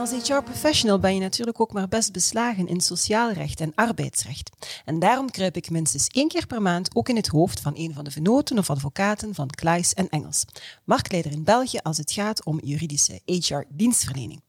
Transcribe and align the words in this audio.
Als 0.00 0.10
HR-professional 0.10 0.98
ben 0.98 1.14
je 1.14 1.20
natuurlijk 1.20 1.60
ook 1.60 1.72
maar 1.72 1.88
best 1.88 2.12
beslagen 2.12 2.66
in 2.66 2.80
sociaal 2.80 3.32
recht 3.32 3.60
en 3.60 3.72
arbeidsrecht. 3.74 4.50
En 4.84 4.98
daarom 4.98 5.30
kruip 5.30 5.56
ik 5.56 5.70
minstens 5.70 6.06
één 6.06 6.28
keer 6.28 6.46
per 6.46 6.62
maand 6.62 6.96
ook 6.96 7.08
in 7.08 7.16
het 7.16 7.26
hoofd 7.26 7.60
van 7.60 7.72
een 7.76 7.94
van 7.94 8.04
de 8.04 8.10
venoten 8.10 8.58
of 8.58 8.70
advocaten 8.70 9.34
van 9.34 9.50
Klaes 9.50 9.94
en 9.94 10.08
Engels, 10.08 10.44
marktleider 10.84 11.32
in 11.32 11.44
België 11.44 11.78
als 11.82 11.96
het 11.96 12.12
gaat 12.12 12.44
om 12.44 12.60
juridische 12.62 13.20
HR-dienstverlening. 13.24 14.42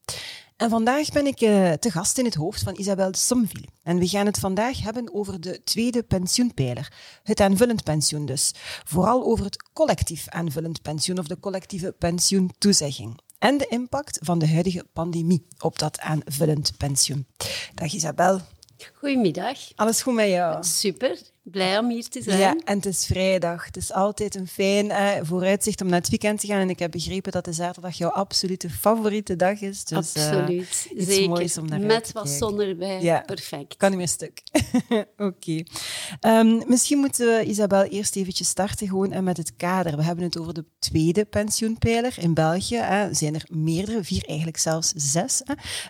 En 0.57 0.69
vandaag 0.69 1.09
ben 1.09 1.25
ik 1.27 1.41
uh, 1.41 1.71
te 1.71 1.91
gast 1.91 2.17
in 2.17 2.25
het 2.25 2.35
hoofd 2.35 2.63
van 2.63 2.75
Isabel 2.77 3.13
Somville. 3.13 3.67
En 3.83 3.97
we 3.97 4.07
gaan 4.07 4.25
het 4.25 4.39
vandaag 4.39 4.81
hebben 4.81 5.13
over 5.13 5.41
de 5.41 5.63
tweede 5.63 6.03
pensioenpijler, 6.03 6.93
het 7.23 7.39
aanvullend 7.39 7.83
pensioen 7.83 8.25
dus. 8.25 8.51
Vooral 8.85 9.23
over 9.23 9.45
het 9.45 9.63
collectief 9.73 10.29
aanvullend 10.29 10.81
pensioen 10.81 11.19
of 11.19 11.27
de 11.27 11.39
collectieve 11.39 11.91
pensioentoezegging 11.91 13.19
en 13.41 13.57
de 13.57 13.67
impact 13.67 14.17
van 14.21 14.39
de 14.39 14.47
huidige 14.47 14.85
pandemie 14.93 15.45
op 15.59 15.79
dat 15.79 15.99
aanvullend 15.99 16.77
pensioen. 16.77 17.27
Dag 17.73 17.93
Isabel. 17.93 18.41
Goedemiddag. 19.01 19.57
Alles 19.75 20.01
goed 20.01 20.13
met 20.13 20.27
jou? 20.27 20.63
Super 20.63 21.17
blij 21.43 21.77
om 21.77 21.89
hier 21.89 22.09
te 22.09 22.21
zijn. 22.21 22.39
Ja, 22.39 22.55
en 22.63 22.75
het 22.75 22.85
is 22.85 23.05
vrijdag. 23.05 23.65
Het 23.65 23.77
is 23.77 23.93
altijd 23.93 24.35
een 24.35 24.47
fijn 24.47 24.91
eh, 24.91 25.19
vooruitzicht 25.21 25.81
om 25.81 25.87
naar 25.87 25.99
het 25.99 26.09
weekend 26.09 26.39
te 26.39 26.47
gaan. 26.47 26.59
En 26.59 26.69
ik 26.69 26.79
heb 26.79 26.91
begrepen 26.91 27.31
dat 27.31 27.45
de 27.45 27.53
zaterdag 27.53 27.97
jouw 27.97 28.09
absolute 28.09 28.69
favoriete 28.69 29.35
dag 29.35 29.61
is. 29.61 29.85
Dus, 29.85 30.13
eh, 30.13 30.27
Absoluut, 30.27 30.87
uh, 30.93 31.05
zeker. 31.05 31.29
Moois 31.29 31.57
om 31.57 31.67
naar 31.67 31.79
Met 31.79 32.11
wat 32.11 32.29
zon 32.29 32.59
erbij, 32.59 33.01
ja, 33.01 33.23
perfect. 33.25 33.77
Kan 33.77 33.89
niet 33.89 33.97
meer 33.97 34.07
stuk. 34.07 34.41
Oké. 35.17 35.63
Ehm, 36.19 36.61
misschien 36.67 36.97
moeten 36.97 37.25
we, 37.25 37.45
Isabel, 37.45 37.83
eerst 37.83 38.15
eventjes 38.15 38.47
starten 38.47 38.87
gewoon 38.87 39.13
uh, 39.13 39.19
met 39.19 39.37
het 39.37 39.55
kader. 39.55 39.95
We 39.95 40.03
hebben 40.03 40.23
het 40.23 40.37
over 40.37 40.53
de 40.53 40.65
tweede 40.79 41.25
pensioenpijler 41.25 42.13
in 42.17 42.33
België. 42.33 42.75
Er 42.75 43.15
zijn 43.15 43.35
er 43.35 43.45
meerdere, 43.49 44.03
vier 44.03 44.23
eigenlijk 44.25 44.57
zelfs 44.57 44.91
zes. 44.95 45.41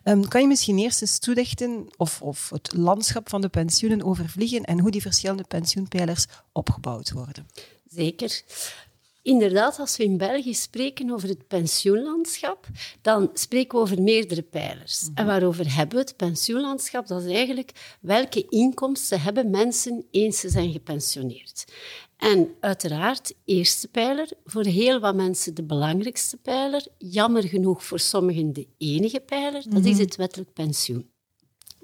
Um, 0.04 0.28
kan 0.28 0.42
je 0.42 0.48
misschien 0.48 0.78
eerst 0.78 1.02
eens 1.02 1.20
toelichten 1.20 1.88
of, 1.98 2.22
of 2.22 2.50
het 2.50 2.74
landschap 3.02 3.30
van 3.30 3.42
de 3.42 3.50
pensioenen 3.50 4.04
overvliegen 4.04 4.64
en 4.64 4.80
hoe 4.80 4.92
die 4.92 5.02
verschillende 5.02 5.44
pensioenpijlers 5.44 6.26
opgebouwd 6.52 7.12
worden. 7.12 7.48
Zeker. 7.90 8.42
Inderdaad, 9.22 9.80
als 9.80 9.98
we 9.98 10.04
in 10.04 10.18
België 10.18 10.54
spreken 10.54 11.12
over 11.12 11.30
het 11.30 11.48
pensioenlandschap, 11.48 12.68
dan 13.02 13.30
spreken 13.34 13.78
we 13.78 13.84
over 13.84 14.02
meerdere 14.02 14.42
pijlers. 14.42 15.10
En 15.14 15.26
waarover 15.26 15.76
hebben 15.76 15.98
we 15.98 16.04
het 16.04 16.18
pensioenlandschap? 16.18 17.08
Dat 17.08 17.24
is 17.24 17.32
eigenlijk 17.32 17.72
welke 18.02 18.46
inkomsten 18.50 19.22
hebben 19.22 19.50
mensen 19.50 20.06
eens 20.12 20.40
ze 20.40 20.50
zijn 20.50 20.72
gepensioneerd. 20.72 21.66
En 22.18 22.56
uiteraard, 22.60 23.34
eerste 23.46 23.88
pijler, 23.88 24.30
voor 24.46 24.66
heel 24.66 25.00
wat 25.00 25.16
mensen 25.16 25.54
de 25.54 25.64
belangrijkste 25.64 26.38
pijler, 26.38 26.88
jammer 26.98 27.44
genoeg 27.44 27.86
voor 27.86 28.00
sommigen 28.00 28.54
de 28.54 28.68
enige 28.78 29.20
pijler, 29.20 29.64
dat 29.70 29.86
is 29.86 29.92
mhm. 29.92 30.02
het 30.02 30.16
wettelijk 30.16 30.54
pensioen. 30.54 31.10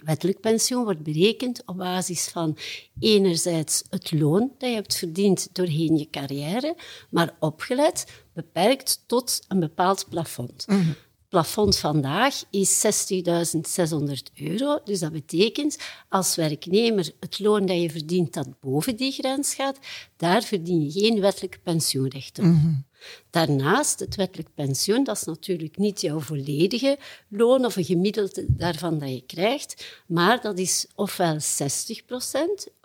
Wettelijk 0.08 0.40
pensioen 0.40 0.84
wordt 0.84 1.04
berekend 1.04 1.62
op 1.66 1.78
basis 1.78 2.28
van 2.28 2.58
enerzijds 3.00 3.84
het 3.90 4.12
loon 4.12 4.52
dat 4.58 4.70
je 4.70 4.76
hebt 4.76 4.96
verdiend 4.96 5.50
doorheen 5.52 5.98
je 5.98 6.10
carrière, 6.10 6.76
maar 7.10 7.36
opgelet, 7.40 8.06
beperkt 8.34 9.04
tot 9.06 9.46
een 9.48 9.60
bepaald 9.60 10.06
plafond. 10.10 10.66
Mm 10.68 10.96
plafond 11.30 11.78
vandaag 11.78 12.44
is 12.50 12.86
60.600 12.86 14.34
euro. 14.36 14.80
Dus 14.84 15.00
dat 15.00 15.12
betekent, 15.12 15.78
als 16.10 16.36
werknemer 16.36 17.12
het 17.20 17.40
loon 17.40 17.66
dat 17.66 17.82
je 17.82 17.90
verdient 17.90 18.34
dat 18.34 18.60
boven 18.60 18.96
die 18.96 19.12
grens 19.12 19.56
gaat, 19.56 19.80
daar 20.18 20.44
verdien 20.44 20.84
je 20.84 20.92
geen 20.92 21.20
wettelijk 21.20 21.60
pensioenrecht 21.64 22.40
op. 22.40 22.46
Mhm. 22.46 22.74
Daarnaast, 23.30 24.00
het 24.00 24.16
wettelijk 24.16 24.50
pensioen, 24.54 25.04
dat 25.04 25.16
is 25.16 25.24
natuurlijk 25.24 25.78
niet 25.78 26.02
jouw 26.02 26.20
volledige 26.20 26.98
loon 27.30 27.66
of 27.66 27.76
een 27.76 27.84
gemiddelde 27.84 28.46
daarvan 28.48 29.00
dat 29.00 29.10
je 29.10 29.24
krijgt, 29.26 30.02
maar 30.08 30.42
dat 30.42 30.60
is 30.60 30.88
ofwel 30.96 31.38
60% 31.40 31.42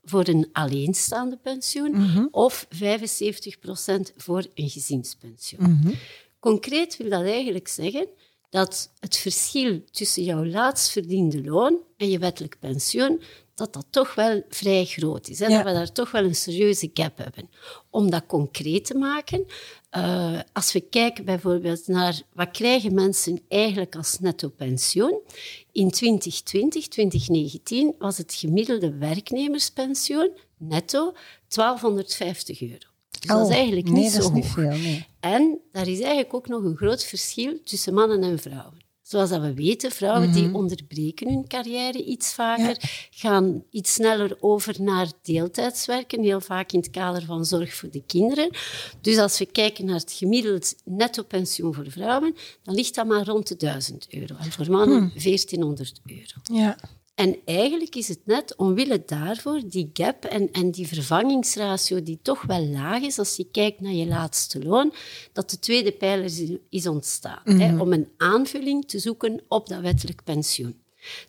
voor 0.04 0.28
een 0.28 0.48
alleenstaande 0.52 1.36
pensioen 1.36 1.90
mhm. 1.90 2.26
of 2.30 2.66
75% 2.66 2.68
voor 4.16 4.46
een 4.54 4.70
gezinspensioen. 4.70 5.70
Mhm. 5.70 5.94
Concreet 6.38 6.96
wil 6.96 7.08
dat 7.08 7.22
eigenlijk 7.22 7.68
zeggen 7.68 8.06
dat 8.50 8.90
het 9.00 9.16
verschil 9.16 9.82
tussen 9.90 10.24
jouw 10.24 10.44
laatst 10.44 10.90
verdiende 10.90 11.44
loon 11.44 11.78
en 11.96 12.10
je 12.10 12.18
wettelijk 12.18 12.56
pensioen, 12.58 13.20
dat 13.62 13.72
dat 13.72 13.86
toch 13.90 14.14
wel 14.14 14.42
vrij 14.48 14.84
groot 14.84 15.28
is. 15.28 15.38
Hè? 15.38 15.48
Dat 15.48 15.64
we 15.64 15.72
daar 15.72 15.92
toch 15.92 16.10
wel 16.10 16.24
een 16.24 16.34
serieuze 16.34 16.90
gap 16.94 17.18
hebben. 17.18 17.50
Om 17.90 18.10
dat 18.10 18.26
concreet 18.26 18.84
te 18.84 18.94
maken, 18.94 19.46
uh, 19.96 20.40
als 20.52 20.72
we 20.72 20.80
kijken 20.80 21.24
bijvoorbeeld 21.24 21.86
naar 21.86 22.22
wat 22.32 22.50
krijgen 22.50 22.94
mensen 22.94 23.40
eigenlijk 23.48 23.96
als 23.96 24.18
netto 24.18 24.48
pensioen. 24.48 25.20
In 25.72 25.90
2020, 25.90 26.88
2019 26.88 27.94
was 27.98 28.18
het 28.18 28.34
gemiddelde 28.34 28.96
werknemerspensioen 28.98 30.30
netto 30.56 31.14
1250 31.48 32.62
euro. 32.62 32.76
Dus 33.10 33.20
dat 33.20 33.40
is 33.40 33.46
oh, 33.46 33.52
eigenlijk 33.52 33.88
niet 33.88 34.10
zo 34.10 34.22
hoog. 34.22 34.32
Niet 34.32 34.46
veel, 34.46 34.70
nee. 34.70 35.06
En 35.20 35.58
daar 35.72 35.88
is 35.88 36.00
eigenlijk 36.00 36.34
ook 36.34 36.48
nog 36.48 36.62
een 36.64 36.76
groot 36.76 37.04
verschil 37.04 37.58
tussen 37.64 37.94
mannen 37.94 38.22
en 38.22 38.38
vrouwen. 38.38 38.81
Zoals 39.12 39.30
dat 39.30 39.40
we 39.40 39.54
weten, 39.54 39.90
vrouwen 39.90 40.32
die 40.32 40.46
mhm. 40.46 40.54
onderbreken 40.54 41.28
hun 41.28 41.46
carrière 41.48 42.04
iets 42.04 42.34
vaker, 42.34 42.76
gaan 43.10 43.64
iets 43.70 43.92
sneller 43.92 44.36
over 44.40 44.82
naar 44.82 45.08
deeltijdswerken, 45.22 46.22
heel 46.22 46.40
vaak 46.40 46.72
in 46.72 46.78
het 46.78 46.90
kader 46.90 47.24
van 47.24 47.44
zorg 47.44 47.74
voor 47.74 47.90
de 47.90 48.02
kinderen. 48.06 48.50
Dus 49.00 49.18
als 49.18 49.38
we 49.38 49.46
kijken 49.46 49.84
naar 49.84 49.98
het 49.98 50.12
gemiddeld 50.12 50.74
netto 50.84 51.22
pensioen 51.22 51.74
voor 51.74 51.90
vrouwen, 51.90 52.34
dan 52.62 52.74
ligt 52.74 52.94
dat 52.94 53.06
maar 53.06 53.24
rond 53.24 53.48
de 53.48 53.56
1000 53.56 54.06
euro. 54.10 54.36
En 54.38 54.52
voor 54.52 54.70
mannen 54.70 55.12
1400 55.22 56.00
hmm. 56.02 56.16
euro. 56.16 56.62
Ja. 56.64 56.76
En 57.14 57.36
eigenlijk 57.44 57.94
is 57.94 58.08
het 58.08 58.20
net 58.24 58.56
omwille 58.56 59.02
daarvoor 59.06 59.60
die 59.68 59.90
gap 59.92 60.24
en, 60.24 60.52
en 60.52 60.70
die 60.70 60.86
vervangingsratio 60.86 62.02
die 62.02 62.18
toch 62.22 62.42
wel 62.42 62.66
laag 62.66 63.02
is 63.02 63.18
als 63.18 63.36
je 63.36 63.46
kijkt 63.50 63.80
naar 63.80 63.92
je 63.92 64.06
laatste 64.06 64.64
loon, 64.64 64.92
dat 65.32 65.50
de 65.50 65.58
tweede 65.58 65.92
pijler 65.92 66.58
is 66.68 66.86
ontstaan. 66.86 67.42
hè, 67.44 67.72
mhm. 67.72 67.80
om 67.80 67.92
een 67.92 68.08
aanvulling 68.16 68.88
te 68.88 68.98
zoeken 68.98 69.40
op 69.48 69.68
dat 69.68 69.80
wettelijk 69.80 70.24
pensioen. 70.24 70.80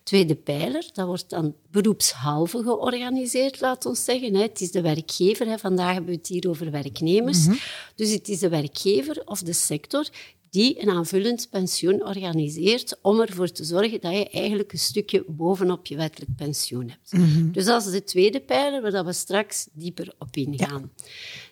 Tweede 0.03 0.35
pijler, 0.35 0.89
dat 0.93 1.05
wordt 1.05 1.29
dan 1.29 1.55
beroepshalve 1.71 2.63
georganiseerd, 2.63 3.61
laat 3.61 3.85
ons 3.85 4.03
zeggen. 4.03 4.35
Het 4.35 4.61
is 4.61 4.71
de 4.71 4.81
werkgever, 4.81 5.59
vandaag 5.59 5.93
hebben 5.93 6.11
we 6.11 6.17
het 6.17 6.27
hier 6.27 6.49
over 6.49 6.71
werknemers. 6.71 7.47
Mhm. 7.47 7.57
Dus 7.95 8.11
het 8.11 8.29
is 8.29 8.39
de 8.39 8.49
werkgever 8.49 9.21
of 9.25 9.41
de 9.41 9.53
sector 9.53 10.07
die 10.53 10.81
een 10.81 10.89
aanvullend 10.89 11.47
pensioen 11.49 12.05
organiseert 12.05 12.97
om 13.01 13.21
ervoor 13.21 13.51
te 13.51 13.63
zorgen 13.63 14.01
dat 14.01 14.13
je 14.13 14.29
eigenlijk 14.29 14.71
een 14.71 14.79
stukje 14.79 15.25
bovenop 15.27 15.85
je 15.85 15.95
wettelijk 15.95 16.35
pensioen 16.35 16.89
hebt. 16.89 17.11
Mhm. 17.11 17.51
Dus 17.51 17.65
dat 17.65 17.85
is 17.85 17.91
de 17.91 18.03
tweede 18.03 18.39
pijler 18.39 18.91
waar 18.91 19.05
we 19.05 19.13
straks 19.13 19.67
dieper 19.71 20.13
op 20.19 20.35
ingaan. 20.35 20.91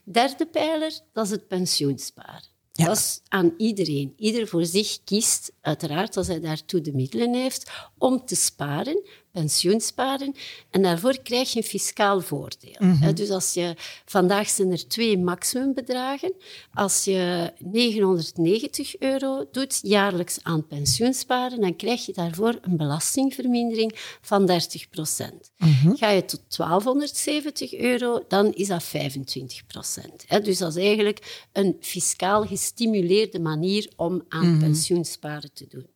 Derde 0.03 0.45
pijler, 0.45 0.99
dat 1.13 1.25
is 1.25 1.31
het 1.31 1.47
pensioensparen. 1.47 2.49
Dat 2.71 2.97
is 2.97 3.21
aan 3.27 3.53
iedereen. 3.57 4.13
Ieder 4.17 4.47
voor 4.47 4.65
zich 4.65 5.03
kiest, 5.03 5.51
uiteraard 5.61 6.17
als 6.17 6.27
hij 6.27 6.39
daartoe 6.39 6.81
de 6.81 6.93
middelen 6.93 7.33
heeft, 7.33 7.71
om 7.97 8.25
te 8.25 8.35
sparen 8.35 9.03
pensioensparen. 9.31 10.35
En 10.69 10.81
daarvoor 10.81 11.19
krijg 11.23 11.51
je 11.51 11.57
een 11.57 11.65
fiscaal 11.65 12.21
voordeel. 12.21 12.75
Mhm. 12.79 13.13
Dus 13.13 13.29
als 13.29 13.53
je, 13.53 13.75
vandaag 14.05 14.49
zijn 14.49 14.71
er 14.71 14.87
twee 14.87 15.17
maximumbedragen. 15.17 16.33
Als 16.73 17.03
je 17.03 17.53
990 17.59 18.97
euro 18.97 19.45
doet 19.51 19.79
jaarlijks 19.81 20.39
aan 20.43 20.67
pensioensparen, 20.67 21.61
dan 21.61 21.75
krijg 21.75 22.05
je 22.05 22.13
daarvoor 22.13 22.57
een 22.61 22.77
belastingvermindering 22.77 23.91
van 24.21 24.45
30 24.45 24.89
procent. 24.89 25.51
Mhm. 25.57 25.95
Ga 25.95 26.09
je 26.09 26.25
tot 26.25 26.41
1270 26.47 27.73
euro, 27.73 28.23
dan 28.27 28.53
is 28.53 28.67
dat 28.67 28.83
25 28.83 29.65
procent. 29.65 30.25
Dus 30.43 30.57
dat 30.57 30.75
is 30.75 30.83
eigenlijk 30.83 31.47
een 31.51 31.77
fiscaal 31.79 32.45
gestimuleerde 32.45 33.39
manier 33.39 33.91
om 33.95 34.23
aan 34.29 34.49
mhm. 34.51 34.59
pensioensparen 34.59 35.53
te 35.53 35.65
doen. 35.69 35.87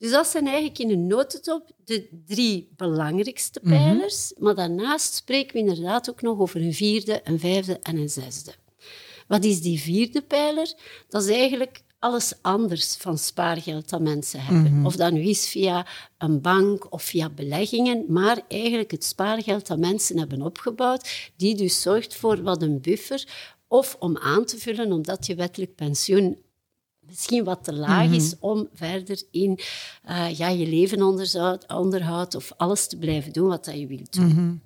Dus 0.00 0.10
dat 0.10 0.26
zijn 0.26 0.46
eigenlijk 0.46 0.78
in 0.78 0.90
een 0.90 1.06
notendop 1.06 1.70
de 1.84 2.08
drie 2.26 2.68
belangrijkste 2.76 3.60
mhm. 3.62 3.74
pijlers. 3.74 4.32
Maar 4.38 4.54
daarnaast 4.54 5.14
spreken 5.14 5.52
we 5.52 5.58
inderdaad 5.58 6.10
ook 6.10 6.22
nog 6.22 6.38
over 6.38 6.60
een 6.60 6.74
vierde, 6.74 7.20
een 7.24 7.38
vijfde 7.38 7.78
en 7.82 7.96
een 7.96 8.08
zesde. 8.08 8.52
Wat 9.28 9.44
is 9.44 9.60
die 9.60 9.80
vierde 9.80 10.22
pijler? 10.22 10.74
Dat 11.08 11.22
is 11.22 11.28
eigenlijk 11.28 11.82
alles 11.98 12.32
anders 12.40 12.96
van 12.96 13.18
spaargeld 13.18 13.88
dat 13.88 14.00
mensen 14.00 14.40
hebben. 14.40 14.86
Of 14.86 14.96
dat 14.96 15.12
nu 15.12 15.22
is 15.22 15.48
via 15.48 15.86
een 16.18 16.40
bank 16.40 16.92
of 16.92 17.02
via 17.02 17.30
beleggingen, 17.30 18.04
maar 18.08 18.40
eigenlijk 18.48 18.90
het 18.90 19.04
spaargeld 19.04 19.66
dat 19.66 19.78
mensen 19.78 20.18
hebben 20.18 20.42
opgebouwd, 20.42 21.30
die 21.36 21.54
dus 21.54 21.80
zorgt 21.80 22.14
voor 22.14 22.42
wat 22.42 22.62
een 22.62 22.80
buffer 22.80 23.24
of 23.68 23.96
om 23.98 24.18
aan 24.18 24.44
te 24.44 24.58
vullen 24.58 24.92
omdat 24.92 25.26
je 25.26 25.34
wettelijk 25.34 25.74
pensioen 25.74 26.38
misschien 27.10 27.44
wat 27.44 27.64
te 27.64 27.72
laag 27.72 28.10
is 28.10 28.34
om 28.40 28.68
verder 28.74 29.22
in 29.30 29.58
uh, 30.08 30.38
ja, 30.38 30.48
je 30.48 30.66
leven 30.66 31.02
onderhoud 31.68 32.34
of 32.34 32.52
alles 32.56 32.86
te 32.86 32.96
blijven 32.96 33.32
doen 33.32 33.48
wat 33.48 33.64
dat 33.64 33.78
je 33.78 33.86
wilt 33.86 34.12
doen. 34.12 34.62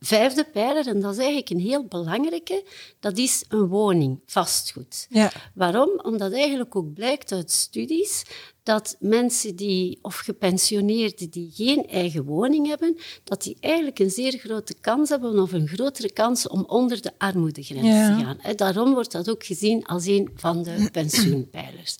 Vijfde 0.00 0.44
pijler, 0.52 0.86
en 0.86 1.00
dat 1.00 1.12
is 1.12 1.18
eigenlijk 1.18 1.50
een 1.50 1.60
heel 1.60 1.84
belangrijke, 1.84 2.64
dat 3.00 3.18
is 3.18 3.44
een 3.48 3.66
woning, 3.66 4.20
vastgoed. 4.26 5.06
Ja. 5.08 5.32
Waarom? 5.54 6.00
Omdat 6.02 6.32
eigenlijk 6.32 6.76
ook 6.76 6.94
blijkt 6.94 7.32
uit 7.32 7.50
studies 7.50 8.24
dat 8.62 8.96
mensen 9.00 9.56
die, 9.56 9.98
of 10.02 10.16
gepensioneerden 10.16 11.30
die 11.30 11.50
geen 11.54 11.86
eigen 11.86 12.24
woning 12.24 12.66
hebben, 12.66 12.96
dat 13.24 13.42
die 13.42 13.56
eigenlijk 13.60 13.98
een 13.98 14.10
zeer 14.10 14.32
grote 14.32 14.74
kans 14.80 15.08
hebben, 15.08 15.38
of 15.38 15.52
een 15.52 15.68
grotere 15.68 16.12
kans 16.12 16.48
om 16.48 16.64
onder 16.66 17.02
de 17.02 17.12
armoedegrens 17.18 17.82
te 17.82 18.24
gaan. 18.24 18.56
daarom 18.56 18.94
wordt 18.94 19.12
dat 19.12 19.30
ook 19.30 19.44
gezien 19.44 19.86
als 19.86 20.06
een 20.06 20.30
van 20.34 20.62
de 20.62 20.88
pensioenpijlers. 20.92 21.96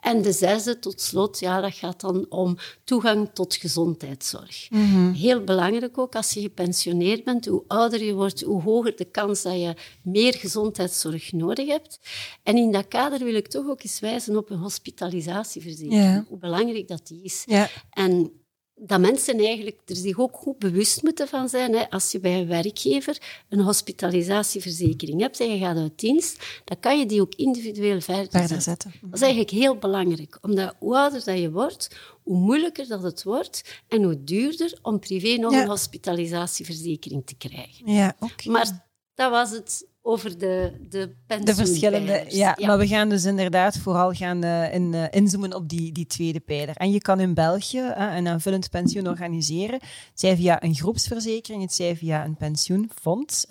En 0.00 0.22
de 0.22 0.32
zesde, 0.32 0.78
tot 0.78 1.00
slot, 1.00 1.38
ja, 1.38 1.60
dat 1.60 1.74
gaat 1.74 2.00
dan 2.00 2.26
om 2.28 2.56
toegang 2.84 3.30
tot 3.32 3.54
gezondheidszorg. 3.54 4.70
Mhm. 4.70 5.12
Heel 5.12 5.44
belangrijk 5.44 5.98
ook, 5.98 6.14
als 6.14 6.32
je 6.32 6.40
gepensioneerd 6.40 7.24
bent, 7.24 7.46
hoe 7.46 7.64
ouder 7.66 8.04
je 8.04 8.14
wordt, 8.14 8.42
hoe 8.42 8.62
hoger 8.62 8.96
de 8.96 9.04
kans 9.04 9.42
dat 9.42 9.54
je 9.54 9.74
meer 10.02 10.34
gezondheidszorg 10.34 11.32
nodig 11.32 11.68
hebt. 11.68 11.98
En 12.42 12.56
in 12.56 12.72
dat 12.72 12.88
kader 12.88 13.24
wil 13.24 13.34
ik 13.34 13.48
toch 13.48 13.68
ook 13.68 13.82
eens 13.82 14.00
wijzen 14.00 14.36
op 14.36 14.50
een 14.50 14.58
hospitalisatieverzekering 14.58 16.03
hoe 16.28 16.38
belangrijk 16.38 16.88
dat 16.88 17.06
die 17.06 17.22
is. 17.22 17.42
Ja. 17.46 17.68
En 17.90 18.32
dat 18.74 19.00
mensen 19.00 19.38
eigenlijk 19.38 19.80
er 19.84 19.96
zich 19.96 20.18
ook 20.18 20.36
goed 20.36 20.58
bewust 20.58 21.02
moeten 21.02 21.28
van 21.28 21.48
zijn. 21.48 21.74
Hè. 21.74 21.90
Als 21.90 22.12
je 22.12 22.20
bij 22.20 22.40
een 22.40 22.46
werkgever 22.46 23.44
een 23.48 23.60
hospitalisatieverzekering 23.60 25.20
hebt 25.20 25.40
en 25.40 25.50
je 25.50 25.58
gaat 25.58 25.76
uit 25.76 25.98
dienst, 25.98 26.62
dan 26.64 26.80
kan 26.80 26.98
je 26.98 27.06
die 27.06 27.20
ook 27.20 27.34
individueel 27.34 28.00
verder, 28.00 28.60
zetten. 28.60 28.92
Dat 29.00 29.12
is 29.12 29.20
eigenlijk 29.20 29.50
heel 29.50 29.76
belangrijk, 29.76 30.38
omdat 30.40 30.74
hoe 30.78 30.96
ouder 30.96 31.24
dat 31.24 31.38
je 31.38 31.50
wordt, 31.50 31.96
hoe 32.22 32.36
moeilijker 32.36 32.88
dat 32.88 33.02
het 33.02 33.22
wordt 33.22 33.80
en 33.88 34.02
hoe 34.02 34.24
duurder 34.24 34.78
om 34.82 34.98
privé 34.98 35.36
nog 35.36 35.52
een 35.52 35.68
hospitalisatieverzekering 35.68 37.26
te 37.26 37.34
krijgen. 37.34 37.92
Ja, 37.92 38.16
okay. 38.18 38.52
Maar 38.52 38.86
dat 39.14 39.30
was 39.30 39.50
het 39.50 39.86
over 40.06 40.38
de, 40.38 40.72
de 40.88 41.14
De 41.44 41.54
verschillende, 41.54 42.24
ja, 42.28 42.56
Maar 42.60 42.78
we 42.78 42.86
gaan 42.86 43.08
dus 43.08 43.24
inderdaad 43.24 43.78
vooral 43.78 44.12
gaan 44.12 44.44
uh, 44.44 44.74
in, 44.74 44.92
uh, 44.92 45.04
inzoomen 45.10 45.54
op 45.54 45.68
die, 45.68 45.92
die 45.92 46.06
tweede 46.06 46.40
pijler. 46.40 46.76
En 46.76 46.92
je 46.92 47.00
kan 47.00 47.20
in 47.20 47.34
België 47.34 47.78
uh, 47.78 48.14
een 48.16 48.28
aanvullend 48.28 48.70
pensioen 48.70 49.08
organiseren. 49.08 49.80
Zij 50.14 50.36
via 50.36 50.62
een 50.62 50.74
groepsverzekering, 50.74 51.62
het 51.62 51.72
zij 51.74 51.96
via 51.96 52.24
een 52.24 52.36
pensioenfonds. 52.36 53.46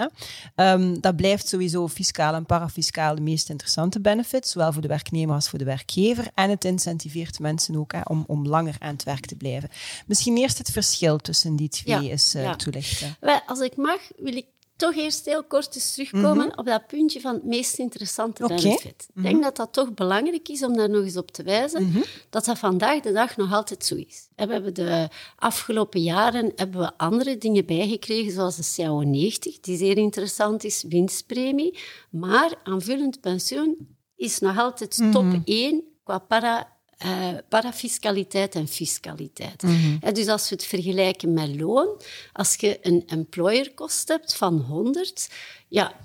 Um, 0.55 1.01
dat 1.01 1.15
blijft 1.15 1.47
sowieso 1.47 1.87
fiscaal 1.87 2.33
en 2.33 2.45
parafiscaal 2.45 3.15
de 3.15 3.21
meest 3.21 3.49
interessante 3.49 4.01
benefit, 4.01 4.47
zowel 4.47 4.73
voor 4.73 4.81
de 4.81 4.87
werknemer 4.87 5.35
als 5.35 5.49
voor 5.49 5.59
de 5.59 5.65
werkgever. 5.65 6.27
En 6.33 6.49
het 6.49 6.65
incentiveert 6.65 7.39
mensen 7.39 7.75
ook 7.75 7.93
om, 8.03 8.23
om 8.27 8.47
langer 8.47 8.75
aan 8.79 8.93
het 8.93 9.03
werk 9.03 9.25
te 9.25 9.35
blijven. 9.35 9.69
Misschien 10.05 10.37
eerst 10.37 10.57
het 10.57 10.71
verschil 10.71 11.17
tussen 11.17 11.55
die 11.55 11.69
twee 11.69 12.09
is 12.09 12.35
toelichten. 12.57 13.15
Wel, 13.19 13.41
als 13.45 13.59
ik 13.59 13.75
mag, 13.75 13.99
wil 14.17 14.35
ik 14.35 14.45
toch 14.83 14.95
eerst 14.95 15.25
heel 15.25 15.43
kort 15.43 15.75
eens 15.75 15.93
terugkomen 15.93 16.47
mhm. 16.47 16.59
op 16.59 16.65
dat 16.65 16.87
puntje 16.87 17.21
van 17.21 17.33
het 17.33 17.43
meest 17.43 17.79
interessante 17.79 18.47
benefit. 18.47 18.85
Ik 18.85 19.05
mhm. 19.13 19.23
denk 19.23 19.43
dat 19.43 19.55
dat 19.55 19.73
toch 19.73 19.93
belangrijk 19.93 20.49
is 20.49 20.63
om 20.63 20.77
daar 20.77 20.89
nog 20.89 21.03
eens 21.03 21.17
op 21.17 21.31
te 21.31 21.43
wijzen, 21.43 21.87
mhm. 21.87 22.01
dat 22.29 22.45
dat 22.45 22.59
vandaag 22.59 22.99
de 22.99 23.11
dag 23.11 23.37
nog 23.37 23.53
altijd 23.53 23.85
zo 23.85 23.95
is. 23.95 24.27
we 24.35 24.51
hebben 24.51 24.73
de 24.73 25.09
afgelopen 25.35 26.01
jaren 26.01 26.51
hebben 26.55 26.81
we 26.81 26.97
andere 26.97 27.37
dingen 27.37 27.65
bijgekregen, 27.65 28.31
zoals 28.31 28.55
de 28.55 28.83
CAO90, 28.83 29.59
die 29.61 29.77
zeer 29.77 29.97
interessant 29.97 30.63
is, 30.63 30.85
winstpremie. 30.89 31.79
Maar 32.09 32.53
aanvullend 32.63 33.21
pensioen 33.21 33.97
is 34.15 34.39
nog 34.39 34.57
altijd 34.57 35.11
top 35.11 35.25
1 35.45 35.83
qua 36.03 36.19
para 36.19 36.72
uh, 37.05 37.27
parafiscaliteit 37.49 38.55
en 38.55 38.67
fiscaliteit. 38.67 39.61
Mhm. 39.61 40.13
dus 40.13 40.27
als 40.27 40.49
we 40.49 40.55
het 40.55 40.65
vergelijken 40.65 41.33
met 41.33 41.59
loon, 41.59 41.87
als 42.33 42.55
je 42.55 42.77
een 42.81 43.03
employerkost 43.07 44.07
hebt 44.07 44.35
van 44.35 44.57
100, 44.57 45.29
ja, 45.67 45.95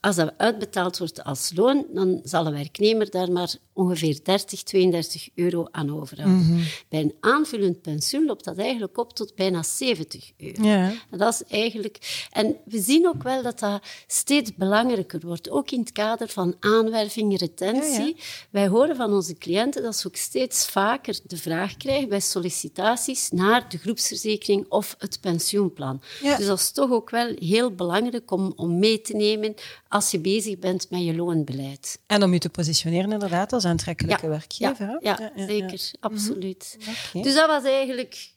als 0.00 0.16
dat 0.16 0.34
uitbetaald 0.36 0.98
wordt 0.98 1.24
als 1.24 1.52
loon, 1.54 1.86
dan 1.92 2.20
zal 2.24 2.46
een 2.46 2.52
werknemer 2.52 3.10
daar 3.10 3.32
maar 3.32 3.54
ongeveer 3.78 4.18
30, 4.22 4.62
32 4.62 5.28
euro 5.34 5.66
aan 5.70 6.00
overhouden. 6.00 6.46
Mhm. 6.46 6.62
Bij 6.88 7.00
een 7.00 7.14
aanvullend 7.20 7.82
pensioen 7.82 8.24
loopt 8.26 8.44
dat 8.44 8.58
eigenlijk 8.58 8.98
op 8.98 9.12
tot 9.12 9.34
bijna 9.34 9.62
70 9.62 10.32
euro. 10.36 10.62
Ja. 10.62 10.92
En, 11.10 11.18
dat 11.18 11.32
is 11.32 11.42
eigenlijk, 11.48 12.26
en 12.30 12.56
we 12.64 12.80
zien 12.80 13.08
ook 13.08 13.22
wel 13.22 13.42
dat 13.42 13.58
dat 13.58 13.82
steeds 14.06 14.54
belangrijker 14.54 15.20
wordt, 15.20 15.50
ook 15.50 15.70
in 15.70 15.80
het 15.80 15.92
kader 15.92 16.28
van 16.28 16.56
aanwerving, 16.60 17.38
retentie. 17.38 18.16
Wij 18.50 18.68
horen 18.68 18.96
van 18.96 19.12
onze 19.12 19.34
cliënten 19.34 19.82
dat 19.82 19.96
ze 19.96 20.06
ook 20.06 20.16
steeds 20.16 20.66
vaker 20.66 21.18
de 21.26 21.36
vraag 21.36 21.76
krijgen 21.76 22.08
bij 22.08 22.20
sollicitaties 22.20 23.30
naar 23.30 23.68
de 23.68 23.78
groepsverzekering 23.78 24.66
of 24.68 24.94
het 24.98 25.20
pensioenplan. 25.20 26.02
Dus 26.22 26.46
dat 26.46 26.58
is 26.58 26.70
toch 26.70 26.90
ook 26.90 27.10
wel 27.10 27.34
heel 27.38 27.74
belangrijk 27.74 28.30
om, 28.30 28.52
om 28.56 28.78
mee 28.78 29.00
te 29.00 29.16
nemen 29.16 29.54
als 29.88 30.10
je 30.10 30.18
bezig 30.18 30.58
bent 30.58 30.90
met 30.90 31.04
je 31.04 31.14
loonbeleid. 31.14 31.98
En 32.06 32.22
om 32.22 32.32
je 32.32 32.38
te 32.38 32.48
positioneren 32.48 33.12
inderdaad 33.12 33.52
als 33.52 33.64
aantrekkelijke 33.68 34.28
werkgever. 34.28 34.96
Ja, 35.00 35.30
ja, 35.34 35.46
zeker, 35.46 35.90
absoluut. 36.00 36.76
Mhm. 36.78 37.22
Dus 37.22 37.34
dat 37.34 37.46
was 37.46 37.64
eigenlijk 37.64 38.36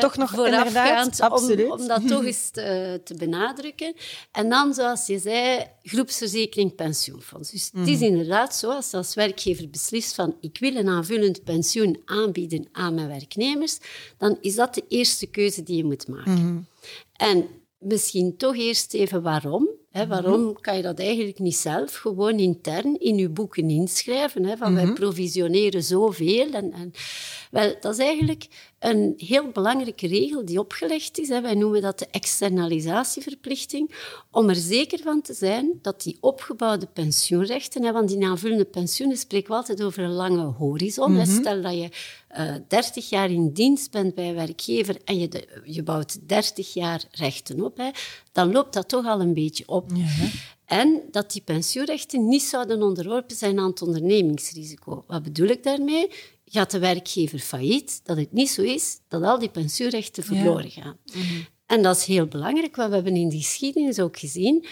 toch 0.00 0.16
nog 0.16 0.30
voorafgaand 0.30 1.20
om, 1.20 1.70
om, 1.70 1.86
dat 1.86 2.08
toch 2.08 2.24
eens 2.30 2.50
te, 2.50 3.00
te, 3.04 3.14
benadrukken. 3.14 3.94
En 4.32 4.48
dan, 4.48 4.74
zoals 4.74 5.06
je 5.06 5.18
zei, 5.18 5.66
groepsverzekering 5.82 6.74
pensioenfonds. 6.74 7.50
Dus 7.50 7.70
het 7.74 7.88
is 7.88 7.96
mhm. 7.96 8.04
inderdaad 8.04 8.56
zo, 8.56 8.70
als 8.70 8.94
als 8.94 9.14
werkgever 9.14 9.70
beslist 9.70 10.14
van 10.14 10.36
ik 10.40 10.58
wil 10.58 10.76
een 10.76 10.88
aanvullend 10.88 11.44
pensioen 11.44 12.02
aanbieden 12.04 12.68
aan 12.72 12.94
mijn 12.94 13.08
werknemers, 13.08 13.78
dan 14.18 14.38
is 14.40 14.54
dat 14.54 14.74
de 14.74 14.84
eerste 14.88 15.26
keuze 15.26 15.62
die 15.62 15.76
je 15.76 15.84
moet 15.84 16.08
maken. 16.08 16.32
Mhm. 16.32 16.58
En 17.12 17.48
misschien 17.78 18.36
toch 18.36 18.56
eerst 18.56 18.94
even 18.94 19.22
waarom. 19.22 19.68
Hè, 19.90 20.06
waarom 20.06 20.60
kan 20.60 20.76
je 20.76 20.82
dat 20.82 20.98
eigenlijk 20.98 21.38
niet 21.38 21.56
zelf 21.56 21.96
gewoon 21.96 22.38
intern 22.38 23.00
in 23.00 23.16
je 23.16 23.28
boeken 23.28 23.70
inschrijven? 23.70 24.44
Hè, 24.44 24.56
van 24.56 24.74
wij 24.74 24.84
mhm. 24.84 24.94
provisioneren 24.94 25.82
zoveel. 25.82 26.52
En, 26.52 26.72
en, 26.72 26.92
wel, 27.50 27.74
dat 27.80 27.92
is 27.92 28.04
eigenlijk 28.04 28.46
een 28.78 29.14
heel 29.16 29.48
belangrijke 29.48 30.06
regel 30.06 30.44
die 30.44 30.58
opgelegd 30.58 31.18
is. 31.18 31.28
Hè. 31.28 31.40
Wij 31.40 31.54
noemen 31.54 31.82
dat 31.82 31.98
de 31.98 32.06
externalisatieverplichting. 32.10 33.94
Om 34.30 34.48
er 34.48 34.54
zeker 34.54 34.98
van 34.98 35.22
te 35.22 35.34
zijn 35.34 35.78
dat 35.82 36.02
die 36.02 36.16
opgebouwde 36.20 36.86
pensioenrechten, 36.86 37.82
hè, 37.82 37.92
want 37.92 38.08
die 38.08 38.26
aanvullende 38.26 38.64
pensioenen 38.64 39.16
spreken 39.16 39.50
we 39.50 39.56
altijd 39.56 39.82
over 39.82 40.02
een 40.02 40.12
lange 40.12 40.42
horizon. 40.44 41.12
Mhm. 41.12 41.26
Stel 41.26 41.62
dat 41.62 41.74
je 41.74 41.88
uh, 42.36 42.54
eh, 42.54 42.62
30 42.68 43.08
jaar 43.08 43.30
in 43.30 43.52
dienst 43.52 43.90
bent 43.90 44.14
bij 44.14 44.28
een 44.28 44.34
werkgever 44.34 44.96
en 45.04 45.18
je, 45.18 45.48
je 45.64 45.82
bouwt 45.82 46.28
30 46.28 46.74
jaar 46.74 47.04
rechten 47.10 47.64
op, 47.64 47.76
hè, 47.76 47.90
dan 48.32 48.52
loopt 48.52 48.72
dat 48.72 48.88
toch 48.88 49.06
al 49.06 49.20
een 49.20 49.34
beetje 49.34 49.68
op. 49.68 49.90
Ja, 49.94 50.28
en 50.64 51.02
dat 51.10 51.32
die 51.32 51.42
pensioenrechten 51.42 52.28
niet 52.28 52.42
zouden 52.42 52.82
onderworpen 52.82 53.36
zijn 53.36 53.58
aan 53.58 53.70
het 53.70 53.82
ondernemingsrisico. 53.82 55.04
Wat 55.06 55.22
bedoel 55.22 55.48
ik 55.48 55.62
daarmee? 55.62 56.10
Gaat 56.44 56.70
de 56.70 56.78
werkgever 56.78 57.38
failliet, 57.38 58.00
dat 58.04 58.16
het 58.16 58.32
niet 58.32 58.50
zo 58.50 58.62
is 58.62 58.98
dat 59.08 59.22
al 59.22 59.38
die 59.38 59.48
pensioenrechten 59.48 60.24
verloren 60.24 60.70
gaan. 60.70 60.96
Mhm. 61.04 61.40
En 61.66 61.82
dat 61.82 61.96
is 61.96 62.04
heel 62.04 62.26
belangrijk, 62.26 62.76
want 62.76 62.88
we 62.88 62.94
hebben 62.94 63.16
in 63.16 63.28
die 63.28 63.40
geschiedenis 63.40 64.00
ook 64.00 64.18
gezien 64.18 64.66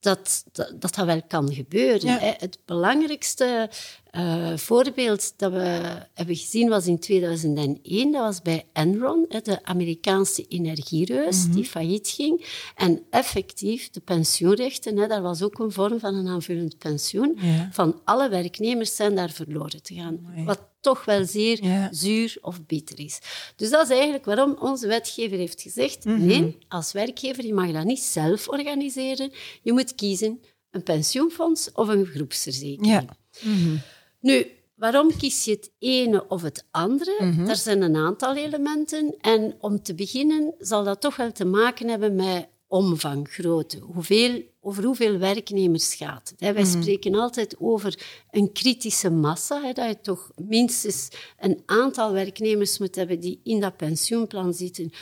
dat 0.00 0.44
dat, 0.52 0.70
dat, 0.80 0.94
dat 0.94 1.06
wel 1.06 1.22
kan 1.28 1.52
gebeuren. 1.54 2.18
Het 2.20 2.58
belangrijkste 2.64 3.70
uh, 4.18 4.56
voorbeeld 4.56 5.32
dat 5.36 5.52
we 5.52 6.02
hebben 6.14 6.36
gezien 6.36 6.68
was 6.68 6.86
in 6.86 6.98
2001. 6.98 8.12
Dat 8.12 8.22
was 8.22 8.42
bij 8.42 8.64
Enron, 8.72 9.26
de 9.28 9.58
Amerikaanse 9.64 10.46
energiereus, 10.48 11.44
mhm. 11.44 11.54
die 11.54 11.64
failliet 11.64 12.08
ging. 12.08 12.46
En 12.74 13.02
effectief, 13.10 13.90
de 13.90 14.00
pensioenrechten, 14.00 14.96
daar 14.96 15.22
was 15.22 15.42
ook 15.42 15.58
een 15.58 15.72
vorm 15.72 15.98
van 15.98 16.14
een 16.14 16.28
aanvullend 16.28 16.78
pensioen, 16.78 17.38
van 17.70 18.00
alle 18.04 18.28
werknemers 18.28 18.96
zijn 18.96 19.14
daar 19.14 19.30
verloren 19.30 19.82
te 19.82 19.94
gaan. 19.94 20.44
Wat 20.44 20.68
toch 20.80 21.04
wel 21.04 21.24
zeer 21.24 21.88
zuur 21.90 22.38
of 22.40 22.66
bitter 22.66 23.00
is. 23.00 23.18
Dus 23.56 23.70
dat 23.70 23.90
is 23.90 23.96
eigenlijk 23.96 24.24
waarom 24.24 24.56
onze 24.60 24.86
wetgever 24.86 25.38
heeft 25.38 25.62
gezegd, 25.62 26.04
mhm. 26.04 26.26
nee, 26.26 26.58
als 26.68 26.92
werkgever, 26.92 27.46
je 27.46 27.54
mag 27.54 27.72
dat 27.72 27.84
niet 27.84 28.02
zelf 28.02 28.48
organiseren. 28.48 29.32
Je 29.62 29.72
moet 29.72 29.94
kiezen 29.94 30.40
een 30.70 30.82
pensioenfonds 30.82 31.72
of 31.72 31.88
een 31.88 32.06
groepsverzekering. 32.06 32.86
Ja. 32.86 33.04
Mhm. 33.42 33.76
Nu, 34.20 34.46
waarom 34.74 35.16
kies 35.16 35.44
je 35.44 35.50
het 35.50 35.70
ene 35.78 36.28
of 36.28 36.42
het 36.42 36.66
andere? 36.70 37.16
Mm 37.20 37.48
Er 37.48 37.56
zijn 37.56 37.82
een 37.82 37.96
aantal 37.96 38.36
elementen. 38.36 39.14
En 39.20 39.54
om 39.60 39.82
te 39.82 39.94
beginnen 39.94 40.54
zal 40.58 40.84
dat 40.84 41.00
toch 41.00 41.16
wel 41.16 41.32
te 41.32 41.44
maken 41.44 41.88
hebben 41.88 42.14
met 42.14 42.48
omvang, 42.66 43.28
grootte. 43.28 43.78
Hoeveel 43.78 44.42
over 44.60 44.84
hoeveel 44.84 45.18
werknemers 45.18 45.94
gaat 45.94 46.34
het. 46.38 46.54
Wij 46.54 46.64
spreken 46.64 47.14
altijd 47.14 47.54
over 47.58 47.98
een 48.30 48.52
kritische 48.52 49.10
massa, 49.10 49.62
hè, 49.62 49.72
dat 49.72 49.88
je 49.88 50.00
toch 50.00 50.30
minstens 50.36 51.08
een 51.38 51.62
aantal 51.66 52.12
werknemers 52.12 52.78
moet 52.78 52.94
hebben 52.94 53.20
die 53.20 53.40
in 53.42 53.60
dat 53.60 53.76
pensioenplan 53.76 54.54
zitten, 54.54 54.92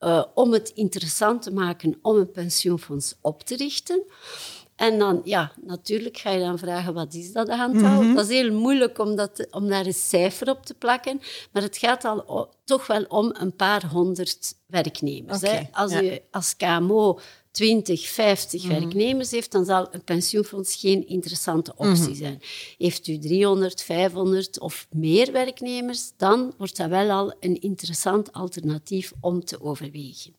uh, 0.00 0.24
om 0.34 0.52
het 0.52 0.68
interessant 0.74 1.42
te 1.42 1.52
maken 1.52 1.98
om 2.02 2.16
een 2.16 2.30
pensioenfonds 2.30 3.14
op 3.20 3.42
te 3.42 3.56
richten. 3.56 4.02
En 4.78 4.98
dan, 4.98 5.20
ja, 5.24 5.52
natuurlijk 5.60 6.18
ga 6.18 6.30
je 6.30 6.40
dan 6.40 6.58
vragen, 6.58 6.94
wat 6.94 7.14
is 7.14 7.32
dat 7.32 7.48
aantal? 7.48 8.02
Mm 8.02 8.14
Dat 8.14 8.28
is 8.28 8.36
heel 8.40 8.52
moeilijk 8.52 8.98
om, 8.98 9.16
dat 9.16 9.46
om 9.50 9.68
daar 9.68 9.86
een 9.86 9.94
cijfer 9.94 10.50
op 10.50 10.66
te 10.66 10.74
plakken, 10.74 11.20
maar 11.52 11.62
het 11.62 11.76
gaat 11.76 12.04
al 12.04 12.48
toch 12.64 12.86
wel 12.86 13.04
om 13.08 13.34
een 13.38 13.56
paar 13.56 13.86
honderd 13.86 14.54
werknemers. 14.66 15.40
hè? 15.40 15.60
Als 15.72 15.92
je 15.92 16.22
als 16.30 16.56
KMO 16.56 17.18
20, 17.50 18.08
50 18.08 18.64
mhm. 18.64 18.72
werknemers 18.72 19.30
heeft, 19.30 19.52
dan 19.52 19.64
zal 19.64 19.88
een 19.90 20.04
pensioenfonds 20.04 20.76
geen 20.76 21.08
interessante 21.08 21.72
optie 21.76 22.08
mhm. 22.08 22.14
zijn. 22.14 22.42
Heeft 22.78 23.06
u 23.06 23.18
300, 23.18 23.82
500 23.82 24.60
of 24.60 24.86
meer 24.90 25.32
werknemers, 25.32 26.12
dan 26.16 26.54
wordt 26.58 26.76
dat 26.76 26.88
wel 26.88 27.10
al 27.10 27.34
een 27.40 27.60
interessant 27.60 28.32
alternatief 28.32 29.12
om 29.20 29.44
te 29.44 29.62
overwegen. 29.62 30.34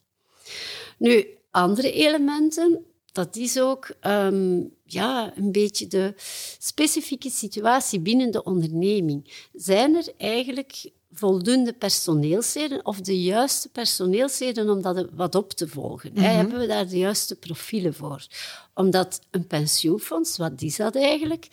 Nu, 0.98 1.27
andere 1.51 1.91
elementen, 1.91 2.86
dat 3.25 3.35
is 3.35 3.59
ook 3.59 3.95
ehm, 3.99 4.63
ja, 4.85 5.31
een 5.35 5.51
beetje 5.51 5.88
de 5.88 6.13
specifieke 6.57 7.29
situatie 7.29 7.99
binnen 7.99 8.31
de 8.31 8.43
onderneming. 8.43 9.47
Zijn 9.53 9.95
er 9.95 10.07
eigenlijk 10.17 10.91
voldoende 11.11 11.73
personeelsleden 11.73 12.85
of 12.85 13.01
de 13.01 13.21
juiste 13.21 13.69
personeelsleden 13.69 14.69
om 14.69 14.81
dat 14.81 15.07
wat 15.13 15.35
op 15.35 15.51
te 15.53 15.67
volgen? 15.67 16.11
Mm 16.13 16.23
Hebben 16.23 16.59
we 16.59 16.67
daar 16.67 16.88
de 16.88 16.97
juiste 16.97 17.35
profielen 17.35 17.93
voor? 17.93 18.27
Omdat 18.73 19.19
een 19.31 19.47
pensioenfonds, 19.47 20.38
wat 20.38 20.61
is 20.61 20.75
dat 20.75 20.95
eigenlijk? 20.95 21.47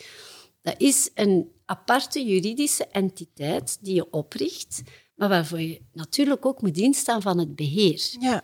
Dat 0.62 0.74
is 0.78 1.10
een 1.14 1.50
aparte 1.64 2.24
juridische 2.24 2.86
entiteit 2.86 3.78
die 3.80 3.94
je 3.94 4.10
opricht, 4.10 4.82
maar 5.14 5.28
waarvoor 5.28 5.60
je 5.60 5.80
natuurlijk 5.92 6.46
ook 6.46 6.62
moet 6.62 6.78
instaan 6.78 7.22
van 7.22 7.38
het 7.38 7.56
beheer. 7.56 8.16
Ja. 8.20 8.42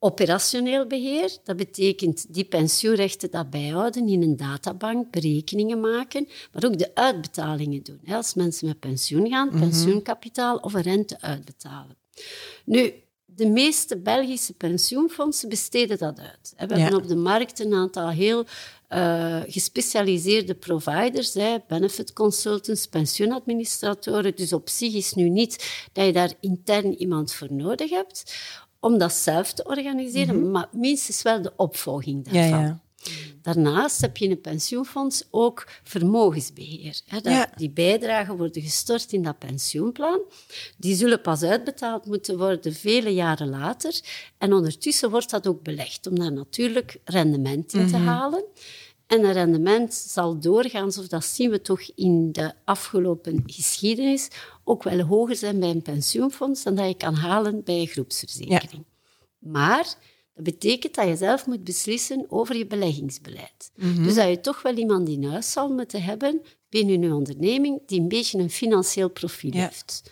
Operationeel 0.00 0.86
beheer, 0.86 1.36
dat 1.44 1.56
betekent 1.56 2.34
die 2.34 2.44
pensioenrechten 2.44 3.30
dat 3.30 3.50
bijhouden 3.50 4.08
in 4.08 4.22
een 4.22 4.36
databank, 4.36 5.10
berekeningen 5.10 5.80
maken, 5.80 6.28
maar 6.52 6.64
ook 6.64 6.78
de 6.78 6.94
uitbetalingen 6.94 7.82
doen. 7.82 8.00
Als 8.06 8.34
mensen 8.34 8.66
met 8.66 8.78
pensioen 8.78 9.28
gaan, 9.28 9.48
mhm. 9.48 9.58
pensioenkapitaal 9.58 10.56
of 10.56 10.74
een 10.74 10.82
rente 10.82 11.20
uitbetalen. 11.20 11.96
Nu, 12.64 12.92
de 13.24 13.46
meeste 13.46 13.98
Belgische 13.98 14.52
pensioenfondsen 14.52 15.48
besteden 15.48 15.98
dat 15.98 16.18
uit. 16.18 16.68
We 16.68 16.80
hebben 16.80 17.00
op 17.00 17.08
de 17.08 17.16
markt 17.16 17.58
een 17.58 17.74
aantal 17.74 18.08
heel 18.08 18.44
uh, 18.88 19.40
gespecialiseerde 19.46 20.54
providers, 20.54 21.34
hè, 21.34 21.56
benefit 21.68 22.12
consultants, 22.12 22.86
pensioenadministratoren. 22.86 24.36
Dus 24.36 24.52
op 24.52 24.68
zich 24.68 24.94
is 24.94 25.12
nu 25.12 25.28
niet 25.28 25.88
dat 25.92 26.06
je 26.06 26.12
daar 26.12 26.32
intern 26.40 26.94
iemand 26.94 27.32
voor 27.32 27.52
nodig 27.52 27.90
hebt 27.90 28.34
om 28.80 28.98
dat 28.98 29.12
zelf 29.12 29.52
te 29.52 29.64
organiseren, 29.64 30.40
mhm. 30.40 30.50
maar 30.50 30.68
minstens 30.72 31.22
wel 31.22 31.42
de 31.42 31.52
opvolging 31.56 32.24
daarvan. 32.24 32.60
Ja, 32.60 32.60
ja. 32.60 32.80
Daarnaast 33.42 34.00
heb 34.00 34.16
je 34.16 34.24
in 34.24 34.30
een 34.30 34.40
pensioenfonds 34.40 35.24
ook 35.30 35.66
vermogensbeheer. 35.82 37.00
Hè, 37.06 37.20
dat 37.20 37.48
Die 37.56 37.70
bijdragen 37.70 38.36
worden 38.36 38.62
gestort 38.62 39.12
in 39.12 39.22
dat 39.22 39.38
pensioenplan. 39.38 40.20
Die 40.76 40.94
zullen 40.94 41.20
pas 41.20 41.42
uitbetaald 41.42 42.06
moeten 42.06 42.38
worden 42.38 42.74
vele 42.74 43.14
jaren 43.14 43.48
later. 43.48 44.00
En 44.38 44.52
ondertussen 44.52 45.10
wordt 45.10 45.30
dat 45.30 45.46
ook 45.46 45.62
belegd 45.62 46.06
om 46.06 46.18
daar 46.18 46.32
natuurlijk 46.32 47.00
rendement 47.04 47.72
in 47.72 47.86
te 47.86 47.96
mhm. 47.96 48.06
halen. 48.06 48.44
En 49.08 49.24
het 49.24 49.36
rendement 49.36 49.94
zal 49.94 50.38
doorgaan, 50.38 50.92
zoals 50.92 51.08
dat 51.08 51.24
zien 51.24 51.50
we 51.50 51.60
toch 51.60 51.80
in 51.94 52.32
de 52.32 52.52
afgelopen 52.64 53.42
geschiedenis, 53.46 54.28
ook 54.64 54.82
wel 54.82 55.00
hoger 55.00 55.36
zijn 55.36 55.60
bij 55.60 55.70
een 55.70 55.82
pensioenfonds 55.82 56.62
dan 56.62 56.74
dat 56.74 56.88
je 56.88 56.96
kan 56.96 57.14
halen 57.14 57.64
bij 57.64 57.80
een 57.80 57.86
groepsverzekering. 57.86 58.84
Maar 59.38 59.94
dat 60.34 60.44
betekent 60.44 60.94
dat 60.94 61.08
je 61.08 61.16
zelf 61.16 61.46
moet 61.46 61.64
beslissen 61.64 62.26
over 62.28 62.56
je 62.56 62.66
beleggingsbeleid. 62.66 63.70
Mhm. 63.74 64.02
Dus 64.02 64.14
dat 64.14 64.28
je 64.28 64.40
toch 64.40 64.62
wel 64.62 64.74
iemand 64.74 65.08
in 65.08 65.24
huis 65.24 65.52
zal 65.52 65.68
moeten 65.68 66.02
hebben 66.02 66.42
binnen 66.68 67.02
je 67.02 67.14
onderneming 67.14 67.80
die 67.86 68.00
een 68.00 68.08
beetje 68.08 68.38
een 68.38 68.50
financieel 68.50 69.10
profiel 69.10 69.52
heeft. 69.52 70.10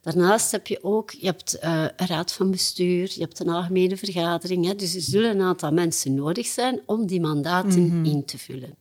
Daarnaast 0.00 0.50
heb 0.50 0.66
je 0.66 0.84
ook 0.84 1.10
je 1.10 1.26
hebt, 1.26 1.58
uh, 1.64 1.86
een 1.96 2.06
raad 2.06 2.32
van 2.32 2.50
bestuur, 2.50 3.12
je 3.14 3.20
hebt 3.20 3.40
een 3.40 3.48
algemene 3.48 3.96
vergadering. 3.96 4.66
Hè, 4.66 4.74
dus 4.74 4.94
er 4.94 5.00
zullen 5.00 5.30
een 5.30 5.42
aantal 5.42 5.72
mensen 5.72 6.14
nodig 6.14 6.46
zijn 6.46 6.80
om 6.86 7.06
die 7.06 7.20
mandaten 7.20 7.86
mhm. 7.86 8.04
in 8.04 8.24
te 8.24 8.38
vullen. 8.38 8.76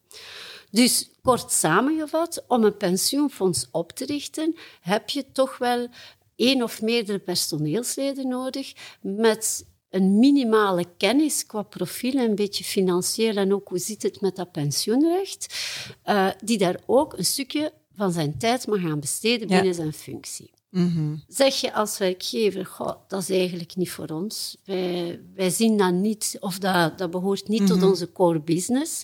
Dus 0.71 1.09
kort 1.21 1.51
samengevat, 1.51 2.43
om 2.47 2.63
een 2.63 2.77
pensioenfonds 2.77 3.67
op 3.71 3.91
te 3.91 4.05
richten, 4.05 4.55
heb 4.81 5.09
je 5.09 5.25
toch 5.31 5.57
wel 5.57 5.87
één 6.35 6.63
of 6.63 6.81
meerdere 6.81 7.19
personeelsleden 7.19 8.27
nodig 8.27 8.73
met 9.01 9.65
een 9.97 10.19
minimale 10.19 10.85
kennis 10.97 11.45
qua 11.45 11.61
profiel, 11.61 12.13
een 12.13 12.35
beetje 12.35 12.63
financieel 12.63 13.35
en 13.35 13.53
ook 13.53 13.67
hoe 13.67 13.79
zit 13.79 14.03
het 14.03 14.21
met 14.21 14.35
dat 14.35 14.51
pensioenrecht, 14.51 15.55
uh, 16.05 16.29
die 16.43 16.57
daar 16.57 16.79
ook 16.85 17.17
een 17.17 17.25
stukje 17.25 17.73
van 17.95 18.11
zijn 18.11 18.37
tijd 18.37 18.67
mag 18.67 18.81
gaan 18.81 18.99
besteden 18.99 19.47
binnen 19.47 19.73
zijn 19.73 19.93
functie. 19.93 20.51
Mhm. 20.69 21.15
Zeg 21.27 21.55
je 21.55 21.73
als 21.73 21.97
werkgever, 21.97 22.65
goh, 22.65 22.95
dat 23.07 23.21
is 23.21 23.29
eigenlijk 23.29 23.75
niet 23.75 23.91
voor 23.91 24.07
ons. 24.07 24.57
Wij, 24.65 25.21
wij 25.35 25.49
zien 25.49 25.77
dat 25.77 25.93
niet, 25.93 26.37
of 26.39 26.59
dat, 26.59 26.97
dat 26.97 27.11
behoort 27.11 27.47
niet 27.47 27.67
tot 27.67 27.77
mhm. 27.77 27.87
onze 27.87 28.11
core 28.11 28.41
business. 28.41 29.03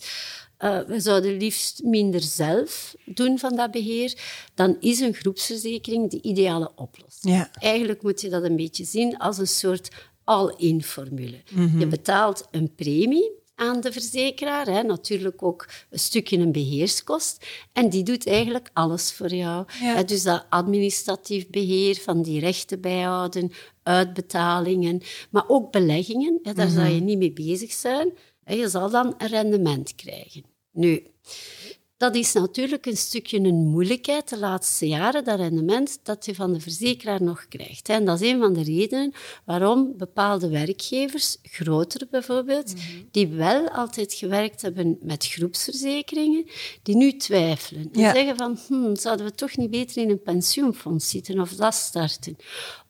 Uh, 0.60 0.80
we 0.82 1.00
zouden 1.00 1.38
liefst 1.38 1.84
minder 1.84 2.22
zelf 2.22 2.96
doen 3.06 3.40
van 3.40 3.56
dat 3.56 3.72
beheer. 3.72 4.18
Dan 4.54 4.78
is 4.80 5.00
een 5.00 5.14
groepsverzekering 5.14 6.12
de 6.12 6.22
ideale 6.22 6.72
oplossing. 6.76 7.36
Ja. 7.36 7.52
Eigenlijk 7.60 8.02
moet 8.02 8.22
je 8.22 8.30
dat 8.30 8.44
een 8.44 8.56
beetje 8.56 8.86
zien 8.86 9.18
als 9.18 9.38
een 9.38 9.48
soort 9.48 9.90
all-in 10.24 10.84
formule. 10.84 11.42
Mhm. 11.52 11.80
Je 11.80 11.88
betaalt 11.88 12.48
een 12.52 12.76
premie 12.76 13.32
aan 13.56 13.82
de 13.82 13.92
verzekeraar, 13.92 14.66
hè, 14.66 14.84
natuurlijk 14.84 15.44
ook 15.44 15.70
een 15.90 16.00
stukje 16.00 16.38
een 16.38 16.52
beheerskost, 16.52 17.46
en 17.74 17.90
die 17.90 18.04
doet 18.04 18.28
eigenlijk 18.28 18.70
alles 18.74 19.12
voor 19.12 19.34
jou. 19.34 19.66
dus 20.06 20.24
dat 20.24 20.46
administratief 20.50 21.50
beheer 21.50 21.96
van 21.96 22.22
die 22.22 22.40
rechten 22.40 22.82
bijhouden, 22.82 23.52
uitbetalingen, 23.84 25.02
maar 25.30 25.44
ook 25.48 25.72
beleggingen, 25.72 26.40
hè, 26.42 26.54
daar 26.54 26.68
mm 26.68 26.74
zal 26.74 26.86
je 26.86 27.02
niet 27.02 27.18
mee 27.18 27.34
bezig 27.34 27.72
zijn. 27.72 28.14
Hè, 28.44 28.54
je 28.54 28.70
zal 28.70 28.90
dan 28.90 29.16
een 29.18 29.28
rendement 29.28 29.96
krijgen. 29.96 30.44
Nu, 30.72 31.04
dat 32.04 32.16
is 32.16 32.34
natuurlijk 32.34 32.86
een 32.86 32.98
stukje 32.98 33.40
een 33.40 33.68
moeilijkheid 33.68 34.30
de 34.30 34.38
laatste 34.38 34.88
jaren, 34.88 35.24
dat 35.24 35.40
rendement 35.40 36.00
dat 36.04 36.26
je 36.26 36.36
van 36.36 36.54
de 36.54 36.60
verzekeraar 36.60 37.24
nog 37.24 37.48
krijgt. 37.48 37.90
En 37.90 38.06
dat 38.06 38.22
is 38.22 38.30
een 38.30 38.40
van 38.40 38.54
de 38.54 38.64
redenen 38.64 39.14
waarom 39.46 39.94
bepaalde 39.98 40.50
werkgevers, 40.50 41.38
grotere 41.44 42.08
bijvoorbeeld, 42.12 42.74
mhm. 42.76 42.84
die 43.12 43.28
wel 43.28 43.70
altijd 43.70 44.14
gewerkt 44.14 44.62
hebben 44.62 44.98
met 45.02 45.28
groepsverzekeringen, 45.28 46.46
die 46.84 46.96
nu 46.96 47.18
twijfelen. 47.18 47.90
En 47.94 48.14
zeggen 48.14 48.36
van, 48.36 48.60
hm, 48.68 48.96
zouden 48.96 49.26
we 49.26 49.32
toch 49.32 49.58
niet 49.58 49.70
beter 49.70 50.02
in 50.02 50.10
een 50.10 50.22
pensioenfonds 50.22 51.10
zitten 51.10 51.40
of 51.40 51.52
dat 51.56 51.74
starten? 51.74 52.38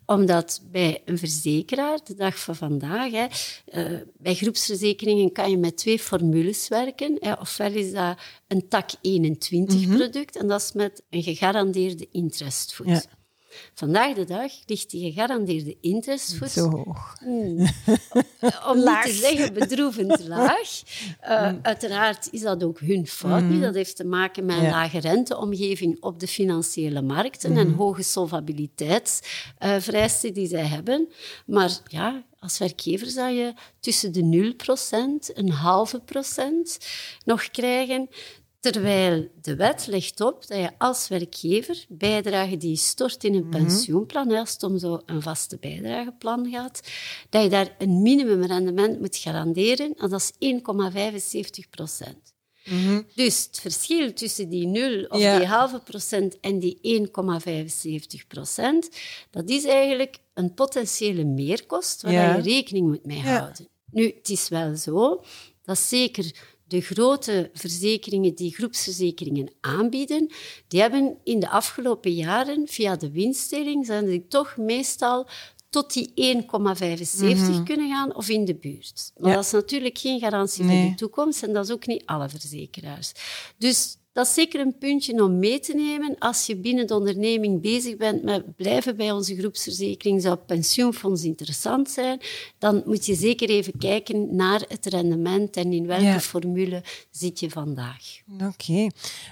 Omdat 0.06 0.62
bij 0.72 1.02
een 1.06 1.18
verzekeraar, 1.18 2.00
de 2.04 2.16
dag 2.16 2.40
van 2.40 2.56
vandaag, 2.56 3.12
hè, 3.12 3.26
uh, 3.94 4.00
bij 4.18 4.36
groepsverzekeringen 4.36 5.32
kan 5.32 5.50
je 5.50 5.58
met 5.58 5.78
twee 5.78 6.00
formules 6.00 6.68
werken. 6.68 7.18
Hè. 7.20 7.34
Ofwel 7.34 7.72
is 7.72 7.92
dat 7.92 8.18
een 8.48 8.68
tak 8.68 8.90
21 9.02 9.86
mhm. 9.86 9.96
product 9.96 10.36
en 10.36 10.48
dat 10.48 10.62
is 10.62 10.72
met 10.72 11.04
een 11.10 11.24
gegarandeerde 11.24 12.08
interestvoet. 12.12 12.88
Ja. 12.88 13.04
Vandaag 13.74 14.14
de 14.14 14.26
dag 14.26 14.52
ligt 14.66 14.90
die 14.90 15.12
gegarandeerde 15.12 15.78
interestvoet... 15.82 16.52
Zo 16.52 16.70
hoog. 16.70 17.16
Hmm. 17.20 17.58
om 18.70 18.78
niet 18.78 19.02
te 19.04 19.12
zeggen 19.12 19.54
bedroevend 19.54 20.28
laag. 20.34 20.82
Uh, 21.24 21.52
Uiteraard 21.62 22.28
is 22.32 22.42
dat 22.42 22.64
ook 22.64 22.80
hun 22.80 23.08
fout 23.08 23.44
mm. 23.44 23.62
Dat 23.62 23.76
heeft 23.76 23.96
te 23.96 24.06
maken 24.06 24.46
met 24.46 24.58
een 24.58 24.70
lage 24.70 25.00
renteomgeving 25.00 25.98
op 26.00 26.20
de 26.20 26.28
financiële 26.28 27.02
markten 27.02 27.58
en 27.58 27.68
mhm. 27.68 27.78
hoge 27.78 28.04
solvabiliteitsvereisten 28.04 30.30
uh, 30.30 30.36
die 30.36 30.48
zij 30.48 30.66
hebben. 30.66 31.08
Maar 31.46 31.80
ja, 31.88 32.24
als 32.40 32.58
werkgever 32.58 33.08
zou 33.08 33.32
je 33.32 33.54
tussen 33.80 34.12
de 34.12 34.56
0% 35.30 35.34
en 35.36 35.50
halve 35.50 36.00
procent 36.00 36.78
nog 37.26 37.50
krijgen. 37.50 38.10
Terwijl 38.72 39.27
de 39.41 39.55
wet 39.55 39.88
legt 39.88 40.22
op 40.22 40.48
dat 40.48 40.58
je 40.58 40.70
als 40.77 41.08
werkgever 41.08 41.86
bijdrage 41.89 42.58
die 42.58 42.70
je 42.70 42.75
stort 42.75 43.24
in 43.24 43.34
een 43.34 43.48
mhm. 43.48 43.50
pensioenplan, 43.50 44.32
als 44.32 44.51
het 44.51 44.63
om 44.63 44.77
zo 44.77 45.01
een 45.05 45.22
vaste 45.22 45.58
bijdrageplan 45.60 46.50
gaat, 46.51 46.82
dat 47.29 47.43
je 47.43 47.50
daar 47.50 47.75
een 47.77 48.01
minimumrendement 48.01 49.00
moet 49.00 49.17
garanderen, 49.17 49.93
en 49.98 50.10
dat 50.10 50.34
is 50.38 50.53
1,75 51.63 51.70
procent. 51.70 52.34
Mhm. 52.65 53.01
Dus 53.15 53.43
het 53.43 53.60
verschil 53.60 54.13
tussen 54.13 54.50
die 54.50 54.67
0 54.67 55.05
of 55.08 55.20
die 55.20 55.46
halve 55.46 55.79
procent 55.79 56.39
en 56.39 56.60
die 56.60 56.79
1,75 58.22 58.27
procent, 58.27 58.89
dat 59.29 59.50
is 59.50 59.65
eigenlijk 59.65 60.17
een 60.34 60.53
potentiële 60.53 61.24
meerkost 61.24 62.01
waar 62.01 62.36
je 62.36 62.41
rekening 62.41 62.88
moet 62.88 63.05
mee 63.05 63.22
houden. 63.22 63.67
Nu, 63.91 64.13
het 64.17 64.29
is 64.29 64.50
wel 64.50 64.75
zo 64.75 65.24
dat 65.63 65.79
zeker 65.79 66.53
de 66.74 66.82
grote 66.82 67.50
verzekeringen 67.53 68.36
die 68.36 68.53
groepsverzekeringen 68.53 69.51
aanbieden, 69.62 70.32
die 70.68 70.82
hebben 70.82 71.18
in 71.24 71.39
de 71.39 71.50
afgelopen 71.50 72.13
jaren 72.13 72.68
via 72.68 72.96
de 72.96 73.12
winstdeling 73.12 73.86
zijn 73.86 74.06
die 74.06 74.27
toch 74.27 74.58
meestal 74.58 75.27
tot 75.70 75.94
die 75.94 76.08
1,75 76.08 77.63
kunnen 77.63 77.89
gaan 77.89 78.15
of 78.15 78.30
in 78.30 78.46
de 78.46 78.56
buurt. 78.56 79.12
Maar 79.18 79.34
dat 79.34 79.46
is 79.46 79.51
natuurlijk 79.51 79.98
geen 79.98 80.20
garantie 80.20 80.63
voor 80.63 80.74
de 80.74 80.94
toekomst 80.96 81.44
en 81.44 81.53
dat 81.53 81.65
is 81.65 81.72
ook 81.72 81.88
niet 81.88 82.06
alle 82.06 82.30
verzekeraars. 82.30 83.12
Dus 83.58 83.98
dat 84.13 84.25
is 84.25 84.34
zeker 84.34 84.60
een 84.60 84.77
puntje 84.77 85.24
om 85.24 85.39
mee 85.39 85.60
te 85.60 85.74
nemen. 85.74 86.15
Als 86.20 86.46
je 86.46 86.55
binnen 86.55 86.88
de 86.88 86.96
onderneming 86.96 87.62
bezig 87.62 87.98
bent 87.98 88.24
met 88.24 88.55
blijven 88.55 88.96
bij 88.96 89.12
onze 89.12 89.36
groepsverzekering, 89.36 90.22
zou 90.22 90.36
pensioenfonds 90.36 91.24
interessant 91.24 91.89
zijn, 91.89 92.20
dan 92.58 92.84
moet 92.86 93.05
je 93.05 93.15
zeker 93.15 93.50
even 93.50 93.77
kijken 93.77 94.36
naar 94.36 94.65
het 94.67 94.86
rendement 94.86 95.55
en 95.55 95.74
in 95.74 95.88
welke 95.88 96.20
formule 96.20 96.84
zit 97.12 97.39
je 97.39 97.50
vandaag. 97.50 98.03
Oké. 98.41 98.88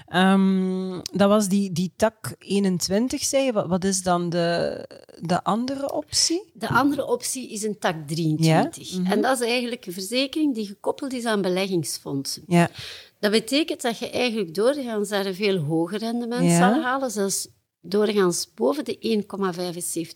Ehm, 0.06 1.00
dat 1.12 1.28
was 1.28 1.48
die, 1.48 1.72
die 1.72 1.92
tak 1.96 2.34
21, 2.38 3.22
zei 3.22 3.44
je. 3.44 3.52
Wat, 3.52 3.84
is 3.84 4.02
dan 4.02 4.30
de, 4.30 4.86
de 5.20 5.44
andere 5.44 5.92
optie? 5.92 6.50
De 6.52 6.68
andere 6.68 7.06
optie 7.06 7.50
is 7.50 7.62
een 7.62 7.78
tak 7.78 7.96
23. 8.06 8.98
Mhm. 8.98 9.12
En 9.12 9.22
dat 9.22 9.40
is 9.40 9.46
eigenlijk 9.46 9.86
een 9.86 9.92
verzekering 9.92 10.54
die 10.54 10.66
gekoppeld 10.66 11.12
is 11.12 11.24
aan 11.24 11.42
beleggingsfondsen. 11.42 12.42
Ja. 12.46 12.70
Dat 13.22 13.30
betekent 13.30 13.82
dat 13.82 13.98
je 13.98 14.10
eigenlijk 14.10 14.54
doorgaans 14.54 15.08
daar 15.08 15.26
een 15.26 15.34
veel 15.34 15.58
hoger 15.58 15.98
rendement 15.98 16.50
zal 16.50 16.82
halen, 16.82 17.10
zelfs 17.10 17.48
doorgaans 17.80 18.48
boven 18.54 18.84
de 18.84 19.24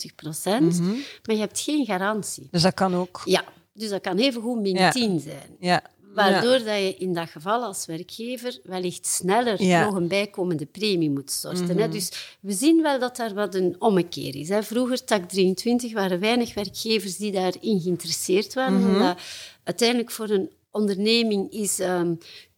1,75 0.09 0.15
procent, 0.15 0.81
mhm. 0.81 0.91
maar 1.25 1.35
je 1.35 1.37
hebt 1.37 1.61
geen 1.61 1.85
garantie. 1.85 2.49
Dus 2.51 2.63
dat 2.63 2.75
kan 2.75 2.95
ook? 2.95 3.23
Ja, 3.25 3.45
dus 3.73 3.89
dat 3.89 4.01
kan 4.01 4.17
even 4.17 4.43
goed 4.43 4.61
min 4.61 4.91
10 4.91 5.21
zijn. 5.21 5.57
Ja. 5.61 5.83
Waardoor 6.15 6.59
dat 6.59 6.79
je 6.79 6.95
in 6.99 7.15
dat 7.15 7.29
geval 7.29 7.63
als 7.63 7.87
werkgever 7.87 8.59
wellicht 8.65 9.07
sneller 9.07 9.85
nog 9.85 9.95
een 9.95 10.09
bijkomende 10.09 10.67
premie 10.67 11.11
moet 11.11 11.31
storten. 11.31 11.69
hè? 11.69 11.75
Mhm. 11.75 11.91
Dus 11.91 12.37
we 12.41 12.53
zien 12.53 12.83
wel 12.83 12.99
dat 12.99 13.17
daar 13.17 13.35
wat 13.35 13.55
een 13.55 13.77
ommekeer 13.79 14.37
is. 14.37 14.49
Hè? 14.49 14.63
Vroeger, 14.63 15.05
tak 15.05 15.29
23, 15.29 15.93
waren 15.93 16.21
weinig 16.21 16.55
werkgevers 16.55 17.17
die 17.17 17.33
daarin 17.33 17.81
geïnteresseerd 17.81 18.55
waren. 18.55 18.81
Mm 18.81 18.95
Omdat 18.95 19.19
uiteindelijk 19.65 20.11
voor 20.11 20.31
een 20.31 20.51
onderneming 20.71 21.53
is 21.53 21.79
ehm, 21.79 22.15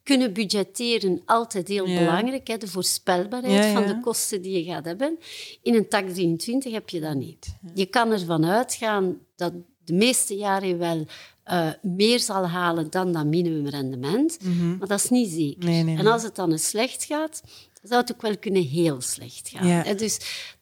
kunnen 0.09 0.33
budgetteren 0.33 1.23
altijd 1.25 1.69
heel 1.69 1.85
belangrijk. 1.85 2.47
Hè, 2.47 2.57
de 2.57 2.69
voorspelbaarheid 2.69 3.73
van 3.73 3.87
de 3.87 4.01
kosten 4.01 4.43
die 4.43 4.65
je 4.65 4.73
gaat 4.73 4.85
hebben. 4.85 5.19
In 5.63 5.75
een 5.75 5.89
tak 5.89 6.09
23 6.09 6.73
heb 6.73 6.89
je 6.89 7.01
dat 7.01 7.15
niet. 7.15 7.57
Je 7.75 7.87
kan 7.87 8.13
ervan 8.13 8.45
uitgaan 8.45 9.19
dat 9.37 9.53
de 9.85 9.93
meeste 9.93 10.37
jaren 10.37 10.79
wel 10.79 11.07
uh, 11.47 11.71
meer 11.83 12.21
zal 12.21 12.47
halen 12.47 12.91
dan 12.91 13.13
dat 13.13 13.27
minimumrendement. 13.27 14.39
Mm 14.43 14.77
Maar 14.79 14.89
dat 14.89 14.99
is 14.99 15.11
niet 15.11 15.31
zeker. 15.31 15.69
en 15.69 16.07
als 16.07 16.23
het 16.23 16.35
dan 16.35 16.51
eens 16.51 16.69
slecht 16.69 17.05
gaat, 17.05 17.43
zou 17.83 18.01
het 18.01 18.13
ook 18.13 18.23
wel 18.23 18.39
kunnen 18.39 18.63
heel 18.63 19.01
slecht 19.01 19.49
gaan. 19.49 19.67
Ja. 19.67 19.95
Dus 19.95 20.19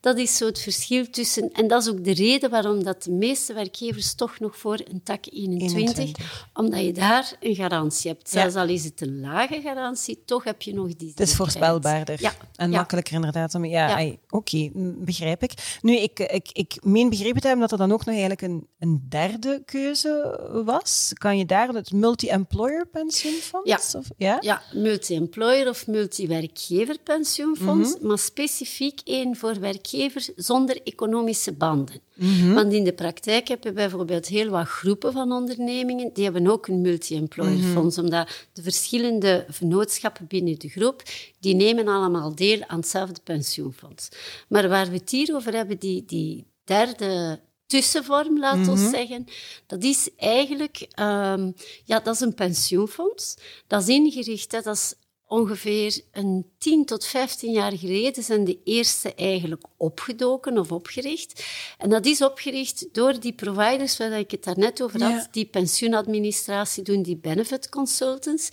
dat 0.06 0.18
is 0.18 0.36
zo 0.36 0.46
het 0.46 0.60
verschil 0.60 1.10
tussen... 1.10 1.52
En 1.52 1.68
dat 1.68 1.82
is 1.82 1.88
ook 1.88 2.04
de 2.04 2.14
reden 2.14 2.50
waarom 2.50 2.84
dat 2.84 3.02
de 3.02 3.10
meeste 3.10 3.52
werkgevers 3.52 4.14
toch 4.14 4.38
nog 4.38 4.58
voor 4.58 4.80
een 4.84 5.02
tak 5.02 5.24
21, 5.30 6.10
omdat 6.54 6.80
je 6.80 6.92
daar 6.92 7.36
een 7.40 7.54
garantie 7.54 8.10
hebt. 8.10 8.30
Zelfs 8.30 8.54
al 8.54 8.68
is 8.68 8.84
het 8.84 9.00
een 9.00 9.20
lage 9.20 9.60
garantie, 9.60 10.22
toch 10.24 10.44
heb 10.44 10.62
je 10.62 10.74
nog 10.74 10.96
die 10.96 11.08
Het 11.08 11.20
is 11.20 11.34
voorspelbaarder 11.34 12.20
ja. 12.20 12.32
en 12.56 12.70
makkelijker 12.70 13.14
inderdaad. 13.14 13.54
Om, 13.54 13.64
ja, 13.64 14.12
oké, 14.28 14.70
begrijp 14.98 15.42
ik. 15.42 15.78
Nu, 15.82 15.96
ik, 15.96 16.18
ik, 16.18 16.48
ik 16.52 16.76
meen 16.82 17.08
begrepen 17.08 17.40
te 17.40 17.46
hebben 17.46 17.68
dat 17.68 17.80
er 17.80 17.86
dan 17.86 17.92
ook 17.92 18.04
nog 18.04 18.14
eigenlijk 18.14 18.42
een, 18.42 18.66
een 18.78 19.06
derde 19.08 19.62
keuze 19.64 20.40
was. 20.64 21.10
Kan 21.14 21.38
je 21.38 21.46
daar 21.46 21.68
het 21.68 21.92
multi-employer 21.92 22.86
pensioenfonds? 22.86 23.70
Ja, 23.70 23.98
of, 23.98 24.06
ja? 24.16 24.36
ja 24.40 24.62
multi-employer 24.72 25.68
of 25.68 25.86
multi-werkgever 25.86 26.98
pensioenfonds, 27.02 27.96
mhm. 27.96 28.06
maar 28.06 28.18
specifiek 28.18 29.00
één 29.04 29.36
voor 29.36 29.60
werkgevers 29.60 29.94
zonder 30.36 30.82
economische 30.82 31.52
banden. 31.52 32.00
Mhm. 32.14 32.54
Want 32.54 32.72
in 32.72 32.84
de 32.84 32.92
praktijk 32.92 33.48
hebben 33.48 33.68
we 33.68 33.74
bijvoorbeeld 33.74 34.26
heel 34.26 34.48
wat 34.48 34.66
groepen 34.66 35.12
van 35.12 35.32
ondernemingen, 35.32 36.10
die 36.12 36.24
hebben 36.24 36.46
ook 36.46 36.66
een 36.66 36.80
multi-employer 36.80 37.58
mhm. 37.58 37.72
fonds, 37.72 37.98
omdat 37.98 38.28
de 38.52 38.62
verschillende 38.62 39.44
vennootschappen 39.48 40.26
binnen 40.26 40.58
de 40.58 40.68
groep, 40.68 41.02
die 41.40 41.54
nemen 41.54 41.88
allemaal 41.88 42.34
deel 42.34 42.64
aan 42.66 42.78
hetzelfde 42.78 43.20
pensioenfonds. 43.24 44.08
Maar 44.48 44.68
waar 44.68 44.86
we 44.90 44.96
het 44.96 45.10
hier 45.10 45.34
over 45.34 45.52
hebben, 45.54 45.78
die, 45.78 46.04
die 46.04 46.46
derde 46.64 47.40
tussenvorm, 47.66 48.38
laten 48.38 48.72
we 48.72 48.88
zeggen. 48.92 49.26
Dat 49.66 49.82
is 49.82 50.08
eigenlijk 50.16 50.80
um, 50.80 51.54
ja, 51.84 52.00
dat 52.00 52.14
is 52.14 52.20
een 52.20 52.34
pensioenfonds. 52.34 53.36
Dat 53.66 53.82
is 53.82 53.88
ingericht, 53.88 54.52
hè, 54.52 54.60
dat 54.60 54.74
is 54.74 54.94
ongeveer 55.28 56.00
een 56.12 56.46
10 56.58 56.84
tot 56.84 57.06
15 57.06 57.52
jaar 57.52 57.78
geleden 57.78 58.22
zijn 58.22 58.44
de 58.44 58.58
eerste 58.64 59.14
eigenlijk 59.14 59.64
opgedoken 59.76 60.58
of 60.58 60.72
opgericht. 60.72 61.44
En 61.78 61.88
dat 61.88 62.06
is 62.06 62.22
opgericht 62.22 62.94
door 62.94 63.20
die 63.20 63.32
providers 63.32 63.96
waar 63.96 64.18
ik 64.18 64.30
het 64.30 64.44
daarnet 64.44 64.82
over 64.82 65.02
had, 65.02 65.28
die 65.30 65.46
pensioenadministratie 65.46 66.82
doen, 66.82 67.02
die 67.02 67.16
benefit 67.16 67.68
consultants. 67.68 68.48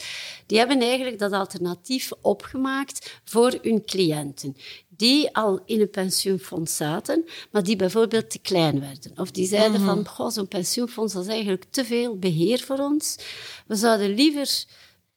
Die 0.46 0.58
hebben 0.58 0.82
eigenlijk 0.82 1.20
dat 1.20 1.32
alternatief 1.32 2.12
opgemaakt 2.22 3.20
voor 3.24 3.60
hun 3.62 3.86
cliënten 3.86 4.56
die 4.98 5.36
al 5.36 5.62
in 5.66 5.82
een 5.82 5.90
pensioenfonds 5.90 6.76
zaten, 6.76 7.26
maar 7.52 7.64
die 7.64 7.76
bijvoorbeeld 7.76 8.30
te 8.30 8.40
klein 8.40 8.80
werden. 8.80 9.12
Of 9.16 9.32
die 9.32 9.48
zeiden 9.48 9.82
mm 9.82 10.06
van, 10.06 10.32
zo'n 10.32 10.48
pensioenfonds 10.48 11.14
dat 11.14 11.24
is 11.24 11.32
eigenlijk 11.32 11.66
te 11.70 11.86
veel 11.86 12.18
beheer 12.18 12.60
voor 12.60 12.78
ons. 12.78 13.18
We 13.68 13.76
zouden 13.76 14.14
liever 14.14 14.66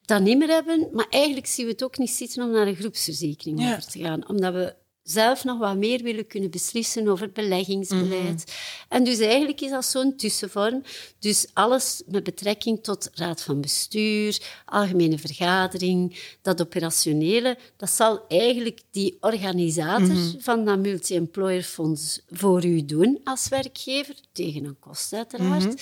dat 0.07 0.21
niet 0.21 0.37
meer 0.37 0.47
hebben. 0.47 0.89
Maar 0.91 1.07
eigenlijk 1.09 1.47
zien 1.47 1.65
we 1.65 1.71
het 1.71 1.83
ook 1.83 1.97
niet 1.97 2.09
zitten 2.09 2.43
om 2.43 2.51
naar 2.51 2.67
een 2.67 2.75
groepsverzekering 2.75 3.59
over 3.59 3.87
te 3.87 3.99
gaan. 3.99 4.29
Omdat 4.29 4.53
we 4.53 4.75
zelf 5.03 5.43
nog 5.43 5.59
wat 5.59 5.77
meer 5.77 6.03
willen 6.03 6.27
kunnen 6.27 6.49
beslissen 6.49 7.07
over 7.07 7.31
beleggingsbeleid. 7.31 8.43
Mhm. 8.45 8.55
En 8.89 9.03
dus 9.03 9.19
eigenlijk 9.19 9.61
is 9.61 9.69
dat 9.69 9.85
zo'n 9.85 10.15
tussenvorm. 10.15 10.83
Dus 11.19 11.47
alles 11.53 12.03
met 12.05 12.23
betrekking 12.23 12.83
tot 12.83 13.09
raad 13.13 13.41
van 13.41 13.61
bestuur, 13.61 14.41
algemene 14.65 15.17
vergadering, 15.17 16.19
dat 16.41 16.61
operationele, 16.61 17.57
dat 17.77 17.89
zal 17.89 18.25
eigenlijk 18.27 18.81
die 18.91 19.17
organisator 19.21 20.07
mhm. 20.07 20.39
van 20.39 20.65
dat 20.65 20.79
multi-employer 20.79 21.63
fonds 21.63 22.21
voor 22.29 22.65
u 22.65 22.85
doen 22.85 23.19
als 23.23 23.47
werkgever, 23.47 24.15
tegen 24.31 24.65
een 24.65 24.79
kost 24.79 25.13
uiteraard. 25.13 25.65
Mhm. 25.65 25.75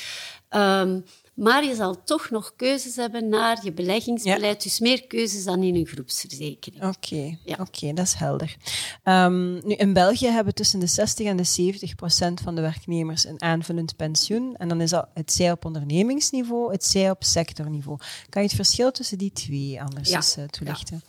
Ehm, 0.49 0.99
maar 1.36 1.65
je 1.65 1.76
zal 1.76 2.04
toch 2.04 2.30
nog 2.30 2.54
keuzes 2.56 2.95
hebben 2.95 3.30
naar 3.30 3.60
je 3.63 3.74
beleggingsbeleid. 3.74 4.63
Dus 4.63 4.80
meer 4.80 5.08
keuzes 5.08 5.43
dan 5.43 5.63
in 5.63 5.76
een 5.76 5.86
groepsverzekering. 5.86 6.84
Oké, 6.84 7.38
ja. 7.43 7.58
oké, 7.60 7.93
dat 7.93 8.06
is 8.06 8.13
helder. 8.13 8.56
Um, 9.04 9.67
nu, 9.67 9.74
in 9.74 9.93
België 9.93 10.28
hebben 10.28 10.54
tussen 10.54 10.80
de 10.80 10.88
60 10.88 11.26
en 11.26 11.38
de 11.38 11.43
70 11.43 11.95
procent 11.95 12.41
van 12.41 12.56
de 12.56 12.62
werknemers 12.62 13.26
een 13.26 13.41
aanvullend 13.41 13.95
pensioen. 13.95 14.56
En 14.56 14.67
dan 14.67 14.82
is 14.82 14.89
dat 14.89 15.08
het 15.13 15.32
zij 15.32 15.52
op 15.52 15.65
ondernemingsniveau, 15.65 16.71
het 16.71 16.86
zij 16.86 17.10
op 17.10 17.24
sectorniveau. 17.24 17.98
Kan 18.30 18.41
je 18.41 18.48
het 18.48 18.58
verschil 18.58 18.91
tussen 18.91 19.17
die 19.17 19.32
twee 19.32 19.82
anders 19.82 20.10
eens 20.10 20.38
uh, 20.38 20.43
toelichten? 20.43 21.04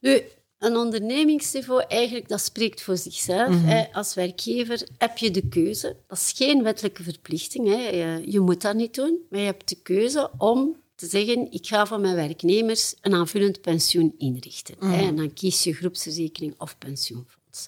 Nu, 0.00 0.22
een 0.58 0.76
ondernemingsniveau, 0.76 1.84
eigenlijk, 1.88 2.28
dat 2.28 2.40
spreekt 2.40 2.82
voor 2.82 2.96
zichzelf. 2.96 3.48
Mhm. 3.48 3.84
Als 3.92 4.14
werkgever 4.14 4.88
heb 4.98 5.18
je 5.18 5.30
de 5.30 5.48
keuze. 5.48 5.96
Dat 6.06 6.18
is 6.18 6.32
geen 6.36 6.62
wettelijke 6.62 7.02
verplichting. 7.02 7.68
Hè. 7.68 7.88
Je, 8.24 8.40
moet 8.40 8.62
dat 8.62 8.74
niet 8.74 8.94
doen. 8.94 9.18
Maar 9.30 9.40
je 9.40 9.46
hebt 9.46 9.68
de 9.68 9.76
keuze 9.82 10.30
om 10.38 10.76
te 10.94 11.06
zeggen, 11.06 11.52
ik 11.52 11.66
ga 11.66 11.86
voor 11.86 12.00
mijn 12.00 12.14
werknemers 12.14 12.94
een 13.00 13.14
aanvullend 13.14 13.60
pensioen 13.60 14.14
inrichten. 14.18 14.74
Hè. 14.78 14.86
Mhm. 14.86 15.06
En 15.06 15.16
dan 15.16 15.32
kies 15.32 15.64
je 15.64 15.72
groepsverzekering 15.72 16.54
of 16.58 16.78
pensioenfonds. 16.78 17.66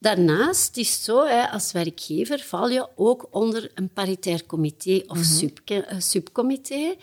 Daarnaast 0.00 0.76
is 0.76 0.92
het 0.92 1.04
zo, 1.04 1.26
hè, 1.26 1.50
als 1.50 1.72
werkgever 1.72 2.38
val 2.38 2.68
je 2.68 2.88
ook 2.96 3.28
onder 3.30 3.70
een 3.74 3.88
paritair 3.88 4.46
comité 4.46 5.02
of 5.06 5.16
mm 5.16 5.50
subcomité. 5.98 6.96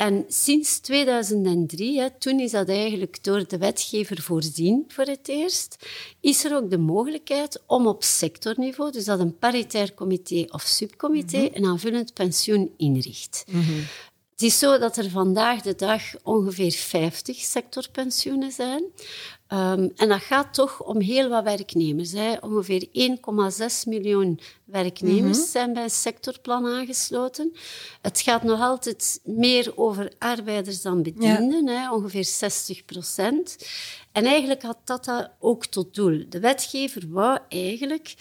En 0.00 0.24
sinds 0.28 0.78
2003, 0.78 2.00
hè, 2.00 2.10
toen 2.18 2.40
is 2.40 2.50
dat 2.50 2.68
eigenlijk 2.68 3.24
door 3.24 3.48
de 3.48 3.58
wetgever 3.58 4.22
voorzien 4.22 4.84
voor 4.88 5.04
het 5.04 5.28
eerst, 5.28 5.76
is 6.20 6.44
er 6.44 6.56
ook 6.56 6.70
de 6.70 6.78
mogelijkheid 6.78 7.62
om 7.66 7.86
op 7.86 8.02
sectorniveau, 8.02 8.92
dus 8.92 9.04
dat 9.04 9.20
een 9.20 9.38
paritair 9.38 9.94
comité 9.94 10.44
of 10.48 10.62
subcomité, 10.62 11.38
mhm. 11.38 11.48
een 11.52 11.64
aanvullend 11.64 12.14
pensioen 12.14 12.70
inricht. 12.76 13.44
Mhm. 13.46 13.80
Het 14.30 14.42
is 14.42 14.58
zo 14.58 14.78
dat 14.78 14.96
er 14.96 15.10
vandaag 15.10 15.62
de 15.62 15.74
dag 15.74 16.02
ongeveer 16.22 16.72
50 16.72 17.36
sectorpensioenen 17.36 18.52
zijn. 18.52 18.82
Ehm, 19.50 19.88
en 19.96 20.08
dat 20.08 20.22
gaat 20.22 20.54
toch 20.54 20.82
om 20.82 21.00
heel 21.00 21.28
wat 21.28 21.44
werknemers. 21.44 22.12
Hè. 22.12 22.34
Ongeveer 22.40 22.88
1,6 22.92 23.84
miljoen 23.86 24.40
werknemers 24.64 25.38
mhm. 25.38 25.46
zijn 25.46 25.72
bij 25.72 25.82
een 25.82 25.90
sectorplan 25.90 26.66
aangesloten. 26.66 27.52
Het 28.02 28.20
gaat 28.20 28.42
nog 28.42 28.60
altijd 28.60 29.20
meer 29.24 29.72
over 29.76 30.12
arbeiders 30.18 30.82
dan 30.82 31.02
bedienden, 31.02 31.66
hè, 31.68 31.92
ongeveer 31.92 32.24
60 32.24 32.84
procent. 32.84 33.56
En 34.12 34.24
eigenlijk 34.24 34.62
had 34.62 34.78
dat, 34.84 35.04
dat 35.04 35.30
ook 35.38 35.66
tot 35.66 35.94
doel. 35.94 36.24
De 36.28 36.40
wetgever 36.40 37.02
wou 37.08 37.38
eigenlijk 37.48 38.14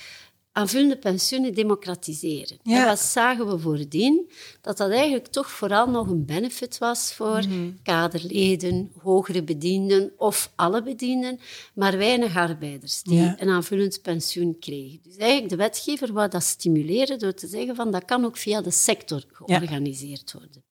aanvullende 0.60 0.98
pensioenen 0.98 1.54
democratiseren. 1.54 2.60
En 2.64 2.86
wat 2.86 3.00
zagen 3.00 3.48
we 3.48 3.60
voordien? 3.60 4.32
Dat 4.62 4.78
dat 4.78 4.92
eigenlijk 4.92 5.28
toch 5.28 5.50
vooral 5.50 5.90
nog 5.90 6.08
een 6.08 6.26
benefit 6.26 6.78
was 6.78 7.14
voor 7.14 7.40
mhm. 7.40 7.72
kaderleden, 7.84 8.92
hogere 9.02 9.44
bedienden 9.44 10.12
of 10.18 10.52
alle 10.56 10.84
bedienden, 10.84 11.40
maar 11.74 11.98
weinig 11.98 12.36
arbeiders 12.36 13.04
die 13.04 13.34
een 13.38 13.50
aanvullend 13.50 14.02
pensioen 14.02 14.60
kregen. 14.60 15.00
Dus 15.04 15.16
eigenlijk 15.18 15.50
de 15.50 15.56
wetgever 15.56 16.14
wou 16.14 16.30
dat 16.30 16.44
stimuleren 16.44 17.20
door 17.20 17.34
te 17.34 17.48
zeggen 17.48 17.76
van 17.76 17.92
dat 17.92 18.06
kan 18.06 18.26
ook 18.26 18.38
via 18.38 18.62
de 18.62 18.72
sector 18.72 19.24
georganiseerd 19.32 20.34
worden. 20.34 20.64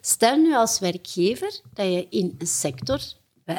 Stel 0.00 0.36
nu 0.36 0.54
als 0.54 0.78
werkgever 0.78 1.60
dat 1.74 1.86
je 1.86 2.06
in 2.10 2.34
een 2.38 2.46
sector 2.46 3.00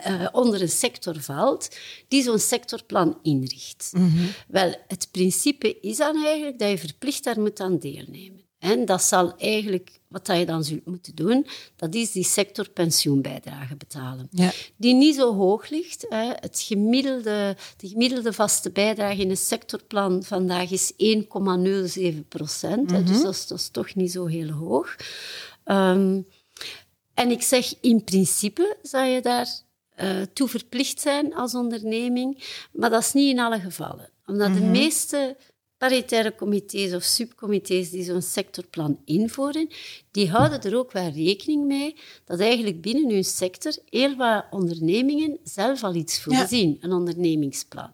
uh, 0.08 0.27
onder 0.32 0.62
een 0.62 0.69
sector 0.69 1.21
valt, 1.21 1.75
die 2.08 2.23
zo'n 2.23 2.39
sectorplan 2.39 3.19
inricht. 3.21 3.91
Mhm. 3.93 4.25
Wel, 4.47 4.75
het 4.88 5.08
principe 5.12 5.79
is 5.79 5.97
dan 5.97 6.25
eigenlijk 6.25 6.60
dat 6.60 6.69
je 6.69 6.77
verplicht 6.77 7.23
daar 7.23 7.39
moet 7.39 7.60
aan 7.60 7.77
deelnemen. 7.77 8.41
En 8.63 8.86
dat 8.86 9.03
zal 9.03 9.38
eigenlijk, 9.38 9.99
wat 10.08 10.27
je 10.27 10.45
dan 10.45 10.63
zult 10.63 10.86
moeten 10.86 11.15
doen, 11.15 11.47
dat 11.75 11.95
is 11.95 12.12
die 12.12 12.23
sectorpensioenbijdrage 12.23 13.75
betalen. 13.75 14.27
Ja. 14.32 14.51
Die 14.75 14.93
niet 14.93 15.15
zo 15.15 15.36
hoog 15.36 15.69
ligt. 15.69 16.06
Hè. 16.10 16.32
Het 16.36 16.63
gemiddelde, 16.67 17.56
de 17.77 17.88
gemiddelde 17.88 18.34
vaste 18.34 18.71
bijdrage 18.71 19.21
in 19.21 19.29
een 19.29 19.38
sectorplan 19.38 20.23
vandaag 20.23 20.71
is 20.71 20.93
1,07 20.93 22.27
procent. 22.27 22.89
Dus 22.89 22.99
mhm. 22.99 23.21
dat 23.21 23.34
is, 23.34 23.47
dat 23.47 23.60
is, 23.60 23.69
toch 23.69 23.95
niet 23.95 24.12
zo 24.12 24.25
heel 24.25 24.49
hoog. 24.49 24.95
Um, 25.65 26.27
en 27.13 27.32
ik 27.32 27.41
zeg, 27.41 27.73
in 27.82 28.03
principe 28.03 28.77
zou 28.82 29.06
je 29.06 29.21
daar 29.21 29.47
uh, 30.01 30.21
toe 30.34 30.47
verplicht 30.47 31.01
zijn 31.01 31.36
als 31.36 31.56
onderneming, 31.56 32.43
maar 32.71 32.89
dat 32.89 33.01
is 33.01 33.13
niet 33.13 33.29
in 33.29 33.39
alle 33.39 33.60
gevallen. 33.60 34.10
Omdat 34.25 34.53
de 34.53 34.60
mhm. 34.60 34.71
meeste 34.71 35.38
paritaire 35.77 36.36
comité's 36.36 36.93
of 36.93 37.03
subcomité's 37.03 37.89
die 37.89 38.03
zo'n 38.03 38.21
sectorplan 38.21 38.99
invoeren, 39.06 39.67
die 40.12 40.29
houden 40.29 40.62
er 40.62 40.77
ook 40.77 40.91
wel 40.91 41.10
rekening 41.10 41.65
mee 41.65 41.95
dat 42.25 42.39
eigenlijk 42.39 42.82
binnen 42.82 43.10
hun 43.10 43.23
sector 43.23 43.75
heel 43.89 44.15
wat 44.15 44.45
ondernemingen 44.51 45.39
zelf 45.43 45.84
al 45.84 45.95
iets 45.95 46.21
voorzien, 46.21 46.77
een 46.82 46.91
ondernemingsplan. 46.91 47.93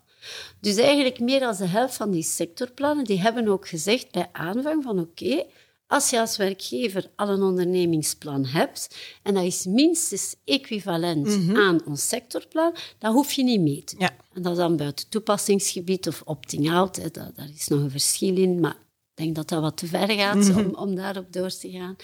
Dus 0.59 0.75
eigenlijk 0.75 1.19
meer 1.19 1.39
dan 1.39 1.55
de 1.55 1.65
helft 1.65 1.95
van 1.95 2.11
die 2.11 2.23
sectorplannen, 2.23 3.05
die 3.05 3.19
hebben 3.19 3.47
ook 3.47 3.67
gezegd 3.67 4.11
bij 4.11 4.29
aanvang 4.31 4.83
van 4.83 4.99
oké, 4.99 5.45
als 5.89 6.09
je 6.09 6.19
als 6.19 6.37
werkgever 6.37 7.09
al 7.15 7.29
een 7.29 7.41
ondernemingsplan 7.41 8.45
hebt, 8.45 8.95
en 9.23 9.33
dat 9.33 9.43
is 9.43 9.65
minstens 9.65 10.35
equivalent 10.45 11.25
mhm. 11.25 11.57
aan 11.57 11.85
ons 11.85 12.07
sectorplan, 12.07 12.75
dan 12.97 13.13
hoef 13.13 13.31
je 13.31 13.43
niet 13.43 13.61
mee 13.61 13.83
te 13.83 13.95
doen. 13.95 14.03
Ja. 14.05 14.15
En 14.33 14.41
dat 14.41 14.51
is 14.51 14.57
dan 14.57 14.77
buiten 14.77 15.09
toepassingsgebied 15.09 16.07
of 16.07 16.21
opting-out. 16.25 17.13
Daar 17.13 17.49
is 17.55 17.67
nog 17.67 17.79
een 17.79 17.91
verschil 17.91 18.37
in, 18.37 18.59
maar 18.59 18.75
ik 19.15 19.25
denk 19.25 19.35
dat 19.35 19.49
dat 19.49 19.61
wat 19.61 19.77
te 19.77 19.87
ver 19.87 20.11
gaat 20.11 20.35
mhm. 20.35 20.59
om, 20.59 20.75
om 20.75 20.95
daarop 20.95 21.33
door 21.33 21.49
te 21.49 21.69
gaan. 21.69 21.95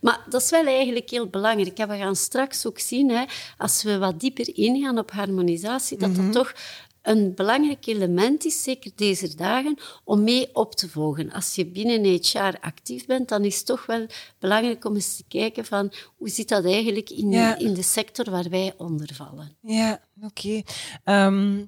Maar 0.00 0.24
dat 0.28 0.42
is 0.42 0.50
wel 0.50 0.66
eigenlijk 0.66 1.10
heel 1.10 1.26
belangrijk. 1.26 1.76
we 1.76 1.96
gaan 1.96 2.16
straks 2.16 2.66
ook 2.66 2.78
zien, 2.78 3.10
hè, 3.10 3.24
als 3.58 3.82
we 3.82 3.98
wat 3.98 4.20
dieper 4.20 4.56
ingaan 4.56 4.98
op 4.98 5.10
harmonisatie, 5.10 5.98
dat 5.98 6.14
dat 6.14 6.24
mhm. 6.24 6.32
toch 6.32 6.54
een 7.02 7.34
belangrijk 7.34 7.86
element 7.86 8.44
is, 8.44 8.62
zeker 8.62 8.90
deze 8.94 9.36
dagen, 9.36 9.78
om 10.04 10.22
mee 10.22 10.54
op 10.54 10.74
te 10.74 10.88
volgen. 10.88 11.32
Als 11.32 11.54
je 11.54 11.66
binnen 11.66 12.04
HR 12.04 12.58
actief 12.60 13.06
bent, 13.06 13.28
dan 13.28 13.44
is 13.44 13.56
het 13.56 13.66
toch 13.66 13.86
wel 13.86 14.06
belangrijk 14.38 14.84
om 14.84 14.94
eens 14.94 15.16
te 15.16 15.24
kijken 15.28 15.64
van 15.64 15.92
hoe 16.16 16.28
zit 16.28 16.48
dat 16.48 16.64
eigenlijk 16.64 17.10
in, 17.10 17.32
in 17.58 17.74
de 17.74 17.82
sector 17.82 18.30
waar 18.30 18.48
wij 18.50 18.74
onder 18.76 19.14
vallen. 19.14 19.56
Ja, 19.60 20.00
oké. 20.22 20.62
Ehm, 21.04 21.64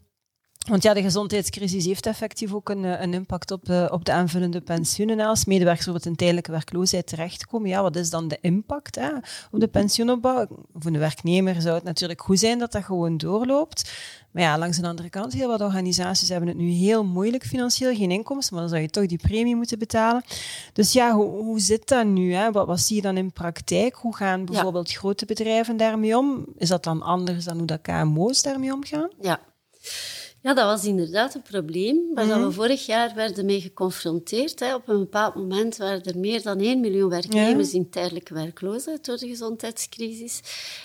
want 0.69 0.83
ja, 0.83 0.95
de 0.95 1.03
gezondheidscrisis 1.03 1.85
heeft 1.85 2.07
effectief 2.07 2.55
ook 2.55 2.69
een, 2.69 2.85
een 3.03 3.15
impact 3.15 3.51
op, 3.51 3.69
uh, 3.69 3.87
op 3.91 4.05
de 4.05 4.13
aanvullende 4.13 4.61
pensioenen. 4.61 5.21
Als 5.21 5.45
medewerkers 5.45 5.89
op 5.89 6.05
een 6.05 6.17
tijdelijke 6.17 6.51
werkloosheid 6.51 7.07
terechtkomen, 7.07 7.69
ja, 7.69 7.83
wat 7.83 7.97
is 7.97 8.11
dan 8.11 8.29
de 8.29 8.39
impact 8.41 8.95
hè, 8.95 9.11
op 9.51 9.61
de 9.61 9.69
pensioenopbouw? 9.69 10.47
Voor 10.75 10.93
de 10.93 10.99
werknemer 10.99 11.61
zou 11.61 11.75
het 11.75 11.85
natuurlijk 11.85 12.21
goed 12.21 12.39
zijn 12.39 12.59
dat 12.59 12.73
dat 12.73 12.85
gewoon 12.85 13.17
doorloopt. 13.17 13.93
Maar 14.31 14.43
ja, 14.43 14.59
langs 14.59 14.79
de 14.79 14.87
andere 14.87 15.11
kant, 15.11 15.33
heel 15.33 15.49
wat 15.49 15.61
organisaties 15.61 16.29
hebben 16.29 16.49
het 16.49 16.57
nu 16.57 16.71
heel 16.71 17.05
moeilijk 17.05 17.45
financieel, 17.45 17.95
geen 17.95 18.11
inkomsten, 18.11 18.55
maar 18.55 18.63
dan 18.63 18.73
zou 18.73 18.83
je 18.83 18.91
toch 18.91 19.07
die 19.07 19.19
premie 19.19 19.57
moeten 19.57 19.79
betalen. 19.79 20.25
Dus 20.73 20.93
ja, 20.93 21.13
hoe, 21.13 21.43
hoe 21.43 21.61
zit 21.61 21.89
dat 21.89 22.07
nu? 22.07 22.35
Hè? 22.35 22.53
Wat, 22.53 22.67
wat 22.67 22.81
zie 22.81 22.97
je 22.97 23.03
dan 23.03 23.17
in 23.17 23.33
praktijk? 23.33 23.95
Hoe 23.95 24.17
gaan 24.17 24.45
bijvoorbeeld 24.45 24.93
grote 24.93 25.27
bedrijven 25.27 25.77
daarmee 25.77 26.19
om? 26.19 26.47
Is 26.57 26.69
dat 26.69 26.85
dan 26.85 27.03
anders 27.03 27.45
dan 27.45 27.57
hoe 27.57 27.67
dat 27.67 27.81
KMO's 27.81 28.43
daarmee 28.43 28.73
omgaan? 28.73 29.11
Ja. 29.21 29.41
Ja, 30.43 30.55
dat 30.55 30.65
was 30.65 30.85
inderdaad 30.85 31.35
een 31.35 31.43
probleem 31.43 32.15
waar 32.15 32.25
mm 32.25 32.33
we 32.33 32.39
mhm. 32.39 32.51
vorig 32.51 32.87
jaar 32.87 33.15
werden 33.15 33.45
mee 33.45 33.61
geconfronteerd. 33.61 34.61
Hè. 34.61 34.75
Op 34.75 34.89
een 34.89 34.99
bepaald 34.99 35.35
moment 35.35 35.77
waren 35.77 36.03
er 36.03 36.19
meer 36.19 36.43
dan 36.43 36.59
1 36.59 36.81
miljoen 36.81 37.09
werknemers 37.09 37.73
in 37.73 37.91
tijdelijke 37.91 38.35
werkloosheid 38.35 39.05
door 39.05 39.17
de 39.17 39.29
gezondheidscrisis. 39.29 40.41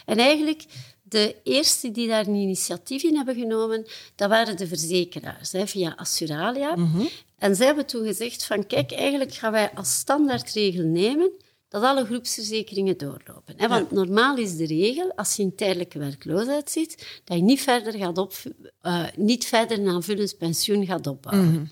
En 0.05 0.17
eigenlijk 0.17 0.65
de 1.03 1.35
eerste 1.43 1.91
die 1.91 2.07
daar 2.07 2.27
een 2.27 2.35
initiatief 2.35 3.03
in 3.03 3.15
hebben 3.15 3.35
genomen, 3.35 3.85
dat 4.15 4.29
waren 4.29 4.57
de 4.57 4.67
verzekeraars, 4.67 5.51
hè, 5.51 5.67
via 5.67 5.93
Assuralia. 5.97 6.75
Mhm. 6.75 7.05
En 7.37 7.55
zij 7.55 7.65
hebben 7.65 7.85
toen 7.85 8.05
gezegd 8.05 8.45
van, 8.45 8.67
kijk, 8.67 8.91
eigenlijk 8.91 9.33
gaan 9.33 9.51
wij 9.51 9.71
als 9.73 9.93
standaardregel 9.93 10.83
nemen 10.83 11.31
dat 11.67 11.83
alle 11.83 12.05
groepsverzekeringen 12.05 12.97
doorlopen. 12.97 13.53
Hè? 13.57 13.67
Want 13.67 13.91
normaal 13.91 14.37
is 14.37 14.55
de 14.55 14.65
regel, 14.65 15.11
als 15.15 15.35
je 15.35 15.43
in 15.43 15.55
tijdelijke 15.55 15.99
werkloosheid 15.99 16.69
zit, 16.71 17.21
dat 17.23 17.37
je 17.37 17.43
niet 17.43 17.61
verder, 17.61 17.93
gaat 17.93 18.17
op, 18.17 18.33
uh, 18.81 19.05
niet 19.15 19.45
verder 19.45 19.79
een 19.79 19.87
aanvullend 19.87 20.37
pensioen 20.37 20.85
gaat 20.85 21.07
opbouwen. 21.07 21.51
Mhm. 21.51 21.63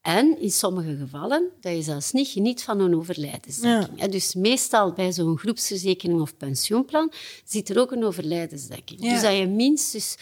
En 0.00 0.40
in 0.40 0.50
sommige 0.50 0.96
gevallen 0.96 1.50
dat 1.60 1.72
je 1.72 1.82
zelfs 1.82 2.12
niet 2.12 2.28
geniet 2.28 2.62
van 2.62 2.80
een 2.80 2.96
overlijdensdekking. 2.96 4.04
Dus 4.04 4.34
meestal 4.34 4.92
bij 4.92 5.12
zo'n 5.12 5.38
groepsverzekering 5.38 6.20
of 6.20 6.36
pensioenplan 6.36 7.12
zit 7.44 7.68
er 7.68 7.78
ook 7.78 7.92
een 7.92 8.04
overlijdensdekking. 8.04 9.00
Dus 9.00 9.22
dat 9.22 9.36
je 9.36 9.46
minstens 9.46 10.16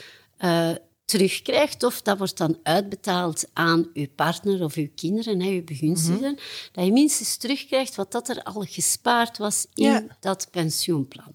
uh, 0.44 0.70
terugkrijgt, 1.06 1.82
of 1.82 2.02
dat 2.02 2.18
wordt 2.18 2.36
dan 2.36 2.58
uitbetaald 2.62 3.44
aan 3.52 3.90
uw 3.92 4.06
partner 4.14 4.62
of 4.64 4.74
uw 4.74 4.88
kinderen, 4.94 5.40
hè, 5.40 5.50
uw 5.50 5.64
begunstigden, 5.64 6.32
mhm. 6.32 6.42
dat 6.72 6.84
je 6.84 6.92
minstens 6.92 7.36
terugkrijgt 7.36 7.94
wat 7.94 8.12
dat 8.12 8.28
er 8.28 8.42
al 8.42 8.62
gespaard 8.68 9.38
was 9.38 9.66
in 9.74 10.10
dat 10.20 10.48
pensioenplan. 10.50 11.34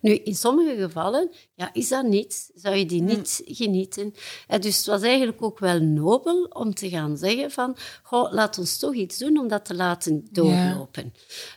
Nu, 0.00 0.14
in 0.14 0.34
sommige 0.34 0.76
gevallen 0.76 1.30
ja, 1.54 1.70
is 1.72 1.88
dat 1.88 2.04
niet, 2.04 2.50
zou 2.54 2.76
je 2.76 2.86
die 2.86 3.02
niet 3.02 3.42
genieten. 3.44 4.14
dus 4.60 4.76
het 4.76 4.86
was 4.86 5.02
eigenlijk 5.02 5.42
ook 5.42 5.58
wel 5.58 5.80
nobel 5.80 6.44
om 6.44 6.74
te 6.74 6.88
gaan 6.88 7.16
zeggen 7.16 7.50
van, 7.50 7.76
goh, 8.02 8.32
laat 8.32 8.58
ons 8.58 8.78
toch 8.78 8.94
iets 8.94 9.18
doen 9.18 9.38
om 9.38 9.48
dat 9.48 9.64
te 9.64 9.74
laten 9.74 10.28
doorlopen. 10.30 11.14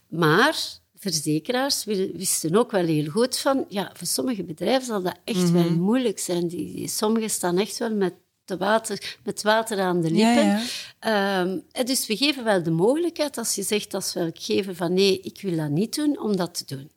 Maar 0.07 0.83
verzekeraars 1.11 1.83
wisten 2.13 2.55
ook 2.55 2.71
wel 2.71 2.85
heel 2.85 3.09
goed 3.09 3.37
van, 3.37 3.65
ja, 3.69 3.91
voor 3.93 4.07
sommige 4.07 4.43
bedrijven 4.43 4.85
zal 4.85 5.01
dat 5.01 5.17
echt 5.23 5.51
wel 5.51 5.63
mhm. 5.63 5.79
moeilijk 5.79 6.19
zijn. 6.19 6.47
Die, 6.47 6.87
sommigen 6.87 7.29
staan 7.29 7.57
echt 7.57 7.77
wel 7.77 7.95
met 7.95 8.13
water, 8.57 9.17
met 9.23 9.41
water 9.43 9.79
aan 9.79 10.01
de 10.01 10.11
lippen. 10.11 10.61
Ehm, 10.99 11.59
dus 11.85 12.07
we 12.07 12.17
geven 12.17 12.43
wel 12.43 12.63
de 12.63 12.71
mogelijkheid, 12.71 13.37
als 13.37 13.55
je 13.55 13.63
zegt 13.63 13.93
als 13.93 14.13
werkgever 14.13 14.75
van 14.75 14.93
nee, 14.93 15.19
ik 15.21 15.41
wil 15.41 15.55
dat 15.55 15.69
niet 15.69 15.95
doen, 15.95 16.19
om 16.19 16.35
dat 16.35 16.57
te 16.57 16.75
doen. 16.75 16.91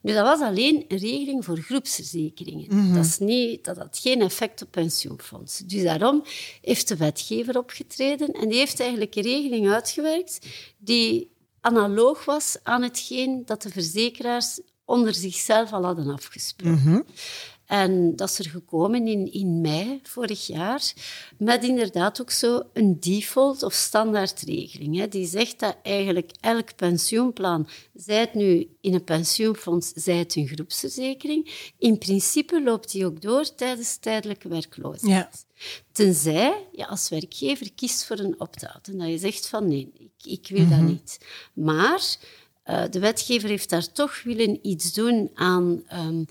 Nu, 0.00 0.12
dat 0.12 0.24
was 0.24 0.40
alleen 0.40 0.84
een 0.88 0.98
regeling 0.98 1.44
voor 1.44 1.58
groepsverzekeringen. 1.58 2.76
Mhm. 2.76 2.94
dat, 2.94 3.04
is 3.04 3.18
niet, 3.18 3.64
dat 3.64 3.76
had 3.76 3.98
geen 4.02 4.20
effect 4.20 4.62
op 4.62 4.70
pensioenfondsen. 4.70 5.68
Dus 5.68 5.82
daarom 5.82 6.24
heeft 6.62 6.88
de 6.88 6.96
wetgever 6.96 7.58
opgetreden 7.58 8.32
en 8.32 8.48
die 8.48 8.58
heeft 8.58 8.80
eigenlijk 8.80 9.14
een 9.14 9.22
regeling 9.22 9.70
uitgewerkt 9.70 10.38
die 10.78 11.30
analoog 11.60 12.24
was 12.24 12.56
aan 12.62 12.82
hetgeen 12.82 13.42
dat 13.44 13.62
de 13.62 13.70
verzekeraars 13.70 14.60
onder 14.84 15.14
zichzelf 15.14 15.72
al 15.72 15.84
hadden 15.84 16.08
afgesproken. 16.08 16.82
Mhm. 16.82 17.00
En 17.68 18.16
dat 18.16 18.28
is 18.28 18.38
er 18.38 18.50
gekomen 18.50 19.06
in, 19.06 19.32
in 19.32 19.60
mei 19.60 20.00
vorig 20.02 20.46
jaar, 20.46 20.92
met 21.38 21.64
inderdaad 21.64 22.20
ook 22.20 22.30
zo 22.30 22.62
een 22.72 23.00
default 23.00 23.62
of 23.62 23.72
standaardregeling. 23.72 24.96
Hè, 24.96 25.08
die 25.08 25.26
zegt 25.26 25.58
dat 25.58 25.76
eigenlijk 25.82 26.32
elk 26.40 26.76
pensioenplan, 26.76 27.68
zij 27.94 28.20
het 28.20 28.34
nu 28.34 28.68
in 28.80 28.94
een 28.94 29.04
pensioenfonds, 29.04 29.92
zij 29.94 30.16
het 30.16 30.36
een 30.36 30.48
groepsverzekering, 30.48 31.72
in 31.78 31.98
principe 31.98 32.62
loopt 32.62 32.92
die 32.92 33.06
ook 33.06 33.22
door 33.22 33.54
tijdens 33.54 33.96
tijdelijke 33.96 34.48
werkloosheid. 34.48 35.12
Ja. 35.12 35.30
Tenzij 35.92 36.66
je 36.72 36.86
als 36.86 37.08
werkgever 37.08 37.72
kiest 37.72 38.04
voor 38.04 38.18
een 38.18 38.40
opt-out 38.40 38.88
en 38.88 38.98
dat 38.98 39.08
je 39.08 39.18
zegt 39.18 39.48
van 39.48 39.68
nee, 39.68 39.90
ik, 39.98 40.26
ik 40.32 40.48
wil 40.48 40.68
dat 40.68 40.78
mhm. 40.78 40.86
niet. 40.86 41.18
Maar 41.52 42.16
uh, 42.66 42.82
de 42.90 42.98
wetgever 42.98 43.48
heeft 43.48 43.70
daar 43.70 43.92
toch 43.92 44.22
willen 44.22 44.58
iets 44.62 44.92
doen 44.92 45.30
aan 45.34 45.82
um, 45.92 46.26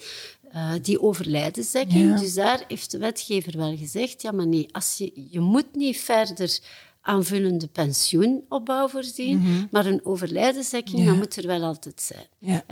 uh, 0.53 0.73
die 0.81 1.01
overlijdensdekking. 1.01 2.19
Dus 2.19 2.33
daar 2.33 2.63
heeft 2.67 2.91
de 2.91 2.97
wetgever 2.97 3.57
wel 3.57 3.77
gezegd, 3.77 4.21
ja 4.21 4.31
maar 4.31 4.47
nee, 4.47 4.67
als 4.71 4.97
je, 4.97 5.27
je 5.29 5.39
moet 5.39 5.75
niet 5.75 5.97
verder 5.97 6.59
aanvullende 7.01 7.67
pensioenopbouw 7.67 8.87
voorzien, 8.87 9.37
mm 9.37 9.67
maar 9.71 9.85
een 9.85 10.05
overlijdensdekking, 10.05 10.99
ja. 10.99 11.05
dat 11.05 11.15
moet 11.15 11.35
er 11.35 11.47
wel 11.47 11.63
altijd 11.63 12.01
zijn. 12.01 12.25
Ja. 12.39 12.63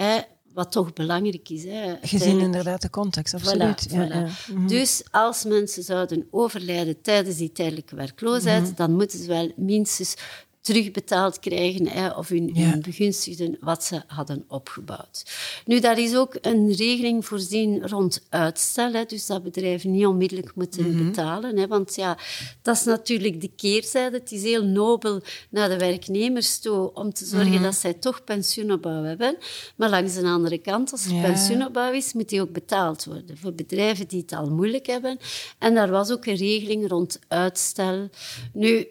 Wat 0.55 0.71
toch 0.71 0.93
belangrijk 0.93 1.49
is. 1.49 1.63
Hè, 1.63 1.95
Gezien 2.01 2.39
inderdaad 2.39 2.81
de 2.81 2.89
context, 2.89 3.33
absoluut. 3.33 3.87
Voilà, 3.89 3.91
Ja, 3.93 4.07
voilà. 4.07 4.11
ja. 4.11 4.27
Mhm. 4.53 4.67
Dus 4.67 5.03
als 5.11 5.43
mensen 5.43 5.83
zouden 5.83 6.27
overlijden 6.31 7.01
tijdens 7.01 7.35
die 7.37 7.51
tijdelijke 7.51 7.95
werkloosheid, 7.95 8.63
Mhm. 8.63 8.75
dan 8.75 8.91
moeten 8.93 9.19
ze 9.19 9.27
wel 9.27 9.51
minstens 9.55 10.15
terugbetaald 10.65 11.39
krijgen 11.39 11.88
hè, 11.88 12.10
of 12.10 12.28
hun, 12.30 12.49
Ja. 12.54 12.69
hun 12.69 12.82
begunstigden 12.82 13.58
wat 13.60 13.84
ze 13.84 14.01
hadden 14.08 14.45
opgebouwd. 14.47 15.23
Nu, 15.65 15.80
daar 15.80 15.99
is 15.99 16.15
ook 16.15 16.38
een 16.41 16.71
regeling 16.73 17.25
voorzien 17.25 17.88
rond 17.88 18.25
uitstel, 18.30 18.93
hè, 18.93 19.04
dus 19.06 19.25
dat 19.25 19.43
bedrijven 19.43 19.91
niet 19.91 20.06
onmiddellijk 20.06 20.56
moeten 20.56 20.91
Mhm. 20.91 21.06
betalen. 21.06 21.58
Hè, 21.58 21.67
want 21.67 21.95
ja, 21.95 22.17
dat 22.62 22.75
is 22.75 22.84
natuurlijk 22.84 23.41
de 23.41 23.49
keerzijde. 23.56 24.17
Het 24.17 24.32
is 24.32 24.43
heel 24.43 24.63
nobel 24.63 25.21
naar 25.49 25.69
de 25.69 25.78
werknemers 25.78 26.60
toe 26.60 26.93
om 26.93 27.13
te 27.13 27.25
zorgen 27.25 27.51
Mhm. 27.51 27.63
dat 27.63 27.75
zij 27.75 27.93
toch 27.93 28.23
pensioenopbouw 28.23 29.04
hebben. 29.04 29.38
Maar 29.75 29.89
langs 29.89 30.13
de 30.13 30.23
andere 30.28 30.58
kant, 30.58 30.91
als 30.91 31.06
er 31.06 31.13
Ja. 31.13 31.21
pensioenopbouw 31.21 31.91
is, 31.93 32.13
moet 32.13 32.30
die 32.30 32.41
ook 32.41 32.51
betaald 32.51 33.06
worden 33.06 33.38
voor 33.38 33.54
bedrijven 33.54 34.08
die 34.08 34.21
het 34.21 34.34
al 34.34 34.49
moeilijk 34.49 34.86
hebben. 34.86 35.17
En 35.60 35.73
daar 35.73 35.89
was 35.89 36.12
ook 36.12 36.25
een 36.25 36.36
regeling 36.36 36.88
rond 36.89 37.19
uitstel. 37.28 38.10
Nu, 38.54 38.88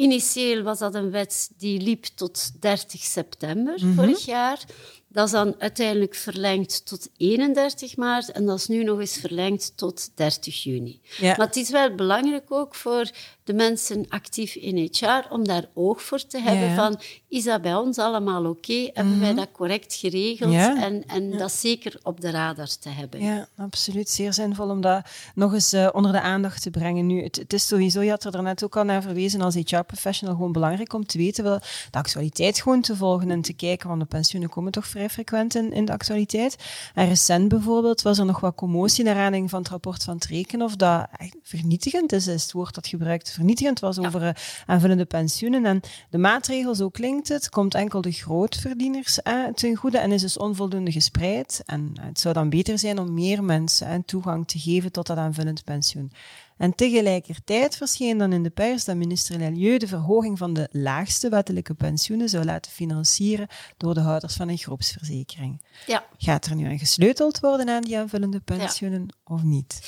initieel 0.00 0.62
was 0.62 0.78
dat 0.78 0.94
een 0.94 1.10
wet 1.10 1.50
die 1.56 1.80
liep 1.80 2.04
tot 2.04 2.50
30 2.60 3.00
september 3.02 3.74
Mhm. 3.84 3.94
vorig 3.94 4.24
jaar. 4.24 4.64
Dat 5.12 5.26
is 5.26 5.32
dan 5.32 5.54
uiteindelijk 5.58 6.14
verlengd 6.14 6.86
tot 6.86 7.08
31 7.16 7.96
maart 7.96 8.32
en 8.32 8.46
dat 8.46 8.58
is 8.58 8.66
nu 8.66 8.84
nog 8.84 9.00
eens 9.00 9.16
verlengd 9.16 9.72
tot 9.76 10.10
30 10.14 10.62
juni. 10.62 11.00
Ja. 11.18 11.34
Maar 11.36 11.46
het 11.46 11.56
is 11.56 11.70
wel 11.70 11.94
belangrijk 11.94 12.52
ook 12.52 12.74
voor 12.74 13.10
de 13.44 13.52
mensen 13.52 14.06
actief 14.08 14.54
in 14.54 14.88
HR 14.92 15.32
om 15.32 15.44
daar 15.44 15.64
oog 15.74 16.02
voor 16.02 16.26
te 16.26 16.38
hebben 16.40 16.68
Ja. 16.68 16.74
van 16.74 17.00
is 17.28 17.44
dat 17.44 17.62
bij 17.62 17.74
ons 17.74 17.98
allemaal 17.98 18.44
oké? 18.46 18.90
Hebben 18.92 19.20
wij 19.20 19.34
dat 19.34 19.48
correct 19.52 19.94
geregeld? 19.94 20.52
Ja. 20.52 20.82
En, 20.82 21.06
en 21.06 21.38
dat 21.38 21.52
zeker 21.52 21.98
op 22.02 22.20
de 22.20 22.30
radar 22.30 22.68
te 22.80 22.88
hebben. 22.88 23.22
Ja, 23.22 23.48
absoluut. 23.56 24.10
Zeer 24.10 24.32
zinvol 24.32 24.68
om 24.68 24.80
dat 24.80 25.02
nog 25.34 25.52
eens 25.52 25.72
eh, 25.72 25.88
onder 25.92 26.12
de 26.12 26.20
aandacht 26.20 26.62
te 26.62 26.70
brengen. 26.70 27.06
Nu, 27.06 27.22
het, 27.22 27.36
het 27.36 27.52
is 27.52 27.66
sowieso, 27.66 28.00
je 28.00 28.10
had 28.10 28.24
er 28.24 28.42
net 28.42 28.64
ook 28.64 28.76
al 28.76 28.84
naar 28.84 29.02
verwezen, 29.02 29.40
als 29.40 29.54
HR-professional 29.54 30.34
gewoon 30.34 30.52
belangrijk 30.52 30.92
om 30.92 31.06
te 31.06 31.18
weten 31.18 31.44
wel 31.44 31.58
de 31.90 31.98
actualiteit 31.98 32.60
gewoon 32.60 32.80
te 32.80 32.96
volgen 32.96 33.30
en 33.30 33.40
te 33.42 33.52
kijken, 33.52 33.88
want 33.88 34.00
de 34.00 34.06
pensioenen 34.06 34.50
komen 34.50 34.72
toch 34.72 34.86
vrij 34.86 34.99
frequent 35.08 35.54
in, 35.54 35.72
in 35.72 35.84
de 35.84 35.92
actualiteit. 35.92 36.56
En 36.94 37.08
recent 37.08 37.48
bijvoorbeeld 37.48 38.02
was 38.02 38.18
er 38.18 38.24
nog 38.24 38.40
wat 38.40 38.54
commotie 38.54 39.04
naar 39.04 39.14
aanleiding 39.14 39.50
van 39.50 39.60
het 39.60 39.68
rapport 39.68 40.04
van 40.04 40.18
Trekenhoff 40.18 40.76
dat 40.76 41.06
echt 41.16 41.36
vernietigend 41.42 42.12
is, 42.12 42.26
is 42.26 42.42
het 42.42 42.52
woord 42.52 42.74
dat 42.74 42.86
gebruikt, 42.86 43.30
vernietigend 43.30 43.80
was 43.80 43.98
over 43.98 44.22
eh, 44.22 44.34
aanvullende 44.66 45.04
pensioenen. 45.04 45.66
En 45.66 45.80
de 46.10 46.18
maatregel, 46.18 46.74
zo 46.74 46.88
klinkt 46.88 47.28
het, 47.28 47.48
komt 47.48 47.74
enkel 47.74 48.00
de 48.00 48.12
grootverdieners 48.12 49.22
eh, 49.22 49.46
ten 49.54 49.76
goede 49.76 49.98
en 49.98 50.12
is 50.12 50.20
dus 50.20 50.36
onvoldoende 50.36 50.92
gespreid. 50.92 51.62
En 51.66 51.92
eh, 51.94 52.04
het 52.04 52.20
zou 52.20 52.34
dan 52.34 52.50
beter 52.50 52.78
zijn 52.78 52.98
om 52.98 53.14
meer 53.14 53.44
mensen 53.44 54.04
toegang 54.04 54.48
te 54.48 54.58
geven 54.58 54.92
tot 54.92 55.06
dat 55.06 55.16
aanvullend 55.16 55.64
pensioen. 55.64 56.12
En 56.60 56.74
tegelijkertijd 56.74 57.76
verscheen 57.76 58.18
dan 58.18 58.32
in 58.32 58.42
de 58.42 58.50
pers 58.50 58.84
dat 58.84 58.96
minister 58.96 59.38
Lelieu 59.38 59.78
de 59.78 59.86
verhoging 59.86 60.38
van 60.38 60.52
de 60.52 60.68
laagste 60.70 61.28
wettelijke 61.28 61.74
pensioenen 61.74 62.28
zou 62.28 62.44
laten 62.44 62.72
financieren 62.72 63.46
door 63.76 63.94
de 63.94 64.00
houders 64.00 64.34
van 64.34 64.48
een 64.48 64.58
groepsverzekering. 64.58 65.64
Ja. 65.86 66.04
Gaat 66.18 66.46
er 66.46 66.54
nu 66.54 66.64
aan 66.64 66.78
gesleuteld 66.78 67.40
worden 67.40 67.68
aan 67.68 67.82
die 67.82 67.98
aanvullende 67.98 68.40
pensioenen 68.40 69.08
of 69.24 69.42
niet? 69.42 69.80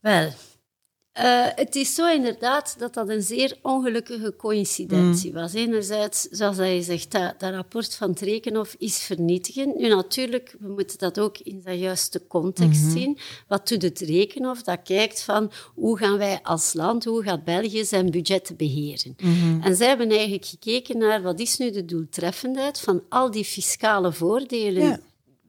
Wel, 0.00 0.30
eh, 1.14 1.46
het 1.54 1.74
is 1.74 1.94
zo 1.94 2.06
inderdaad 2.14 2.74
dat 2.78 2.94
dat 2.94 3.08
een 3.08 3.22
zeer 3.22 3.56
ongelukkige 3.62 4.34
coïncidentie 4.36 5.30
Mm. 5.30 5.36
was. 5.36 5.52
Enerzijds, 5.52 6.22
zoals 6.30 6.56
dat 6.56 6.66
je 6.68 6.82
zegt, 6.82 7.10
dat, 7.12 7.34
dat 7.40 7.52
rapport 7.54 7.94
van 7.94 8.14
Trekenhoff 8.14 8.74
is 8.78 8.98
vernietigend. 9.02 9.76
Nu 9.78 9.88
natuurlijk, 9.88 10.54
we 10.60 10.68
moeten 10.68 10.98
dat 10.98 11.18
ook 11.20 11.38
in 11.38 11.60
zijn 11.64 11.78
juiste 11.78 12.26
context 12.28 12.82
Mhm. 12.82 12.90
zien. 12.90 13.18
Wat 13.48 13.68
doet 13.68 13.82
het 13.82 14.00
Rekenhof? 14.00 14.62
Dat 14.62 14.78
kijkt 14.84 15.22
van 15.22 15.50
hoe 15.74 15.98
gaan 15.98 16.18
wij 16.18 16.40
als 16.42 16.72
land, 16.72 17.04
hoe 17.04 17.22
gaat 17.22 17.44
België 17.44 17.84
zijn 17.84 18.10
budget 18.10 18.52
beheren? 18.56 19.16
Mhm. 19.18 19.60
En 19.62 19.76
zij 19.76 19.88
hebben 19.88 20.10
eigenlijk 20.10 20.44
gekeken 20.44 20.98
naar 20.98 21.22
wat 21.22 21.40
is 21.40 21.56
nu 21.56 21.70
de 21.70 21.84
doeltreffendheid 21.84 22.80
van 22.80 23.02
al 23.08 23.30
die 23.30 23.44
fiscale 23.44 24.12
voordelen 24.12 24.82
Ja. 24.82 24.98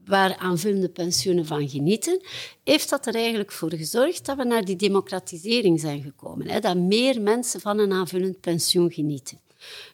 Waar 0.06 0.36
aanvullende 0.36 0.88
pensioenen 0.88 1.46
van 1.46 1.68
genieten, 1.68 2.20
heeft 2.64 2.90
dat 2.90 3.06
er 3.06 3.14
eigenlijk 3.14 3.52
voor 3.52 3.72
gezorgd 3.72 4.26
dat 4.26 4.36
we 4.36 4.44
naar 4.44 4.64
die 4.64 4.76
democratisering 4.76 5.80
zijn 5.80 6.02
gekomen. 6.02 6.48
Hè? 6.48 6.60
Dat 6.60 6.76
meer 6.76 7.20
mensen 7.20 7.60
van 7.60 7.78
een 7.78 7.92
aanvullend 7.92 8.40
pensioen 8.40 8.92
genieten. 8.92 9.40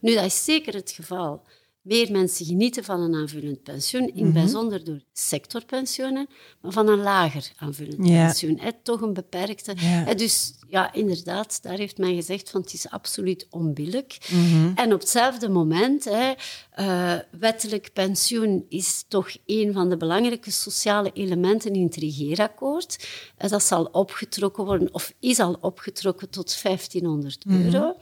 Nu, 0.00 0.14
dat 0.14 0.24
is 0.24 0.44
zeker 0.44 0.74
het 0.74 0.90
geval. 0.90 1.42
Meer 1.82 2.12
mensen 2.12 2.46
genieten 2.46 2.84
van 2.84 3.00
een 3.00 3.14
aanvullend 3.14 3.62
pensioen, 3.62 4.14
in 4.14 4.24
het 4.24 4.32
bijzonder 4.32 4.84
door 4.84 5.00
sectorpensioenen, 5.12 6.26
maar 6.60 6.72
van 6.72 6.88
een 6.88 7.02
lager 7.02 7.52
aanvullend 7.56 7.96
pensioen. 7.96 8.58
Hè? 8.58 8.70
Toch 8.82 9.00
een 9.00 9.12
beperkte. 9.12 9.72
Hè? 9.76 10.14
Dus 10.14 10.54
ja, 10.68 10.92
inderdaad, 10.92 11.62
daar 11.62 11.78
heeft 11.78 11.98
men 11.98 12.14
gezegd 12.14 12.50
van 12.50 12.60
het 12.60 12.72
is 12.72 12.90
absoluut 12.90 13.46
onbillijk. 13.50 14.18
Mhm. 14.30 14.72
En 14.74 14.92
op 14.92 15.00
hetzelfde 15.00 15.48
moment, 15.48 16.04
hè, 16.04 16.32
eh, 16.70 17.14
wettelijk 17.38 17.90
pensioen 17.92 18.66
is 18.68 19.04
toch 19.08 19.36
een 19.46 19.72
van 19.72 19.88
de 19.88 19.96
belangrijke 19.96 20.50
sociale 20.50 21.10
elementen 21.12 21.72
in 21.72 21.84
het 21.84 21.96
regeerakkoord. 21.96 23.08
Eh, 23.36 23.50
dat 23.50 23.62
zal 23.62 23.84
opgetrokken 23.84 24.64
worden, 24.64 24.94
of 24.94 25.14
is 25.20 25.38
al 25.38 25.56
opgetrokken 25.60 26.30
tot 26.30 26.60
1500 26.62 27.44
euro. 27.46 27.96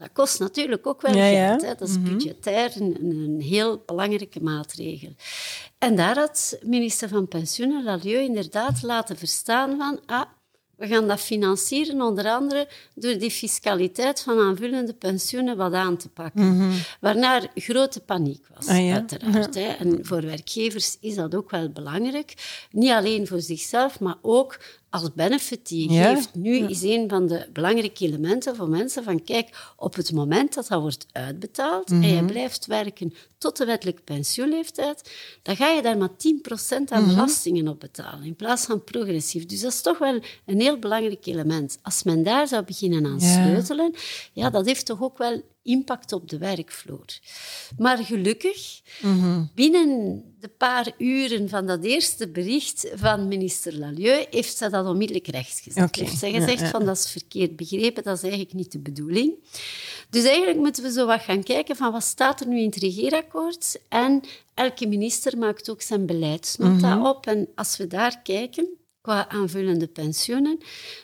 Dat 0.00 0.12
kost 0.12 0.38
natuurlijk 0.38 0.86
ook 0.86 1.02
wel. 1.02 1.14
Ja, 1.14 1.24
ja. 1.24 1.48
geld. 1.48 1.62
Hè. 1.62 1.74
Dat 1.74 1.88
is 1.88 2.02
budgetair 2.02 2.72
een, 2.80 2.96
een, 3.00 3.40
heel 3.40 3.82
belangrijke 3.86 4.42
maatregel. 4.42 5.14
En 5.78 5.96
daar 5.96 6.18
had 6.18 6.58
minister 6.62 7.08
van 7.08 7.28
Pensioenen, 7.28 7.84
Lalieu, 7.84 8.20
inderdaad 8.20 8.82
laten 8.82 9.16
verstaan 9.16 9.76
van... 9.76 10.00
Ah, 10.06 10.22
we 10.76 10.86
gaan 10.86 11.08
dat 11.08 11.20
financieren, 11.20 12.02
onder 12.02 12.30
andere 12.30 12.68
door 12.94 13.18
die 13.18 13.30
fiscaliteit 13.30 14.20
van 14.20 14.38
aanvullende 14.38 14.94
pensioenen 14.94 15.56
wat 15.56 15.72
aan 15.72 15.96
te 15.96 16.08
pakken. 16.08 16.72
Waarna 17.00 17.42
er 17.42 17.50
grote 17.54 18.00
paniek 18.00 18.46
was, 18.54 18.66
Ah, 18.66 18.86
ja? 18.86 18.94
uiteraard. 18.94 19.54
Hè. 19.54 19.68
En 19.68 19.98
voor 20.02 20.20
werkgevers 20.22 20.96
is 21.00 21.14
dat 21.14 21.34
ook 21.34 21.50
wel 21.50 21.68
belangrijk. 21.68 22.34
Niet 22.70 22.90
alleen 22.90 23.26
voor 23.26 23.40
zichzelf, 23.40 24.00
maar 24.00 24.16
ook 24.22 24.58
als 24.90 25.12
benefit 25.14 25.68
die 25.68 25.92
je 25.92 26.02
geeft. 26.02 26.34
Nu 26.34 26.56
is 26.68 26.82
een 26.82 27.08
van 27.08 27.26
de 27.26 27.48
belangrijke 27.52 28.04
elementen 28.06 28.56
voor 28.56 28.68
mensen 28.68 29.04
van 29.04 29.24
kijk, 29.24 29.72
op 29.76 29.94
het 29.94 30.12
moment 30.12 30.54
dat 30.54 30.68
dat 30.68 30.80
wordt 30.80 31.06
uitbetaald 31.12 31.90
en 31.90 32.08
je 32.14 32.24
blijft 32.24 32.66
werken 32.66 33.14
tot 33.38 33.56
de 33.56 33.64
wettelijke 33.64 34.02
pensioenleeftijd, 34.02 35.10
dan 35.42 35.56
ga 35.56 35.68
je 35.68 35.82
daar 35.82 35.98
maar 35.98 36.08
10% 36.08 36.12
aan 36.88 37.06
belastingen 37.06 37.68
op 37.68 37.80
betalen, 37.80 38.24
in 38.24 38.36
plaats 38.36 38.64
van 38.64 38.84
progressief. 38.84 39.46
Dus 39.46 39.60
dat 39.60 39.72
is 39.72 39.80
toch 39.80 39.98
wel 39.98 40.20
een 40.46 40.60
heel 40.60 40.78
belangrijk 40.78 41.26
element. 41.26 41.78
Als 41.82 42.02
men 42.02 42.22
daar 42.22 42.48
zou 42.48 42.64
beginnen 42.64 43.06
aan 43.06 43.18
Ja. 43.18 43.44
sleutelen, 43.44 43.94
ja, 44.32 44.50
dat 44.50 44.66
heeft 44.66 44.86
toch 44.86 45.02
ook 45.02 45.18
wel 45.18 45.42
impact 45.62 46.12
op 46.12 46.28
de 46.28 46.38
werkvloer. 46.38 47.18
Maar 47.78 47.98
gelukkig, 48.04 48.80
binnen 49.54 50.22
de 50.40 50.48
paar 50.48 50.92
uren 50.98 51.48
van 51.48 51.66
dat 51.66 51.84
eerste 51.84 52.28
bericht 52.28 52.90
van 52.94 53.28
minister 53.28 53.74
Lalieu, 53.78 54.26
heeft 54.30 54.56
zij 54.56 54.68
dat 54.68 54.86
onmiddellijk 54.86 55.26
rechtgezet. 55.26 55.84
Oké, 55.84 56.00
Heeft 56.00 56.20
ja, 56.20 56.30
gezegd 56.30 56.60
ja. 56.60 56.68
van 56.70 56.84
dat 56.84 56.96
is 56.96 57.10
verkeerd 57.10 57.56
begrepen, 57.56 58.02
dat 58.02 58.16
is 58.16 58.22
eigenlijk 58.22 58.52
niet 58.52 58.72
de 58.72 58.78
bedoeling. 58.78 59.34
Dus 60.10 60.24
eigenlijk 60.24 60.58
moeten 60.58 60.82
we 60.82 60.92
zo 60.92 61.06
wat 61.06 61.20
gaan 61.20 61.42
kijken 61.42 61.76
van 61.76 61.92
wat 61.92 62.04
staat 62.04 62.40
er 62.40 62.46
nu 62.46 62.58
in 62.58 62.66
het 62.66 62.76
regeerakkoord. 62.76 63.80
En 63.88 64.20
elke 64.54 64.86
minister 64.86 65.38
maakt 65.38 65.70
ook 65.70 65.82
zijn 65.82 66.06
beleidsnota 66.06 66.96
Mhm. 66.96 67.06
op. 67.06 67.26
En 67.26 67.48
als 67.54 67.76
we 67.76 67.86
daar 67.86 68.22
kijken, 68.22 68.68
qua 69.00 69.28
aanvullende 69.28 69.86
pensioenen, 69.86 70.58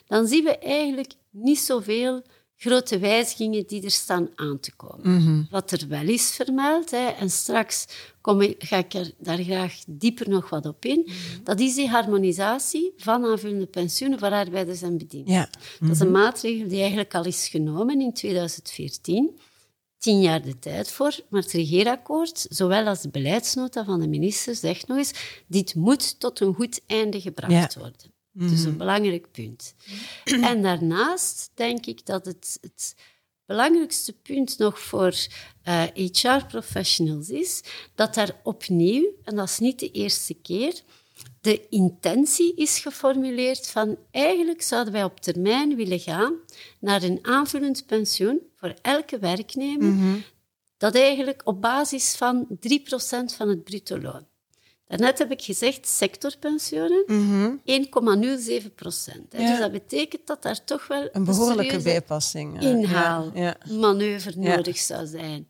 dan 0.07 0.27
zien 0.27 0.43
we 0.43 0.57
eigenlijk 0.57 1.13
niet 1.29 1.59
zoveel 1.59 2.23
grote 2.59 2.99
wijzigingen 2.99 3.67
die 3.67 3.83
er 3.83 3.91
staan 3.91 4.29
aan 4.35 4.59
te 4.59 4.75
komen. 4.75 5.13
Mhm. 5.23 5.43
Wat 5.49 5.71
er 5.71 5.87
wel 5.87 6.07
is 6.07 6.31
vermeld, 6.31 6.91
hè, 6.91 7.07
en 7.07 7.29
straks 7.29 7.85
kom 8.21 8.41
ik, 8.41 8.63
ga 8.63 8.77
ik 8.77 8.93
er 8.93 9.11
daar 9.17 9.37
graag 9.43 9.73
dieper 9.87 10.29
nog 10.29 10.49
wat 10.49 10.65
op 10.65 10.85
in, 10.85 11.07
dat 11.43 11.59
is 11.59 11.75
die 11.75 11.87
harmonisatie 11.87 12.93
van 12.97 13.25
aanvullende 13.25 13.65
pensioenen 13.65 14.19
voor 14.19 14.31
arbeiders 14.31 14.81
en 14.81 14.97
bedienden. 14.97 15.33
Ja. 15.33 15.49
Dat 15.79 15.89
is 15.89 15.99
een 15.99 16.11
maatregel 16.11 16.67
die 16.67 16.79
eigenlijk 16.79 17.15
al 17.15 17.25
is 17.25 17.47
genomen 17.47 18.01
in 18.01 18.13
2014. 18.13 19.39
Tien 19.97 20.21
jaar 20.21 20.41
de 20.41 20.59
tijd 20.59 20.91
voor, 20.91 21.19
maar 21.29 21.41
het 21.41 21.51
regeerakkoord, 21.51 22.45
zowel 22.49 22.85
als 22.87 23.01
de 23.01 23.09
beleidsnota 23.09 23.83
van 23.85 23.99
de 23.99 24.07
minister, 24.07 24.55
zegt 24.55 24.87
nog 24.87 24.97
eens, 24.97 25.13
dit 25.47 25.75
moet 25.75 26.19
tot 26.19 26.39
een 26.39 26.53
goed 26.53 26.81
einde 26.87 27.21
gebracht 27.21 27.73
Ja. 27.73 27.79
worden. 27.79 28.15
Dus 28.39 28.63
een 28.63 28.77
belangrijk 28.77 29.31
punt. 29.31 29.75
En 30.41 30.61
daarnaast 30.61 31.51
denk 31.53 31.85
ik 31.85 32.05
dat 32.05 32.25
het, 32.25 32.57
het 32.61 32.95
belangrijkste 33.45 34.13
punt 34.13 34.57
nog 34.57 34.79
voor 34.79 35.15
eh, 35.63 35.83
HR-professionals 35.93 37.29
is 37.29 37.61
dat 37.95 38.13
daar 38.13 38.39
opnieuw, 38.43 39.05
en 39.23 39.35
dat 39.35 39.49
is 39.49 39.59
niet 39.59 39.79
de 39.79 39.91
eerste 39.91 40.33
keer, 40.33 40.81
de 41.41 41.67
intentie 41.69 42.55
is 42.55 42.79
geformuleerd 42.79 43.67
van 43.67 43.97
eigenlijk 44.11 44.61
zouden 44.61 44.93
wij 44.93 45.03
op 45.03 45.19
termijn 45.19 45.75
willen 45.75 45.99
gaan 45.99 46.35
naar 46.79 47.03
een 47.03 47.19
aanvullend 47.21 47.85
pensioen 47.85 48.41
voor 48.55 48.73
elke 48.81 49.19
werknemer, 49.19 49.93
dat 50.77 50.95
eigenlijk 50.95 51.41
op 51.45 51.61
basis 51.61 52.15
van 52.15 52.47
3% 52.49 52.49
van 53.35 53.49
het 53.49 53.63
bruto 53.63 53.99
loon. 54.01 54.27
Daarnet 54.87 55.17
heb 55.17 55.31
ik 55.31 55.41
gezegd 55.41 55.87
sectorpensioenen, 55.87 57.03
1,07 57.65 58.75
procent. 58.75 59.33
Mhm. 59.33 59.41
Ja. 59.41 59.49
Dus 59.49 59.59
dat 59.59 59.71
betekent 59.71 60.27
dat 60.27 60.41
daar 60.41 60.63
toch 60.63 60.87
wel 60.87 61.09
Een 61.11 61.23
behoorlijke 61.25 61.77
bijpassing. 61.81 62.61
eh, 62.61 62.69
inhaalmanoeuvre 62.69 64.33
Ja. 64.41 64.55
nodig 64.55 64.77
zou 64.77 65.07
zijn. 65.07 65.47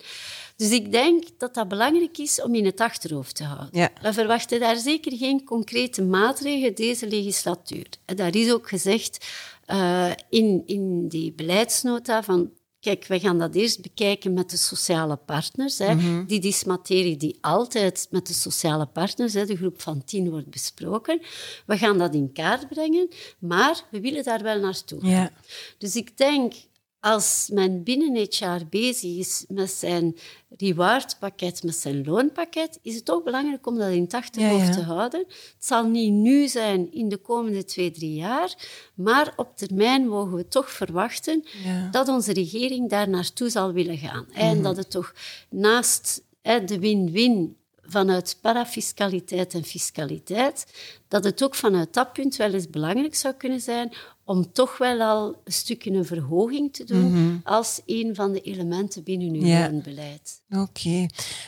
Dus 0.55 0.69
ik 0.71 0.91
denk 0.91 1.23
dat 1.37 1.53
dat 1.53 1.67
belangrijk 1.67 2.17
is 2.17 2.41
om 2.41 2.55
in 2.55 2.65
het 2.65 2.79
achterhoofd 2.81 3.35
te 3.35 3.43
houden. 3.43 3.69
Ja. 3.71 3.89
We 4.01 4.13
verwachten 4.13 4.59
daar 4.59 4.75
zeker 4.77 5.17
geen 5.17 5.43
concrete 5.43 6.01
maatregelen 6.03 6.75
deze 6.75 7.07
legislatuur. 7.07 7.87
En 8.05 8.15
daar 8.15 8.35
is 8.35 8.51
ook 8.51 8.69
gezegd 8.69 9.25
eh, 9.65 10.11
in, 10.29 10.63
in 10.65 11.07
die 11.07 11.33
beleidsnota 11.33 12.23
van... 12.23 12.51
Kijk, 12.79 13.07
we 13.07 13.19
gaan 13.19 13.39
dat 13.39 13.55
eerst 13.55 13.81
bekijken 13.81 14.33
met 14.33 14.49
de 14.49 14.57
sociale 14.57 15.15
partners. 15.15 15.77
Hè. 15.77 15.95
Mhm. 15.95 16.25
Dit 16.25 16.45
is 16.45 16.63
materie 16.63 17.17
die 17.17 17.37
altijd 17.41 18.07
met 18.11 18.27
de 18.27 18.33
sociale 18.33 18.85
partners, 18.85 19.33
hè, 19.33 19.45
de 19.45 19.55
groep 19.55 19.81
van 19.81 20.03
tien, 20.03 20.29
wordt 20.29 20.49
besproken. 20.49 21.21
We 21.65 21.77
gaan 21.77 21.97
dat 21.97 22.13
in 22.13 22.31
kaart 22.33 22.67
brengen, 22.69 23.07
maar 23.39 23.83
we 23.91 24.01
willen 24.01 24.23
daar 24.23 24.43
wel 24.43 24.59
naartoe. 24.59 25.05
Ja. 25.05 25.31
Dus 25.77 25.95
ik 25.95 26.17
denk, 26.17 26.53
als 27.13 27.49
men 27.53 27.83
binnen 27.83 28.15
HR 28.29 28.65
bezig 28.69 29.17
is 29.17 29.45
met 29.47 29.71
zijn 29.71 30.15
rewardpakket, 30.57 31.63
met 31.63 31.75
zijn 31.75 32.05
loonpakket, 32.05 32.79
is 32.81 32.95
het 32.95 33.05
toch 33.05 33.23
belangrijk 33.23 33.67
om 33.67 33.77
dat 33.77 33.91
in 33.91 34.01
het 34.01 34.13
achterhoofd 34.13 34.61
Ja, 34.61 34.65
ja. 34.69 34.71
te 34.75 34.81
houden. 34.81 35.19
Het 35.27 35.65
zal 35.65 35.87
niet 35.87 36.11
nu 36.11 36.47
zijn 36.47 36.91
in 36.91 37.09
de 37.09 37.17
komende 37.17 37.65
twee, 37.65 37.91
drie 37.91 38.13
jaar, 38.13 38.55
maar 38.93 39.33
op 39.35 39.57
termijn 39.57 40.07
mogen 40.07 40.35
we 40.35 40.47
toch 40.47 40.71
verwachten 40.71 41.43
Ja. 41.63 41.87
dat 41.91 42.07
onze 42.07 42.33
regering 42.33 42.89
daar 42.89 43.09
naartoe 43.09 43.49
zal 43.49 43.71
willen 43.73 43.97
gaan. 43.97 44.25
Mhm. 44.29 44.39
En 44.39 44.61
dat 44.61 44.77
het 44.77 44.91
toch 44.91 45.13
naast 45.49 46.21
hè, 46.41 46.63
de 46.63 46.79
win-win 46.79 47.55
vanuit 47.81 48.37
parafiscaliteit 48.41 49.53
en 49.53 49.63
fiscaliteit, 49.63 50.65
dat 51.07 51.23
het 51.23 51.43
ook 51.43 51.55
vanuit 51.55 51.93
dat 51.93 52.13
punt 52.13 52.35
wel 52.35 52.53
eens 52.53 52.69
belangrijk 52.69 53.15
zou 53.15 53.33
kunnen 53.33 53.61
zijn 53.61 53.93
om 54.27 54.51
toch 54.51 54.77
wel 54.77 55.01
al 55.01 55.41
een 55.43 55.51
stukje 55.53 55.91
een 55.91 56.05
verhoging 56.05 56.73
te 56.73 56.83
doen 56.83 57.41
als 57.43 57.81
een 57.85 58.15
van 58.15 58.31
de 58.33 58.41
elementen 58.41 59.03
binnen 59.03 59.27
uw 59.27 59.35
Mhm. 59.41 59.45
Ja. 59.49 59.69
loonbeleid. 59.69 60.41
Oké. 60.49 61.05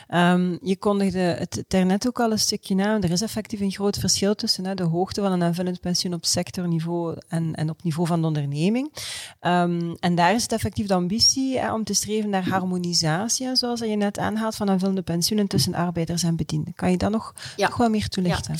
Ehm, 0.08 0.56
je 0.62 0.76
kondigde 0.76 1.18
het 1.18 1.64
daarnet 1.68 2.06
ook 2.06 2.20
al 2.20 2.30
een 2.30 2.38
stukje 2.38 2.84
aan. 2.84 3.02
Er 3.02 3.10
is 3.10 3.20
effectief 3.22 3.60
een 3.60 3.70
groot 3.70 3.96
verschil 3.98 4.34
tussen 4.34 4.64
hè, 4.66 4.74
de 4.74 4.82
hoogte 4.82 5.20
van 5.20 5.32
een 5.32 5.42
aanvullend 5.42 5.80
pensioen 5.80 6.14
op 6.14 6.24
sectorniveau 6.26 7.16
en, 7.28 7.54
en 7.54 7.70
op 7.70 7.82
niveau 7.82 8.06
van 8.08 8.20
de 8.20 8.26
onderneming. 8.26 8.92
Ehm, 9.40 9.94
en 10.00 10.14
daar 10.14 10.34
is 10.34 10.42
het 10.42 10.52
effectief 10.52 10.86
de 10.86 10.94
ambitie 10.94 11.58
hè, 11.58 11.72
om 11.72 11.84
te 11.84 11.94
streven 11.94 12.30
naar 12.30 12.48
harmonisatie, 12.48 13.56
zoals 13.56 13.80
je 13.80 13.86
net 13.96 14.18
aanhaalt, 14.18 14.56
van 14.56 14.70
aanvullende 14.70 15.02
pensioenen 15.02 15.46
tussen 15.46 15.74
arbeiders 15.74 16.22
en 16.22 16.36
bedienden. 16.36 16.74
Kan 16.74 16.90
je 16.90 16.96
dat 16.96 17.10
nog, 17.10 17.34
Ja. 17.56 17.68
nog 17.68 17.76
wat 17.76 17.90
meer 17.90 18.08
toelichten? 18.08 18.54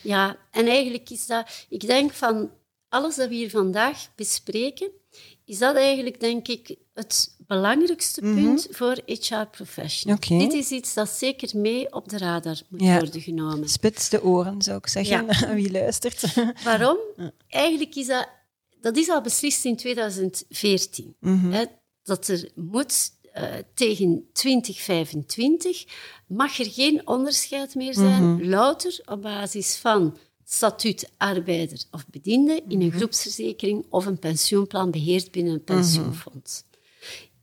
Ja, 0.00 0.36
en 0.50 0.66
eigenlijk 0.66 1.10
is 1.10 1.26
dat... 1.26 1.66
Ik 1.68 1.86
denk 1.86 2.12
van 2.12 2.48
alles 2.94 3.14
dat 3.16 3.28
we 3.28 3.34
hier 3.34 3.50
vandaag 3.50 4.08
bespreken, 4.16 4.90
is 5.44 5.58
dat 5.58 5.76
eigenlijk, 5.76 6.20
denk 6.20 6.48
ik, 6.48 6.76
het 6.94 7.36
belangrijkste 7.46 8.20
punt 8.20 8.66
voor 8.70 8.98
HR-professionals. 9.06 10.26
Dit 10.28 10.52
is 10.52 10.70
iets 10.70 10.94
dat 10.94 11.08
zeker 11.08 11.58
mee 11.58 11.92
op 11.92 12.08
de 12.08 12.18
radar 12.18 12.60
moet 12.68 12.80
Ja. 12.80 12.98
worden 12.98 13.20
genomen. 13.20 13.68
Spits 13.68 14.08
de 14.08 14.22
oren, 14.22 14.62
zou 14.62 14.76
ik 14.78 14.86
zeggen, 14.86 15.26
wie 15.54 15.70
luistert. 15.70 16.34
Waarom? 16.64 16.98
Eigenlijk 17.48 17.94
is 17.94 18.06
dat... 18.06 18.28
Dat 18.80 18.96
is 18.96 19.08
al 19.08 19.20
beslist 19.20 19.64
in 19.64 19.76
2014. 19.76 21.16
Hè, 21.26 21.64
dat 22.02 22.28
er 22.28 22.50
moet 22.54 23.10
eh, 23.32 23.44
tegen 23.74 24.28
2025 24.32 25.84
mag 26.26 26.58
er 26.58 26.70
geen 26.70 27.06
onderscheid 27.06 27.74
meer 27.74 27.94
zijn, 27.94 28.48
louter 28.48 29.00
op 29.04 29.22
basis 29.22 29.76
van 29.76 30.16
statuut 30.44 31.10
arbeider 31.16 31.78
of 31.90 32.06
bediende 32.10 32.62
in 32.68 32.82
een 32.82 32.92
groepsverzekering 32.92 33.84
of 33.88 34.06
een 34.06 34.18
pensioenplan 34.18 34.90
beheerd 34.90 35.30
binnen 35.30 35.52
een 35.52 35.64
pensioenfonds. 35.64 36.64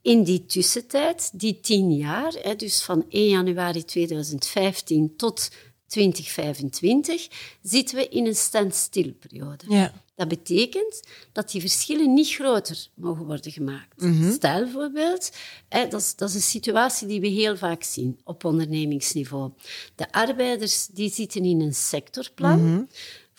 In 0.02 0.24
die 0.24 0.46
tussentijd, 0.46 1.40
die 1.40 1.60
tien 1.62 1.96
jaar, 1.96 2.58
dus 2.58 2.82
van 2.82 3.06
1 3.10 3.30
januari 3.30 3.86
2015 3.86 5.16
tot 5.16 5.52
2025, 5.92 7.28
zitten 7.62 7.96
we 7.96 8.08
in 8.08 8.26
een 8.26 8.36
standstilperiode. 8.36 9.66
ja. 9.68 9.94
Dat 10.16 10.30
betekent 10.30 11.02
dat 11.32 11.52
die 11.52 11.62
verschillen 11.62 12.14
niet 12.14 12.30
groter 12.30 12.88
mogen 12.94 13.26
worden 13.26 13.52
gemaakt. 13.52 14.04
Stel 14.34 14.64
bijvoorbeeld, 14.64 15.32
hè, 15.70 15.88
dat, 15.88 16.02
is, 16.02 16.16
dat 16.16 16.30
is 16.30 16.36
een 16.36 16.42
situatie 16.42 17.08
die 17.08 17.22
we 17.22 17.28
heel 17.28 17.58
vaak 17.58 17.84
zien 17.84 18.20
op 18.24 18.44
ondernemingsniveau. 18.46 19.52
De 19.96 20.12
arbeiders 20.12 20.88
die 20.88 21.12
zitten 21.12 21.46
in 21.46 21.62
een 21.62 21.74
sectorplan. 21.74 22.90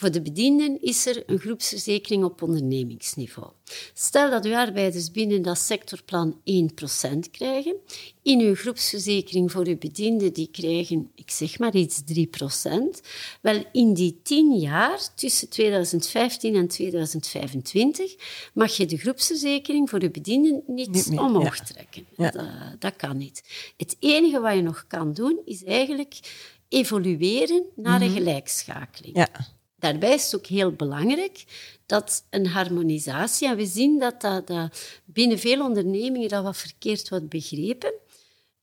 Voor 0.02 0.10
de 0.10 0.22
bedienden 0.22 0.80
is 0.80 1.06
er 1.06 1.22
een 1.26 1.38
groepsverzekering 1.38 2.24
op 2.24 2.42
ondernemingsniveau. 2.42 3.50
Stel 3.94 4.30
dat 4.30 4.44
uw 4.44 4.54
arbeiders 4.54 5.10
binnen 5.10 5.42
dat 5.42 5.58
sectorplan 5.58 6.40
1% 6.40 7.30
krijgen. 7.30 7.76
In 8.22 8.40
uw 8.40 8.54
groepsverzekering 8.54 9.52
voor 9.52 9.66
uw 9.66 9.78
bedienden, 9.78 10.32
die 10.32 10.48
krijgen, 10.52 11.10
ik 11.14 11.30
zeg 11.30 11.58
maar 11.58 11.74
iets, 11.74 12.02
3%. 12.14 12.20
Wel, 13.40 13.64
in 13.72 13.94
die 13.94 14.20
10 14.22 14.58
jaar, 14.58 15.14
tussen 15.14 15.48
2015 15.48 16.54
en 16.54 16.68
2025, 16.68 18.14
mag 18.54 18.76
je 18.76 18.86
de 18.86 18.96
groepsverzekering 18.96 19.90
voor 19.90 20.02
uw 20.02 20.10
bedienden 20.10 20.62
niet, 20.66 21.08
omhoog 21.08 21.56
ja. 21.56 21.64
trekken. 21.64 22.06
Ja. 22.16 22.30
Dat, 22.30 22.46
dat 22.78 22.96
kan 22.96 23.16
niet. 23.16 23.42
Het 23.76 23.96
enige 23.98 24.40
wat 24.40 24.54
je 24.54 24.62
nog 24.62 24.84
kan 24.88 25.12
doen, 25.12 25.40
is 25.44 25.64
eigenlijk 25.64 26.18
evolueren 26.68 27.64
naar 27.76 28.00
een 28.00 28.10
gelijkschakeling. 28.10 29.16
Ja. 29.16 29.60
Daarbij 29.82 30.14
is 30.14 30.24
het 30.24 30.34
ook 30.34 30.46
heel 30.46 30.72
belangrijk 30.72 31.44
dat 31.86 32.24
een 32.30 32.46
harmonisatie, 32.46 33.48
en 33.48 33.56
we 33.56 33.66
zien 33.66 33.98
dat, 33.98 34.20
dat, 34.20 34.46
dat 34.46 34.78
binnen 35.04 35.38
veel 35.38 35.64
ondernemingen 35.64 36.28
dat 36.28 36.42
wat 36.42 36.56
verkeerd 36.56 37.08
wordt 37.08 37.28
begrepen, 37.28 37.92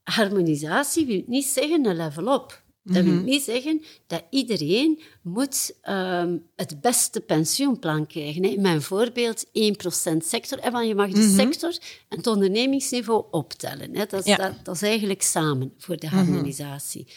harmonisatie 0.03 1.05
wil 1.05 1.23
niet 1.27 1.45
zeggen 1.45 1.85
een 1.85 1.95
level 1.95 2.33
up. 2.33 2.63
Dat 2.83 3.03
wil 3.03 3.13
niet 3.13 3.43
zeggen 3.43 3.81
dat 4.07 4.23
iedereen 4.29 5.01
moet 5.21 5.73
ehm, 5.81 6.37
het 6.55 6.81
beste 6.81 7.21
pensioenplan 7.21 8.07
krijgen. 8.07 8.43
In 8.43 8.61
mijn 8.61 8.81
voorbeeld 8.81 9.45
1% 9.45 9.49
sector. 10.17 10.59
En 10.59 10.87
je 10.87 10.95
mag 10.95 11.11
de 11.11 11.33
sector 11.37 11.77
en 12.09 12.17
het 12.17 12.27
ondernemingsniveau 12.27 13.25
optellen. 13.31 13.93
Dat, 13.93 14.13
is, 14.13 14.25
Ja. 14.25 14.35
dat, 14.35 14.53
dat 14.63 14.75
is 14.75 14.81
eigenlijk 14.81 15.21
samen 15.21 15.73
voor 15.77 15.97
de 15.97 16.07
harmonisatie. 16.07 17.07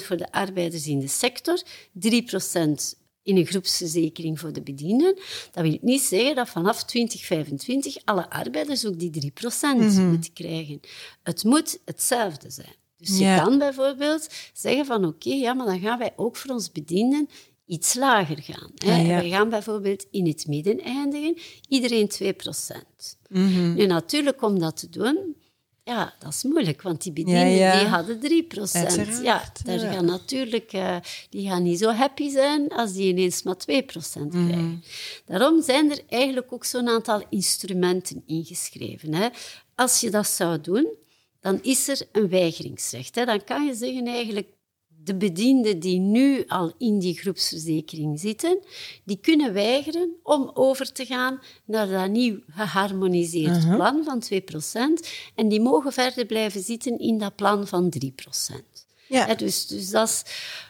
1% 0.00 0.04
voor 0.04 0.16
de 0.16 0.32
arbeiders 0.32 0.86
in 0.86 0.98
de 1.00 1.08
sector, 1.08 1.62
3% 1.92 2.98
in 3.22 3.36
een 3.36 3.46
groepsverzekering 3.46 4.40
voor 4.40 4.52
de 4.52 4.62
bedienden. 4.62 5.14
Dat 5.52 5.62
wil 5.64 5.78
niet 5.80 6.02
zeggen 6.02 6.34
dat 6.34 6.48
vanaf 6.48 6.84
2025 6.84 7.96
alle 8.04 8.30
arbeiders 8.30 8.86
ook 8.86 8.98
die 8.98 9.10
3% 9.10 10.00
moeten 10.10 10.32
krijgen. 10.32 10.80
Het 11.22 11.44
moet 11.44 11.78
hetzelfde 11.84 12.50
zijn. 12.50 12.74
Dus 12.96 13.18
Ja. 13.18 13.34
je 13.34 13.40
kan 13.40 13.58
bijvoorbeeld 13.58 14.28
zeggen 14.52 14.86
van 14.86 15.04
oké, 15.04 15.30
ja, 15.30 15.54
maar 15.54 15.66
dan 15.66 15.80
gaan 15.80 15.98
wij 15.98 16.12
ook 16.16 16.36
voor 16.36 16.50
ons 16.50 16.72
bedienden 16.72 17.28
iets 17.66 17.94
lager 17.94 18.42
gaan. 18.42 18.70
Hè. 18.74 19.00
Ja. 19.00 19.06
Wij 19.06 19.28
gaan 19.28 19.48
bijvoorbeeld 19.48 20.06
in 20.10 20.26
het 20.26 20.46
midden 20.46 20.80
eindigen, 20.80 21.36
iedereen 21.68 22.08
2%. 22.08 23.18
Mhm. 23.28 23.74
Nu, 23.74 23.86
natuurlijk, 23.86 24.42
om 24.42 24.58
dat 24.58 24.76
te 24.76 24.88
doen, 24.88 25.36
ja, 25.86 26.14
dat 26.18 26.32
is 26.32 26.42
moeilijk, 26.42 26.82
want 26.82 27.02
die 27.02 27.12
bedienden 27.12 27.48
Ja, 27.50 27.72
ja. 27.72 27.78
die 27.78 27.88
hadden 27.88 28.20
3%. 28.20 28.22
Uiteraard, 28.72 29.22
Ja, 29.22 29.42
daar 29.64 29.80
ja. 29.80 29.92
gaan 29.92 30.04
natuurlijk, 30.04 30.72
eh, 30.72 30.96
die 31.30 31.48
gaan 31.48 31.62
niet 31.62 31.78
zo 31.78 31.90
happy 31.90 32.30
zijn 32.30 32.68
als 32.68 32.92
die 32.92 33.08
ineens 33.08 33.42
maar 33.42 33.56
2% 33.56 34.32
Mhm. 34.32 34.46
krijgen. 34.46 34.84
Daarom 35.26 35.62
zijn 35.62 35.90
er 35.90 36.00
eigenlijk 36.08 36.52
ook 36.52 36.64
zo'n 36.64 36.88
aantal 36.88 37.22
instrumenten 37.30 38.22
ingeschreven. 38.26 39.14
Hè. 39.14 39.28
Als 39.74 40.00
je 40.00 40.10
dat 40.10 40.26
zou 40.26 40.60
doen, 40.60 40.88
dan 41.40 41.58
is 41.62 41.88
er 41.88 42.00
een 42.12 42.28
weigeringsrecht. 42.28 43.14
Hè. 43.14 43.24
Dan 43.24 43.44
kan 43.44 43.66
je 43.66 43.74
zeggen 43.74 44.06
eigenlijk, 44.06 44.48
de 45.06 45.14
bedienden 45.16 45.78
die 45.78 45.98
nu 45.98 46.44
al 46.46 46.72
in 46.78 46.98
die 46.98 47.18
groepsverzekering 47.18 48.20
zitten, 48.20 48.58
die 49.04 49.18
kunnen 49.20 49.52
weigeren 49.52 50.14
om 50.22 50.50
over 50.54 50.92
te 50.92 51.04
gaan 51.04 51.40
naar 51.64 51.88
dat 51.88 52.10
nieuw 52.10 52.38
geharmoniseerd 52.50 53.64
Mhm. 53.64 53.74
plan 53.74 54.04
van 54.04 54.20
2%. 54.20 55.08
En 55.34 55.48
die 55.48 55.60
mogen 55.60 55.92
verder 55.92 56.26
blijven 56.26 56.62
zitten 56.62 56.98
in 56.98 57.18
dat 57.18 57.36
plan 57.36 57.66
van 57.66 57.90
3%. 57.90 58.86
Ja. 59.08 59.26
Hè, 59.26 59.34
dus, 59.34 59.66
dus 59.66 59.90
dat 59.90 60.08
is 60.08 60.22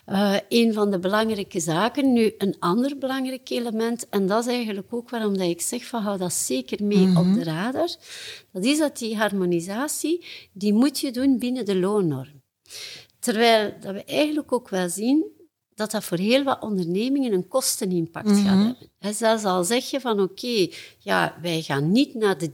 eh, 0.05 0.35
een 0.49 0.72
van 0.72 0.90
de 0.90 0.99
belangrijke 0.99 1.61
zaken. 1.61 2.12
Nu, 2.12 2.35
een 2.38 2.57
ander 2.59 2.99
belangrijk 2.99 3.51
element, 3.51 4.09
en 4.09 4.27
dat 4.27 4.46
is 4.46 4.53
eigenlijk 4.53 4.87
ook 4.90 5.11
waarom 5.11 5.38
dat 5.38 5.49
ik 5.49 5.61
zeg 5.61 5.85
van 5.85 6.03
hou 6.03 6.18
dat 6.18 6.33
zeker 6.33 6.85
mee 6.85 7.16
op 7.18 7.35
de 7.35 7.42
radar, 7.44 7.89
dat 8.53 8.64
is 8.64 8.78
dat 8.78 8.99
die 8.99 9.16
harmonisatie, 9.16 10.24
die 10.53 10.72
moet 10.72 10.99
je 11.01 11.11
doen 11.11 11.39
binnen 11.39 11.64
de 11.64 11.76
loonnorm. 11.76 12.43
Terwijl 13.27 13.72
dat 13.81 13.93
we 13.93 14.05
eigenlijk 14.05 14.53
ook 14.53 14.68
wel 14.68 14.89
zien 14.89 15.24
dat 15.74 15.91
dat 15.91 16.05
voor 16.05 16.18
heel 16.18 16.43
wat 16.45 16.62
ondernemingen 16.62 17.33
een 17.33 17.49
kostenimpact 17.49 18.29
gaat 18.29 18.37
Mhm. 18.39 18.47
hebben. 18.49 18.77
En 19.07 19.15
zelfs 19.15 19.45
al 19.45 19.65
zeg 19.65 19.91
je 19.91 20.01
van 20.01 20.21
oké, 20.21 20.69
ja, 20.99 21.37
wij 21.43 21.63
gaan 21.63 21.93
niet 21.93 22.15
naar 22.15 22.39
de 22.39 22.51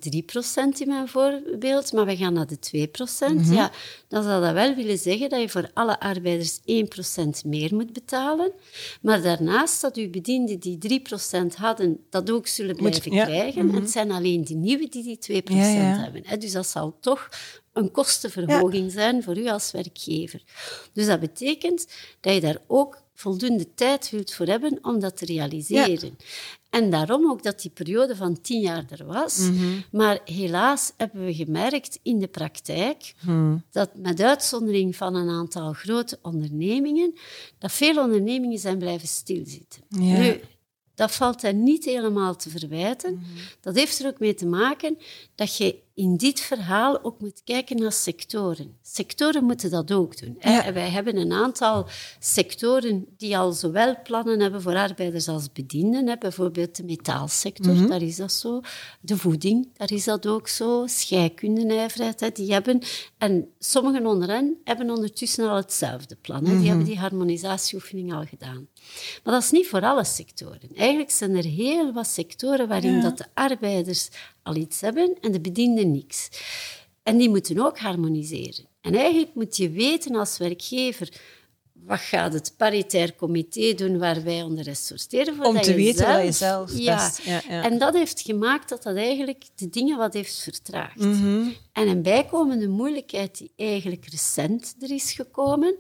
3% 0.75 0.79
in 0.79 0.89
mijn 0.89 1.09
voorbeeld, 1.09 1.93
maar 1.93 2.05
wij 2.05 2.17
gaan 2.17 2.33
naar 2.33 2.47
de 2.47 2.59
2%. 2.59 3.35
Mhm. 3.35 3.53
Ja, 3.53 3.71
dan 4.09 4.23
zou 4.23 4.43
dat 4.45 4.53
wel 4.53 4.75
willen 4.75 4.99
zeggen 4.99 5.29
dat 5.29 5.41
je 5.41 5.49
voor 5.49 5.71
alle 5.75 6.01
arbeiders 6.01 6.61
1% 6.65 7.45
meer 7.45 7.75
moet 7.75 7.93
betalen. 7.93 8.53
Maar 9.01 9.23
daarnaast 9.23 9.81
dat 9.81 9.97
uw 9.97 10.11
bedienden 10.11 10.59
die 10.59 10.79
3% 10.79 11.55
hadden, 11.57 11.99
dat 12.11 12.31
ook 12.31 12.47
zullen 12.47 12.77
Moet- 12.77 12.89
blijven 12.89 13.13
ja. 13.13 13.25
krijgen. 13.25 13.61
En 13.69 13.75
het 13.75 13.91
zijn 13.91 14.11
alleen 14.11 14.45
die 14.45 14.57
nieuwe 14.57 14.89
die 14.89 15.03
die 15.03 15.19
2% 15.19 15.57
Ja, 15.59 15.67
ja. 15.67 16.03
hebben. 16.03 16.23
hè. 16.25 16.37
Dus 16.37 16.53
dat 16.53 16.67
zal 16.67 16.97
toch 17.01 17.29
een 17.73 17.91
kostenverhoging 17.91 18.93
zijn 18.93 19.23
voor 19.23 19.39
u 19.39 19.49
als 19.49 19.71
werkgever. 19.71 20.43
Dus 20.93 21.07
dat 21.07 21.21
betekent 21.21 21.87
dat 22.21 22.35
je 22.35 22.41
daar 22.41 22.59
ook 22.67 23.01
voldoende 23.15 23.75
tijd 23.75 24.11
wilt 24.11 24.33
voor 24.35 24.47
hebben 24.47 24.79
om 24.83 25.01
dat 25.01 25.17
te 25.17 25.25
realiseren. 25.25 26.17
En 26.71 26.91
daarom 26.91 27.31
ook 27.31 27.43
dat 27.43 27.61
die 27.61 27.71
periode 27.71 28.17
van 28.17 28.41
tien 28.41 28.61
jaar 28.61 28.85
er 28.91 29.07
was. 29.07 29.39
Mhm. 29.39 29.81
Maar 29.91 30.21
helaas 30.25 30.93
hebben 30.97 31.25
we 31.25 31.35
gemerkt 31.35 31.99
in 32.03 32.19
de 32.19 32.29
praktijk 32.29 33.15
Hmm. 33.21 33.63
dat 33.71 33.91
met 33.95 34.21
uitzondering 34.21 34.97
van 34.97 35.15
een 35.15 35.29
aantal 35.29 35.73
grote 35.73 36.19
ondernemingen, 36.23 37.15
dat 37.59 37.73
veel 37.73 38.03
ondernemingen 38.03 38.59
zijn 38.59 38.79
blijven 38.79 39.09
stilzitten. 39.09 39.83
Ja. 39.89 40.19
Nu, 40.19 40.41
dat 40.95 41.13
valt 41.15 41.43
hen 41.43 41.63
niet 41.63 41.85
helemaal 41.85 42.37
te 42.37 42.51
verwijten. 42.51 43.15
Mhm. 43.15 43.25
Dat 43.61 43.75
heeft 43.75 43.99
er 43.99 44.07
ook 44.07 44.19
mee 44.19 44.35
te 44.35 44.47
maken 44.47 44.99
dat 45.35 45.57
je 45.57 45.79
in 45.95 46.17
dit 46.17 46.41
verhaal 46.41 47.05
ook 47.05 47.21
moet 47.21 47.41
kijken 47.45 47.77
naar 47.77 47.93
sectoren. 47.93 48.77
Sectoren 48.83 49.45
moeten 49.45 49.71
dat 49.71 49.93
ook 49.93 50.19
doen. 50.21 50.37
Ja. 50.41 50.65
En 50.65 50.75
wij 50.75 50.89
hebben 50.89 51.17
een 51.17 51.33
aantal 51.33 51.87
sectoren 52.19 53.07
die 53.17 53.39
al 53.39 53.53
zowel 53.53 53.97
plannen 54.03 54.41
hebben 54.41 54.63
voor 54.63 54.77
arbeiders 54.77 55.29
als 55.29 55.53
bedienden. 55.53 56.07
Hè. 56.09 56.17
Bijvoorbeeld 56.19 56.77
de 56.77 56.85
metaalsector, 56.85 57.73
Mhm. 57.75 57.87
daar 57.87 58.03
is 58.03 58.17
dat 58.17 58.33
zo. 58.33 58.61
De 59.01 59.17
voeding, 59.17 59.69
daar 59.77 59.93
is 59.93 60.05
dat 60.05 60.27
ook 60.27 60.49
zo. 60.49 60.87
Scheikunde, 60.87 61.63
nijverheid, 61.65 62.21
hè, 62.21 62.31
die 62.31 62.53
hebben... 62.53 62.83
En 63.19 63.49
sommigen 63.59 64.07
onder 64.07 64.29
hen 64.29 64.57
hebben 64.65 64.91
ondertussen 64.91 65.49
al 65.49 65.57
hetzelfde 65.57 66.17
plan. 66.21 66.45
Hè. 66.47 66.59
Die 66.59 66.69
hebben 66.69 66.87
die 66.87 66.99
harmonisatieoefening 66.99 68.13
al 68.15 68.25
gedaan. 68.25 68.67
Maar 69.25 69.35
dat 69.35 69.43
is 69.43 69.51
niet 69.51 69.67
voor 69.67 69.81
alle 69.83 70.05
sectoren. 70.05 70.61
Eigenlijk 70.77 71.11
zijn 71.11 71.37
er 71.37 71.45
heel 71.45 71.93
wat 71.93 72.07
sectoren 72.07 72.69
waarin 72.69 72.95
Ja. 72.95 73.01
dat 73.03 73.19
de 73.19 73.25
arbeiders 73.35 74.09
al 74.43 74.57
iets 74.57 74.81
hebben 74.81 75.17
en 75.21 75.33
de 75.33 75.41
bedienden 75.41 75.91
niks. 75.91 76.29
En 77.03 77.17
die 77.17 77.29
moeten 77.29 77.59
ook 77.59 77.79
harmoniseren. 77.79 78.67
En 78.81 78.95
eigenlijk 78.95 79.35
moet 79.35 79.57
je 79.57 79.71
weten 79.71 80.15
als 80.15 80.39
werkgever 80.39 81.09
wat 81.85 82.01
gaat 82.01 82.33
het 82.33 82.55
paritair 82.57 83.15
comité 83.15 83.75
doen 83.75 83.99
waar 83.99 84.23
wij 84.23 84.43
onder 84.43 84.65
ressorteren? 84.65 85.35
Om 85.35 85.43
voordat 85.43 85.63
te 85.63 85.75
weten 85.75 86.05
zelf- 86.05 86.17
wat 86.17 86.25
je 86.25 86.33
zelf 86.33 86.79
ja. 86.79 86.97
best... 86.97 87.23
Ja, 87.23 87.43
ja. 87.49 87.63
En 87.63 87.79
dat 87.79 87.95
heeft 87.95 88.21
gemaakt 88.21 88.69
dat 88.69 88.83
dat 88.83 88.97
eigenlijk 88.97 89.45
de 89.55 89.69
dingen 89.69 89.99
wat 89.99 90.13
heeft 90.13 90.43
vertraagd. 90.43 90.99
Mhm. 90.99 91.49
En 91.73 91.89
een 91.89 92.03
bijkomende 92.03 92.69
moeilijkheid 92.69 93.39
die 93.39 93.53
eigenlijk 93.57 94.07
recent 94.09 94.75
er 94.81 94.91
is 94.91 95.13
gekomen, 95.13 95.77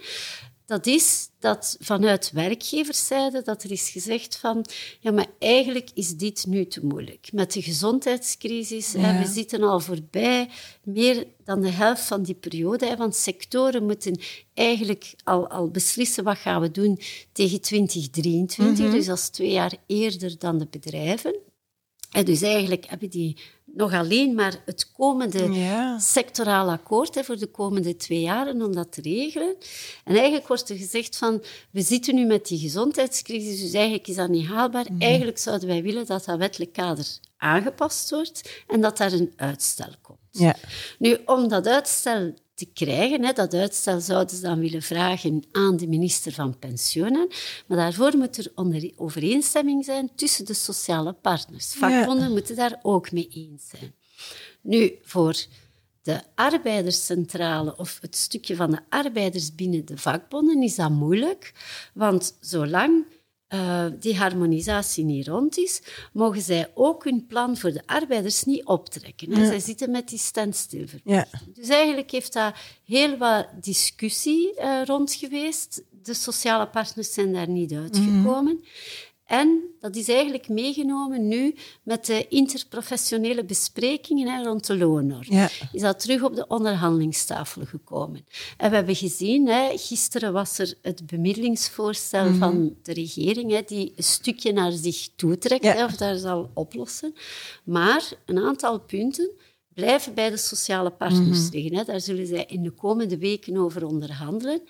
dat 0.66 0.86
is 0.86 1.28
dat 1.42 1.76
vanuit 1.80 2.30
werkgeverszijde 2.32 3.42
dat 3.42 3.62
er 3.62 3.70
is 3.70 3.90
gezegd 3.90 4.36
van 4.36 4.64
ja, 5.00 5.12
maar 5.12 5.26
eigenlijk 5.38 5.90
is 5.94 6.16
dit 6.16 6.46
nu 6.46 6.66
te 6.66 6.86
moeilijk. 6.86 7.28
Met 7.32 7.52
de 7.52 7.62
gezondheidscrisis, 7.62 8.92
hè, 8.92 9.12
Ja. 9.12 9.18
we 9.18 9.32
zitten 9.32 9.62
al 9.62 9.80
voorbij 9.80 10.48
meer 10.82 11.26
dan 11.44 11.60
de 11.60 11.70
helft 11.70 12.02
van 12.02 12.22
die 12.22 12.34
periode, 12.34 12.86
hè, 12.86 12.96
want 12.96 13.16
sectoren 13.16 13.84
moeten 13.86 14.20
eigenlijk 14.54 15.14
al, 15.24 15.48
al 15.48 15.68
beslissen 15.70 16.24
wat 16.24 16.38
gaan 16.38 16.60
we 16.60 16.70
doen 16.70 16.98
tegen 17.32 17.60
2023, 17.60 18.90
dus 18.90 19.06
dat 19.06 19.18
is 19.18 19.28
twee 19.28 19.50
jaar 19.50 19.74
eerder 19.86 20.38
dan 20.38 20.58
de 20.58 20.66
bedrijven. 20.70 21.34
En 22.12 22.24
dus 22.24 22.42
eigenlijk 22.42 22.86
hebben 22.88 23.10
die 23.10 23.36
nog 23.64 23.92
alleen 23.92 24.34
maar 24.34 24.62
het 24.64 24.92
komende 24.92 25.52
Ja. 25.52 25.98
sectoraal 25.98 26.70
akkoord 26.70 27.14
hè, 27.14 27.24
voor 27.24 27.38
de 27.38 27.46
komende 27.46 27.96
twee 27.96 28.20
jaren 28.20 28.62
om 28.62 28.74
dat 28.74 28.92
te 28.92 29.00
regelen. 29.00 29.56
En 30.04 30.14
eigenlijk 30.14 30.48
wordt 30.48 30.68
er 30.70 30.76
gezegd 30.76 31.16
van, 31.16 31.42
we 31.70 31.82
zitten 31.82 32.14
nu 32.14 32.24
met 32.24 32.46
die 32.46 32.58
gezondheidscrisis, 32.58 33.60
dus 33.60 33.72
eigenlijk 33.72 34.08
is 34.08 34.16
dat 34.16 34.28
niet 34.28 34.46
haalbaar. 34.46 34.86
Eigenlijk 34.98 35.38
zouden 35.38 35.68
wij 35.68 35.82
willen 35.82 36.06
dat 36.06 36.24
dat 36.24 36.38
wettelijk 36.38 36.72
kader 36.72 37.06
aangepast 37.36 38.10
wordt 38.10 38.62
en 38.66 38.80
dat 38.80 38.96
daar 38.96 39.12
een 39.12 39.32
uitstel 39.36 39.94
komt. 40.02 40.18
Ja. 40.30 40.56
Nu, 40.98 41.18
om 41.24 41.48
dat 41.48 41.66
uitstel 41.66 42.34
te 42.62 42.84
krijgen, 42.84 43.24
hè, 43.24 43.32
dat 43.32 43.54
uitstel 43.54 44.00
zouden 44.00 44.36
ze 44.36 44.42
dan 44.42 44.58
willen 44.58 44.82
vragen 44.82 45.44
aan 45.52 45.76
de 45.76 45.86
minister 45.86 46.32
van 46.32 46.58
Pensioenen, 46.58 47.28
maar 47.66 47.78
daarvoor 47.78 48.16
moet 48.16 48.36
er 48.36 48.52
onder 48.54 48.92
overeenstemming 48.96 49.84
zijn 49.84 50.10
tussen 50.14 50.44
de 50.44 50.54
sociale 50.54 51.12
partners. 51.12 51.72
Vakbonden 51.72 52.30
moeten 52.30 52.56
daar 52.56 52.78
ook 52.82 53.12
mee 53.12 53.28
eens 53.30 53.68
zijn. 53.68 53.94
Nu, 54.60 54.98
voor 55.02 55.36
de 56.02 56.20
arbeiderscentrale 56.34 57.76
of 57.76 57.98
het 58.00 58.16
stukje 58.16 58.56
van 58.56 58.70
de 58.70 58.80
arbeiders 58.88 59.54
binnen 59.54 59.84
de 59.84 59.98
vakbonden 59.98 60.62
is 60.62 60.74
dat 60.74 60.90
moeilijk, 60.90 61.52
want 61.94 62.36
zolang 62.40 63.04
eh, 63.52 63.86
die 63.98 64.16
harmonisatie 64.16 65.04
niet 65.04 65.28
rond 65.28 65.58
is, 65.58 65.82
mogen 66.12 66.42
zij 66.42 66.70
ook 66.74 67.04
hun 67.04 67.26
plan 67.26 67.56
voor 67.56 67.72
de 67.72 67.82
arbeiders 67.86 68.44
niet 68.44 68.64
optrekken. 68.64 69.32
Hè. 69.32 69.46
Zij 69.46 69.60
zitten 69.60 69.90
met 69.90 70.08
die 70.08 70.18
standstill. 70.18 70.88
Ja. 71.04 71.26
Dus 71.54 71.68
eigenlijk 71.68 72.10
heeft 72.10 72.32
daar 72.32 72.78
heel 72.84 73.16
wat 73.16 73.48
discussie 73.60 74.54
eh, 74.54 74.82
rond 74.84 75.14
geweest. 75.14 75.82
De 76.02 76.14
sociale 76.14 76.68
partners 76.68 77.12
zijn 77.12 77.32
daar 77.32 77.48
niet 77.48 77.72
uitgekomen. 77.72 78.64
En 79.32 79.62
dat 79.80 79.96
is 79.96 80.08
eigenlijk 80.08 80.48
meegenomen 80.48 81.28
nu 81.28 81.54
met 81.82 82.06
de 82.06 82.28
interprofessionele 82.28 83.44
besprekingen 83.44 84.28
hè, 84.28 84.42
rond 84.42 84.66
de 84.66 84.76
loonnorm. 84.76 85.32
Ja. 85.32 85.48
Is 85.72 85.80
dat 85.80 86.00
terug 86.00 86.22
op 86.22 86.34
de 86.34 86.46
onderhandelingstafel 86.46 87.64
gekomen. 87.64 88.26
En 88.56 88.70
we 88.70 88.76
hebben 88.76 88.96
gezien, 88.96 89.46
hè, 89.48 89.78
gisteren 89.78 90.32
was 90.32 90.58
er 90.58 90.74
het 90.82 91.06
bemiddelingsvoorstel 91.06 92.32
van 92.34 92.76
de 92.82 92.92
regering, 92.92 93.50
hè, 93.50 93.62
die 93.66 93.92
een 93.96 94.04
stukje 94.04 94.52
naar 94.52 94.72
zich 94.72 95.08
toetrekt, 95.16 95.64
Ja. 95.64 95.72
hè, 95.74 95.84
of 95.84 95.96
daar 95.96 96.16
zal 96.16 96.50
oplossen. 96.54 97.14
Maar 97.64 98.12
een 98.26 98.38
aantal 98.38 98.80
punten 98.80 99.30
blijven 99.74 100.14
bij 100.14 100.30
de 100.30 100.36
sociale 100.36 100.90
partners 100.90 101.50
liggen. 101.50 101.74
Hè. 101.76 101.84
Daar 101.84 102.00
zullen 102.00 102.26
zij 102.26 102.44
in 102.48 102.62
de 102.62 102.70
komende 102.70 103.18
weken 103.18 103.56
over 103.56 103.86
onderhandelen. 103.86 104.62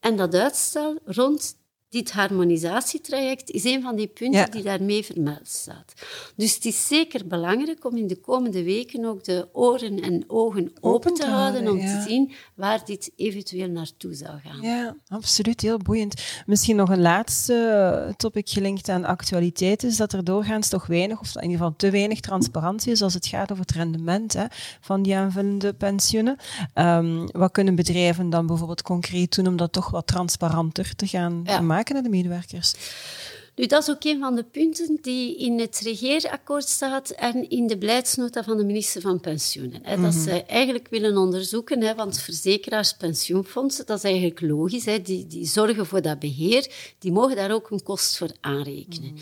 En 0.00 0.16
dat 0.16 0.34
uitstel 0.34 0.98
rond 1.04 1.56
dit 1.94 2.12
harmonisatietraject 2.12 3.50
is 3.50 3.64
een 3.64 3.82
van 3.82 3.96
die 3.96 4.06
punten 4.06 4.40
Ja. 4.40 4.46
die 4.46 4.62
daarmee 4.62 5.04
vermeld 5.04 5.48
staat. 5.48 5.92
Dus 6.36 6.54
het 6.54 6.64
is 6.64 6.86
zeker 6.86 7.26
belangrijk 7.26 7.84
om 7.84 7.96
in 7.96 8.06
de 8.06 8.20
komende 8.20 8.62
weken 8.62 9.04
ook 9.04 9.24
de 9.24 9.48
oren 9.52 10.00
en 10.00 10.24
ogen 10.26 10.72
open, 10.80 11.14
te, 11.14 11.26
houden, 11.26 11.70
om 11.70 11.78
ja. 11.78 11.84
te 12.02 12.08
zien 12.08 12.32
waar 12.54 12.84
dit 12.84 13.10
eventueel 13.16 13.68
naartoe 13.68 14.14
zou 14.14 14.38
gaan. 14.44 14.60
Ja, 14.62 14.96
absoluut. 15.08 15.60
Heel 15.60 15.78
boeiend. 15.78 16.22
Misschien 16.46 16.76
nog 16.76 16.88
een 16.90 17.00
laatste 17.00 17.54
eh, 17.54 18.14
topic 18.14 18.48
gelinkt 18.48 18.88
aan 18.88 19.04
actualiteit 19.04 19.82
is 19.82 19.96
dat 19.96 20.12
er 20.12 20.24
doorgaans 20.24 20.68
toch 20.68 20.86
weinig, 20.86 21.20
of 21.20 21.34
in 21.36 21.42
ieder 21.42 21.56
geval 21.56 21.74
te 21.76 21.90
weinig 21.90 22.20
transparantie 22.20 22.92
is 22.92 23.02
als 23.02 23.14
het 23.14 23.26
gaat 23.26 23.50
over 23.52 23.64
het 23.64 23.74
rendement 23.74 24.32
hè, 24.32 24.44
van 24.80 25.02
die 25.02 25.16
aanvullende 25.16 25.72
pensioenen. 25.74 26.36
Ehm, 26.74 27.26
wat 27.32 27.52
kunnen 27.52 27.74
bedrijven 27.74 28.30
dan 28.30 28.46
bijvoorbeeld 28.46 28.82
concreet 28.82 29.34
doen 29.36 29.46
om 29.46 29.56
dat 29.56 29.72
toch 29.72 29.90
wat 29.90 30.06
transparanter 30.06 30.96
te 30.96 31.06
gaan 31.06 31.40
Ja. 31.44 31.60
maken 31.60 31.82
naar 31.92 32.02
de 32.02 32.08
medewerkers? 32.08 32.74
Nu, 33.56 33.66
dat 33.66 33.82
is 33.82 33.90
ook 33.90 34.04
een 34.04 34.18
van 34.18 34.34
de 34.34 34.44
punten 34.44 34.98
die 35.00 35.36
in 35.36 35.60
het 35.60 35.78
regeerakkoord 35.78 36.68
staat 36.68 37.10
en 37.10 37.50
in 37.50 37.66
de 37.66 37.78
beleidsnota 37.78 38.42
van 38.42 38.56
de 38.56 38.64
minister 38.64 39.00
van 39.00 39.20
Pensioenen. 39.20 39.80
Hè, 39.82 40.00
Dat 40.00 40.14
ze 40.14 40.44
eigenlijk 40.44 40.88
willen 40.90 41.16
onderzoeken, 41.16 41.80
hè, 41.82 41.94
want 41.94 42.20
verzekeraars, 42.20 42.92
pensioenfondsen, 42.92 43.86
dat 43.86 43.96
is 43.96 44.04
eigenlijk 44.04 44.40
logisch, 44.40 44.84
hè, 44.84 45.02
die, 45.02 45.26
die 45.26 45.46
zorgen 45.46 45.86
voor 45.86 46.02
dat 46.02 46.18
beheer, 46.18 46.70
die 46.98 47.12
mogen 47.12 47.36
daar 47.36 47.52
ook 47.52 47.70
een 47.70 47.82
kost 47.82 48.16
voor 48.16 48.30
aanrekenen. 48.40 49.16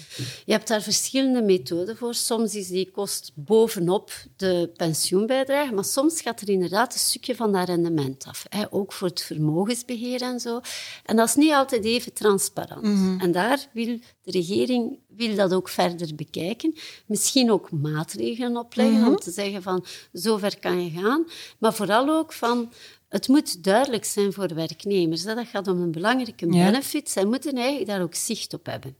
Je 0.45 0.53
hebt 0.53 0.69
daar 0.69 0.83
verschillende 0.83 1.43
methoden 1.43 1.97
voor. 1.97 2.15
Soms 2.15 2.55
is 2.55 2.69
die 2.69 2.91
kost 2.91 3.33
bovenop 3.35 4.11
de 4.37 4.71
pensioenbijdrage, 4.77 5.75
maar 5.75 5.85
soms 5.85 6.21
gaat 6.21 6.41
er 6.41 6.49
inderdaad 6.49 6.93
een 6.93 7.01
stukje 7.01 7.35
van 7.35 7.53
dat 7.53 7.69
rendement 7.69 8.25
af. 8.25 8.45
Hè, 8.49 8.65
ook 8.71 8.93
voor 8.93 9.09
het 9.09 9.23
vermogensbeheer 9.23 10.23
en 10.23 10.41
zo. 10.41 10.61
En 11.05 11.17
dat 11.17 11.29
is 11.29 11.35
niet 11.35 11.53
altijd 11.53 11.85
even 11.85 12.13
transparant. 12.13 13.21
En 13.23 13.33
daar 13.33 13.69
wil 13.73 13.99
de 14.23 14.31
regering 14.31 14.99
wil 15.09 15.35
dat 15.35 15.53
ook 15.55 15.69
verder 15.69 16.15
bekijken. 16.15 16.75
Misschien 17.07 17.51
ook 17.51 17.71
maatregelen 17.71 18.57
opleggen 18.57 19.07
om 19.07 19.17
te 19.17 19.31
zeggen 19.31 19.63
van 19.63 19.85
zo 20.13 20.37
ver 20.37 20.59
kan 20.59 20.85
je 20.85 21.01
gaan. 21.01 21.25
Maar 21.59 21.75
vooral 21.75 22.09
ook 22.09 22.33
van 22.33 22.73
het 23.09 23.29
moet 23.29 23.65
duidelijk 23.65 24.05
zijn 24.05 24.33
voor 24.33 24.55
werknemers. 24.55 25.23
Dat 25.23 25.47
gaat 25.47 25.69
om 25.69 25.81
een 25.83 25.91
belangrijke 25.91 26.47
Ja. 26.53 26.65
benefit. 26.65 27.11
Zij 27.11 27.25
moeten 27.25 27.55
eigenlijk 27.57 27.87
daar 27.87 28.03
ook 28.03 28.15
zicht 28.15 28.55
op 28.55 28.67
hebben. 28.67 28.97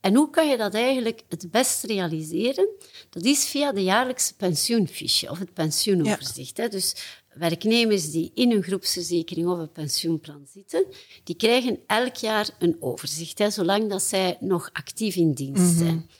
En 0.00 0.14
hoe 0.14 0.30
kan 0.30 0.48
je 0.48 0.56
dat 0.56 0.74
eigenlijk 0.74 1.22
het 1.28 1.50
best 1.50 1.84
realiseren? 1.84 2.68
Dat 3.10 3.24
is 3.24 3.44
via 3.46 3.72
de 3.72 3.82
jaarlijkse 3.82 4.34
pensioenfiche 4.34 5.30
of 5.30 5.38
het 5.38 5.52
pensioenoverzicht. 5.54 6.70
Dus 6.70 6.94
werknemers 7.38 8.10
die 8.10 8.30
in 8.34 8.52
een 8.52 8.62
groepsverzekering 8.62 9.48
of 9.48 9.58
een 9.58 9.72
pensioenplan 9.72 10.46
zitten, 10.52 10.86
die 11.24 11.36
krijgen 11.36 11.78
elk 11.86 12.16
jaar 12.16 12.48
een 12.58 12.76
overzicht, 12.80 13.38
hè, 13.38 13.50
zolang 13.50 13.90
dat 13.90 14.02
zij 14.02 14.36
nog 14.40 14.70
actief 14.72 15.16
in 15.16 15.32
dienst 15.32 15.76
zijn. 15.76 16.10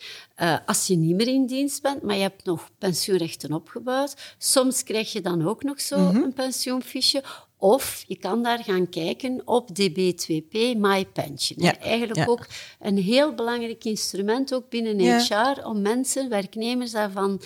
Uh, 0.42 0.56
als 0.66 0.86
je 0.86 0.96
niet 0.96 1.16
meer 1.16 1.28
in 1.28 1.46
dienst 1.46 1.82
bent, 1.82 2.02
maar 2.02 2.14
je 2.14 2.22
hebt 2.22 2.44
nog 2.44 2.70
pensioenrechten 2.78 3.52
opgebouwd, 3.52 4.34
soms 4.38 4.82
krijg 4.82 5.12
je 5.12 5.20
dan 5.20 5.48
ook 5.48 5.62
nog 5.62 5.80
zo 5.80 5.96
een 5.96 6.32
pensioenfiche. 6.32 7.22
Of 7.58 8.04
je 8.06 8.16
kan 8.16 8.42
daar 8.42 8.64
gaan 8.64 8.88
kijken 8.88 9.42
op 9.44 9.68
DB2P, 9.68 10.76
My 10.76 11.06
Pension. 11.12 11.62
Ja. 11.62 11.78
Eigenlijk 11.78 12.28
ook 12.28 12.46
een 12.80 12.98
heel 12.98 13.34
belangrijk 13.34 13.84
instrument, 13.84 14.54
ook 14.54 14.68
binnen 14.68 15.20
HR, 15.20 15.66
om 15.66 15.80
mensen, 15.82 16.28
werknemers 16.28 16.90
daarvan, 16.90 17.40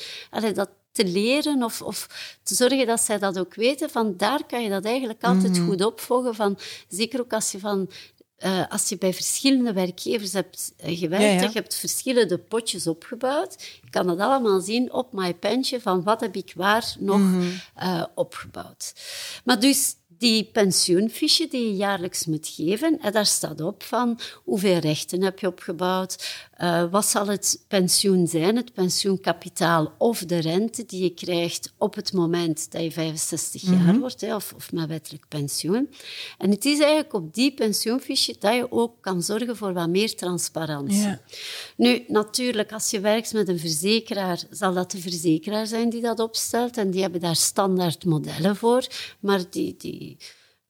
dat 0.55 0.71
te 0.93 1.05
leren 1.05 1.63
of, 1.63 1.83
of 1.83 2.09
te 2.43 2.55
zorgen 2.55 2.87
dat 2.87 3.01
zij 3.01 3.19
dat 3.19 3.39
ook 3.39 3.55
weten. 3.55 3.91
Van 3.91 4.17
daar 4.17 4.45
kan 4.47 4.63
je 4.63 4.71
dat 4.71 4.85
eigenlijk 4.85 5.25
altijd 5.25 5.59
mhm. 5.59 5.67
goed 5.67 5.85
opvolgen. 5.85 6.35
Van, 6.35 6.59
zeker 6.89 7.21
ook 7.21 7.33
als 7.33 7.53
je 7.53 7.59
van 7.59 7.91
uh, 8.45 8.63
als 8.69 8.89
je 8.89 8.99
bij 8.99 9.15
verschillende 9.15 9.73
werkgevers 9.73 10.33
hebt 10.33 10.73
uh, 10.87 10.99
gewerkt, 10.99 11.53
je 11.53 11.59
hebt 11.59 11.75
verschillende 11.75 12.39
potjes 12.39 12.87
opgebouwd, 12.87 13.63
je 13.83 13.91
kan 13.91 14.07
dat 14.07 14.19
allemaal 14.19 14.61
zien 14.61 14.93
op 14.93 15.13
mijn 15.13 15.39
pensje 15.39 15.81
van 15.81 16.03
wat 16.03 16.21
heb 16.21 16.37
ik 16.37 16.53
waar 16.57 16.95
nog 16.99 17.19
mm 17.19 17.59
uh, 17.83 18.05
opgebouwd. 18.15 18.93
Maar 19.45 19.61
dus 19.61 19.95
die 20.09 20.45
pensioenfiche 20.45 21.49
die 21.49 21.67
je 21.67 21.77
jaarlijks 21.77 22.27
moet 22.27 22.49
geven, 22.49 22.99
en 23.01 23.13
daar 23.13 23.27
staat 23.27 23.61
op 23.61 23.83
van 23.83 24.19
hoeveel 24.45 24.79
rechten 24.79 25.23
heb 25.23 25.39
je 25.39 25.47
opgebouwd, 25.47 26.49
uh, 26.63 26.85
wat 26.91 27.07
zal 27.07 27.27
het 27.27 27.65
pensioen 27.69 28.27
zijn, 28.27 28.57
het 28.57 28.73
pensioenkapitaal 28.73 29.93
of 29.99 30.25
de 30.25 30.39
rente 30.39 30.85
die 30.87 31.03
je 31.03 31.15
krijgt 31.15 31.73
op 31.79 31.95
het 31.95 32.13
moment 32.13 32.73
dat 32.73 32.83
je 32.83 32.91
65 32.91 33.63
jaar 33.63 33.75
mhm. 33.75 33.99
wordt, 33.99 34.21
hè, 34.21 34.35
of, 34.35 34.53
of 34.57 34.73
met 34.73 34.89
wettelijk 34.89 35.25
pensioen. 35.29 35.91
En 36.39 36.51
het 36.51 36.65
is 36.65 36.79
eigenlijk 36.79 37.13
op 37.13 37.35
die 37.35 37.55
pensioenfiche 37.55 38.37
dat 38.39 38.55
je 38.55 38.73
ook 38.73 38.95
kan 39.01 39.23
zorgen 39.23 39.57
voor 39.57 39.73
wat 39.73 39.89
meer 39.89 40.17
transparantie. 40.17 41.01
Ja. 41.01 41.21
Nu, 41.77 42.05
natuurlijk, 42.09 42.73
als 42.73 42.91
je 42.91 43.01
werkt 43.01 43.33
met 43.33 43.49
een 43.49 43.59
verzekeraar, 43.59 44.43
zal 44.51 44.75
dat 44.75 44.91
de 44.91 45.01
verzekeraar 45.01 45.67
zijn 45.67 45.91
die 45.91 46.01
dat 46.01 46.21
opstelt 46.21 46.77
en 46.77 46.91
die 46.91 47.03
hebben 47.03 47.21
daar 47.21 47.37
standaard 47.37 48.05
modellen 48.05 48.57
voor, 48.57 48.87
maar 49.21 49.43
die... 49.51 49.75
die 49.79 50.17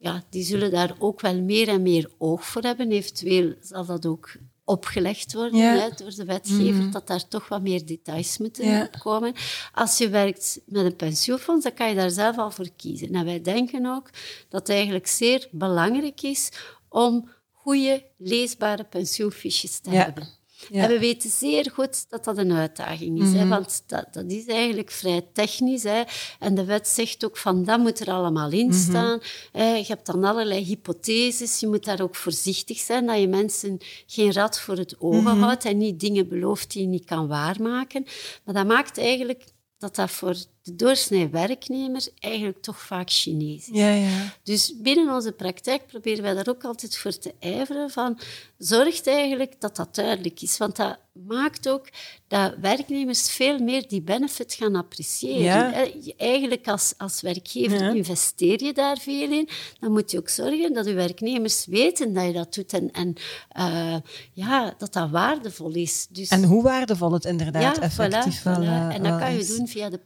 ja, 0.03 0.25
die 0.31 0.45
zullen 0.45 0.71
daar 0.71 0.95
ook 0.99 1.21
wel 1.21 1.43
meer 1.43 1.69
en 1.69 1.83
meer 1.83 2.11
oog 2.19 2.47
voor 2.47 2.63
hebben. 2.63 2.91
Eventueel 2.93 3.55
zal 3.61 3.85
dat 3.85 4.07
ook 4.07 4.33
opgelegd 4.71 5.33
worden 5.33 5.61
hè, 5.61 5.89
door 5.97 6.15
de 6.15 6.25
wetgever, 6.25 6.83
mhm. 6.83 6.91
dat 6.91 7.07
daar 7.07 7.29
toch 7.29 7.49
wat 7.49 7.63
meer 7.63 7.87
details 7.87 8.39
moeten 8.39 8.65
ja. 8.65 8.89
komen. 8.99 9.35
Als 9.73 9.99
je 9.99 10.09
werkt 10.09 10.61
met 10.67 10.85
een 10.85 10.97
pensioenfonds, 10.97 11.65
dan 11.65 11.75
kan 11.75 11.89
je 11.89 11.95
daar 11.95 12.11
zelf 12.11 12.39
al 12.39 12.51
voor 12.51 12.71
kiezen. 12.77 13.15
En 13.15 13.25
wij 13.25 13.41
denken 13.41 13.87
ook 13.87 14.11
dat 14.49 14.61
het 14.61 14.77
eigenlijk 14.77 15.07
zeer 15.07 15.49
belangrijk 15.51 16.23
is 16.23 16.49
om 16.89 17.31
goede, 17.53 18.05
leesbare 18.19 18.85
pensioenfiches 18.85 19.79
te 19.79 19.91
hebben. 19.91 20.40
En 20.71 20.89
we 20.89 20.99
weten 20.99 21.31
zeer 21.31 21.71
goed 21.75 22.11
dat 22.11 22.25
dat 22.25 22.39
een 22.39 22.53
uitdaging 22.53 23.23
is, 23.23 23.33
hè, 23.33 23.41
mhm. 23.41 23.49
want 23.49 23.83
dat, 23.87 24.07
dat 24.11 24.25
is 24.27 24.47
eigenlijk 24.47 24.91
vrij 24.91 25.27
technisch. 25.33 25.83
Hè. 25.83 26.03
En 26.39 26.55
de 26.55 26.65
wet 26.65 26.89
zegt 26.89 27.25
ook 27.25 27.37
van 27.37 27.65
dat 27.65 27.79
moet 27.79 28.01
er 28.01 28.11
allemaal 28.11 28.51
in 28.51 28.67
mhm. 28.67 28.77
staan. 28.77 29.21
Je 29.53 29.85
hebt 29.87 30.07
dan 30.07 30.25
allerlei 30.25 30.65
hypotheses. 30.65 31.61
Je 31.61 31.67
moet 31.67 31.85
daar 31.85 32.01
ook 32.01 32.17
voorzichtig 32.17 32.79
zijn 32.79 33.07
dat 33.07 33.19
je 33.19 33.29
mensen 33.29 33.79
geen 34.07 34.33
rad 34.33 34.61
voor 34.61 34.77
het 34.77 35.01
ogen 35.01 35.23
mhm. 35.23 35.41
houdt 35.41 35.65
en 35.65 35.79
niet 35.79 36.01
dingen 36.01 36.29
belooft 36.29 36.73
die 36.73 36.83
je 36.83 36.89
niet 36.89 37.05
kan 37.05 37.29
waarmaken. 37.29 38.05
Maar 38.45 38.55
dat 38.55 38.67
maakt 38.67 38.99
eigenlijk 38.99 39.45
dat 39.79 39.95
dat 39.95 40.11
voor 40.11 40.35
de 40.63 40.77
doorsnee 40.77 41.29
werknemer 41.29 42.09
eigenlijk 42.19 42.63
toch 42.63 42.81
vaak 42.81 43.11
Chinees 43.11 43.69
is. 43.69 43.77
Ja, 43.79 43.91
ja. 43.91 44.35
Dus 44.43 44.75
binnen 44.77 45.15
onze 45.15 45.33
praktijk 45.33 45.87
proberen 45.87 46.23
wij 46.23 46.35
daar 46.35 46.49
ook 46.49 46.65
altijd 46.65 46.97
voor 46.97 47.19
te 47.19 47.35
ijveren 47.39 47.91
van 47.91 48.19
zorgt 48.59 49.07
eigenlijk 49.07 49.61
dat 49.61 49.77
dat 49.77 49.95
duidelijk 49.95 50.41
is. 50.41 50.59
Want 50.59 50.77
dat 50.77 50.99
maakt 51.13 51.69
ook 51.69 51.89
dat 52.29 52.55
werknemers 52.61 53.31
veel 53.31 53.59
meer 53.59 53.89
die 53.89 54.03
benefit 54.03 54.55
gaan 54.55 54.75
appreciëren. 54.75 55.93
Eigenlijk 56.17 56.69
als, 56.69 56.95
als 56.97 57.21
werkgever 57.21 57.95
investeer 57.95 58.65
je 58.65 58.73
daar 58.73 58.99
veel 58.99 59.33
in. 59.33 59.49
Dan 59.81 59.93
moet 59.93 60.11
je 60.11 60.19
ook 60.19 60.29
zorgen 60.29 60.73
dat 60.73 60.87
je 60.87 60.93
werknemers 60.93 61.67
weten 61.67 62.13
dat 62.13 62.25
je 62.25 62.33
dat 62.33 62.55
doet 62.55 62.73
en, 62.73 62.91
en 62.91 63.15
uh, 63.59 63.97
ja, 64.33 64.75
dat 64.79 64.93
dat 64.93 65.11
waardevol 65.11 65.73
is. 65.73 66.07
Dus, 66.11 66.29
en 66.29 66.45
hoe 66.45 66.63
waardevol 66.63 67.13
het 67.13 67.25
inderdaad 67.25 67.79
effectief 67.79 68.43
wel, 68.43 68.63
uh, 68.63 68.95
En 68.95 69.03
dat 69.03 69.19
kan 69.19 69.33
je 69.33 69.47
doen 69.47 69.69
via 69.69 69.91
de 69.91 69.99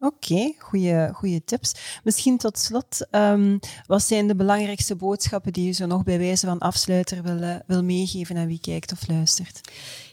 Oké, 0.00 0.52
okay, 0.60 1.10
goede 1.12 1.44
tips. 1.44 1.74
Misschien 2.04 2.38
tot 2.38 2.58
slot, 2.58 3.06
um, 3.10 3.58
wat 3.86 4.02
zijn 4.02 4.26
de 4.26 4.34
belangrijkste 4.34 4.96
boodschappen 4.96 5.52
die 5.52 5.66
je 5.66 5.72
zo 5.72 5.86
nog 5.86 6.02
bij 6.02 6.18
wijze 6.18 6.46
van 6.46 6.58
afsluiter 6.58 7.22
wil, 7.22 7.42
uh, 7.42 7.56
wil 7.66 7.84
meegeven 7.84 8.36
aan 8.36 8.46
wie 8.46 8.60
kijkt 8.60 8.92
of 8.92 9.08
luistert? 9.08 9.60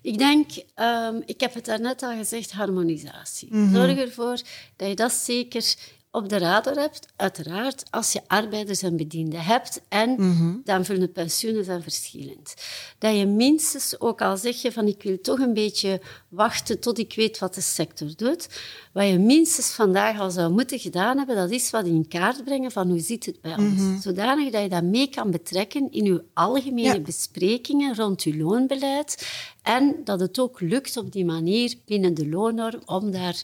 Ik 0.01 0.17
denk, 0.17 0.49
um, 0.75 1.23
ik 1.25 1.39
heb 1.39 1.53
het 1.53 1.65
daarnet 1.65 2.03
al 2.03 2.17
gezegd, 2.17 2.51
harmonisatie. 2.51 3.47
Mm 3.51 3.63
-hmm. 3.63 3.75
Zorg 3.75 3.97
ervoor 3.97 4.41
dat 4.75 4.87
je 4.87 4.95
dat 4.95 5.11
zeker 5.11 5.75
op 6.15 6.29
de 6.29 6.37
radar 6.37 6.75
hebt, 6.75 7.07
uiteraard, 7.15 7.83
als 7.89 8.11
je 8.11 8.21
arbeiders 8.27 8.81
en 8.81 8.97
bedienden 8.97 9.41
hebt 9.41 9.81
en 9.89 10.15
mm 10.17 10.43
dan 10.63 10.85
vullen 10.85 11.11
pensioenen 11.11 11.63
zijn 11.63 11.81
verschillend. 11.81 12.53
Dat 12.97 13.17
je 13.17 13.25
minstens, 13.25 13.99
ook 13.99 14.21
al 14.21 14.37
zeg 14.37 14.61
je 14.61 14.71
van 14.71 14.87
ik 14.87 15.03
wil 15.03 15.21
toch 15.21 15.39
een 15.39 15.53
beetje 15.53 16.01
wachten 16.29 16.79
tot 16.79 16.97
ik 16.97 17.13
weet 17.15 17.39
wat 17.39 17.55
de 17.55 17.61
sector 17.61 18.09
doet, 18.15 18.47
wat 18.91 19.07
je 19.07 19.19
minstens 19.19 19.71
vandaag 19.71 20.19
al 20.19 20.31
zou 20.31 20.51
moeten 20.51 20.79
gedaan 20.79 21.17
hebben, 21.17 21.35
dat 21.35 21.51
is 21.51 21.69
wat 21.69 21.85
in 21.85 22.07
kaart 22.07 22.43
brengen 22.43 22.71
van 22.71 22.89
hoe 22.89 22.99
zit 22.99 23.25
het 23.25 23.41
bij 23.41 23.57
ons. 23.57 23.79
Mm 23.79 24.01
Zodanig 24.01 24.51
dat 24.51 24.61
je 24.61 24.69
dat 24.69 24.83
mee 24.83 25.09
kan 25.09 25.31
betrekken 25.31 25.91
in 25.91 26.05
je 26.05 26.23
algemene 26.33 27.01
besprekingen 27.01 27.95
rond 27.95 28.23
je 28.23 28.37
loonbeleid 28.37 29.27
en 29.61 29.95
dat 30.03 30.19
het 30.19 30.39
ook 30.39 30.59
lukt 30.59 30.97
op 30.97 31.11
die 31.11 31.25
manier 31.25 31.75
binnen 31.85 32.13
de 32.13 32.29
loonnorm 32.29 32.81
om 32.85 33.11
daar 33.11 33.43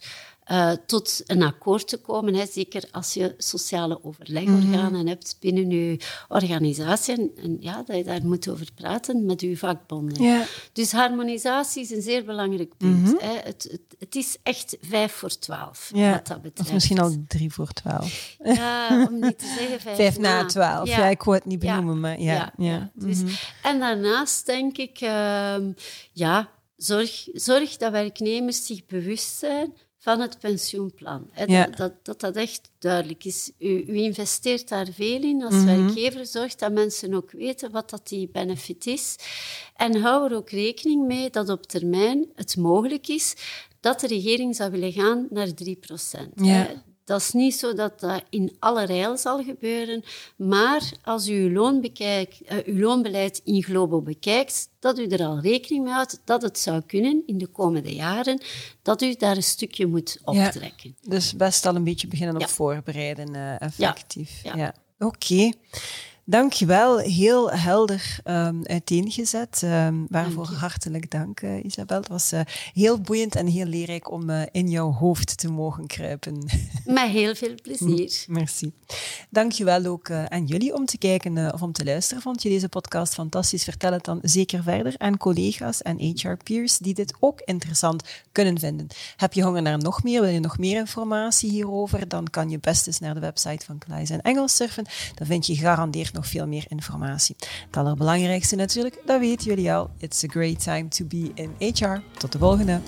uh, 0.51 0.71
tot 0.85 1.21
een 1.25 1.43
akkoord 1.43 1.87
te 1.87 1.97
komen. 1.97 2.33
Hè. 2.33 2.45
Zeker 2.45 2.83
als 2.91 3.13
je 3.13 3.35
sociale 3.37 4.03
overlegorganen 4.03 5.01
mm 5.01 5.09
hebt 5.11 5.37
binnen 5.39 5.69
je 5.69 5.99
organisatie. 6.27 7.33
En, 7.35 7.57
ja, 7.59 7.83
dat 7.83 7.95
je 7.95 8.03
daar 8.03 8.25
moet 8.25 8.49
over 8.49 8.67
praten 8.75 9.25
met 9.25 9.41
je 9.41 9.57
vakbonden. 9.57 10.45
Dus 10.73 10.91
harmonisatie 10.91 11.81
is 11.81 11.91
een 11.91 12.01
zeer 12.01 12.25
belangrijk 12.25 12.77
punt. 12.77 13.03
Mhm. 13.03 13.15
hè. 13.17 13.33
Het, 13.33 13.67
het, 13.71 13.81
het, 13.99 14.15
is 14.15 14.37
echt 14.43 14.77
vijf 14.81 15.11
voor 15.11 15.29
twaalf, 15.29 15.89
ja. 15.93 16.11
wat 16.11 16.27
dat 16.27 16.41
betreft. 16.41 16.67
Of 16.67 16.73
misschien 16.73 16.99
al 16.99 17.15
drie 17.27 17.53
voor 17.53 17.71
twaalf. 17.71 18.35
Ja, 18.43 19.07
om 19.09 19.19
niet 19.19 19.39
te 19.39 19.55
zeggen 19.57 19.79
vijf, 19.87 19.95
vijf 19.95 20.19
na 20.19 20.45
twaalf. 20.45 20.89
Ja. 20.89 21.07
ik 21.07 21.23
wou 21.23 21.37
het 21.37 21.45
niet 21.45 21.59
benoemen, 21.59 21.99
maar 21.99 22.21
ja. 22.21 22.53
ja. 22.57 22.91
Dus, 22.93 23.21
mhm. 23.21 23.33
En 23.63 23.79
daarnaast 23.79 24.45
denk 24.45 24.77
ik, 24.77 25.01
uh, 25.01 25.55
ja, 26.11 26.49
zorg, 26.75 27.27
zorg 27.33 27.77
dat 27.77 27.91
werknemers 27.91 28.65
zich 28.65 28.85
bewust 28.85 29.37
zijn 29.37 29.73
van 30.02 30.20
het 30.20 30.39
pensioenplan. 30.39 31.30
Dat, 31.47 31.78
dat, 31.78 31.93
dat, 32.04 32.20
dat 32.20 32.36
echt 32.36 32.70
duidelijk 32.80 33.26
is. 33.26 33.52
U, 33.60 33.84
u 33.88 33.95
investeert 33.95 34.70
daar 34.70 34.88
veel 34.91 35.22
in 35.22 35.43
als 35.43 35.54
mm 35.54 35.66
werkgever. 35.66 36.26
Zorgt 36.26 36.60
dat 36.60 36.72
mensen 36.72 37.14
ook 37.14 37.32
weten 37.32 37.72
wat 37.72 37.89
dat 37.89 38.08
die 38.08 38.30
benefit 38.32 38.86
is. 38.86 39.16
En 39.76 40.02
hou 40.02 40.30
er 40.30 40.36
ook 40.36 40.49
rekening 40.49 41.08
mee 41.08 41.30
dat 41.30 41.49
op 41.49 41.68
termijn 41.68 42.26
het 42.36 42.58
mogelijk 42.58 43.08
is 43.08 43.36
dat 43.80 43.99
de 43.99 44.08
regering 44.08 44.56
zou 44.56 44.72
willen 44.72 44.91
gaan 44.91 45.28
naar 45.30 45.54
3 45.54 45.76
procent. 45.76 46.32
Ja. 46.36 46.84
Dat 47.12 47.20
is 47.20 47.32
niet 47.32 47.55
zo 47.55 47.74
dat 47.74 47.99
dat 47.99 48.24
in 48.30 48.55
alle 48.59 48.86
rijl 48.86 49.18
zal 49.18 49.43
gebeuren, 49.43 50.03
maar 50.36 50.91
als 51.03 51.28
u 51.28 51.34
uw, 51.34 51.51
loon 51.51 51.82
bekijkt, 51.82 52.41
uh, 52.41 52.57
uw 52.66 52.80
loonbeleid 52.80 53.41
in 53.43 53.64
Globo 53.64 54.01
bekijkt, 54.01 54.70
dat 54.80 54.99
u 54.99 55.07
er 55.07 55.26
al 55.26 55.39
rekening 55.39 55.84
mee 55.84 55.93
houdt 55.93 56.22
dat 56.26 56.41
het 56.41 56.59
zou 56.59 56.82
kunnen 56.82 57.24
in 57.26 57.38
de 57.38 57.47
komende 57.47 57.93
jaren, 57.93 58.41
dat 58.82 59.01
u 59.01 59.16
daar 59.16 59.36
een 59.36 59.43
stukje 59.43 59.86
moet 59.86 60.20
optrekken. 60.24 60.95
dus 61.01 61.36
best 61.36 61.66
al 61.66 61.76
een 61.76 61.84
beetje 61.84 62.07
beginnen 62.07 62.36
op 62.36 62.49
voorbereiden, 62.49 63.36
uh, 63.36 63.62
effectief. 63.62 64.43
Ja. 64.43 64.76
Oké. 64.99 65.51
Dankjewel, 66.32 66.97
heel 66.97 67.51
helder 67.51 68.19
um, 68.25 68.65
uiteengezet. 68.65 69.61
Um, 69.63 70.05
waarvoor 70.09 70.45
hartelijk 70.45 71.11
dank, 71.11 71.41
uh, 71.41 71.63
Isabel. 71.63 71.97
Het 71.97 72.07
was 72.07 72.34
uh, 72.34 72.39
heel 72.73 73.01
boeiend 73.01 73.36
en 73.36 73.47
heel 73.47 73.65
leerrijk 73.65 74.11
om 74.11 74.29
uh, 74.29 74.41
in 74.51 74.69
jouw 74.69 74.91
hoofd 74.91 75.38
te 75.38 75.51
mogen 75.51 75.88
kruipen. 75.88 76.45
Met 76.86 77.09
heel 77.09 77.36
veel 77.36 77.55
plezier. 77.63 78.23
Merci. 78.27 78.71
Dankjewel 79.29 79.86
ook 79.86 80.11
aan 80.11 80.45
jullie 80.45 80.73
om 80.73 80.86
te 80.86 80.97
kijken 80.97 81.53
of 81.53 81.61
om 81.61 81.71
te 81.71 81.84
luisteren. 81.84 82.21
Vond 82.21 82.41
je 82.41 82.49
deze 82.49 82.69
podcast 82.69 83.13
fantastisch? 83.13 83.63
Vertel 83.63 83.91
het 83.91 84.05
dan 84.05 84.19
zeker 84.21 84.63
verder 84.63 84.93
aan 84.97 85.17
collega's 85.17 85.82
en 85.82 85.99
HR-peers 85.99 86.77
die 86.77 86.93
dit 86.93 87.13
ook 87.19 87.41
interessant 87.45 88.03
kunnen 88.32 88.59
vinden. 88.59 88.88
Heb 89.15 89.34
je 89.34 89.43
honger 89.43 89.61
naar 89.61 89.77
nog 89.77 90.03
meer? 90.03 90.21
Wil 90.21 90.29
je 90.29 90.39
nog 90.39 90.57
meer 90.57 90.77
informatie 90.77 91.49
hierover? 91.49 92.07
Dan 92.07 92.29
kan 92.29 92.49
je 92.49 92.59
best 92.59 92.88
eens 92.88 92.99
naar 92.99 93.13
de 93.13 93.19
website 93.19 93.65
van 93.65 93.77
Kleis 93.77 94.09
en 94.09 94.21
Engels 94.21 94.55
surfen. 94.55 94.86
Dan 95.15 95.27
vind 95.27 95.45
je 95.45 95.55
gegarandeerd 95.55 96.19
veel 96.26 96.47
meer 96.47 96.65
informatie. 96.67 97.36
Het 97.65 97.78
allerbelangrijkste 97.78 98.55
natuurlijk, 98.55 99.01
dat 99.05 99.19
weten 99.19 99.45
jullie 99.45 99.74
al. 99.74 99.89
It's 99.97 100.24
a 100.24 100.28
great 100.28 100.63
time 100.63 100.88
to 100.88 101.05
be 101.05 101.32
in 101.34 101.74
HR. 101.74 101.97
Tot 102.17 102.32
de 102.32 102.38
volgende. 102.38 102.80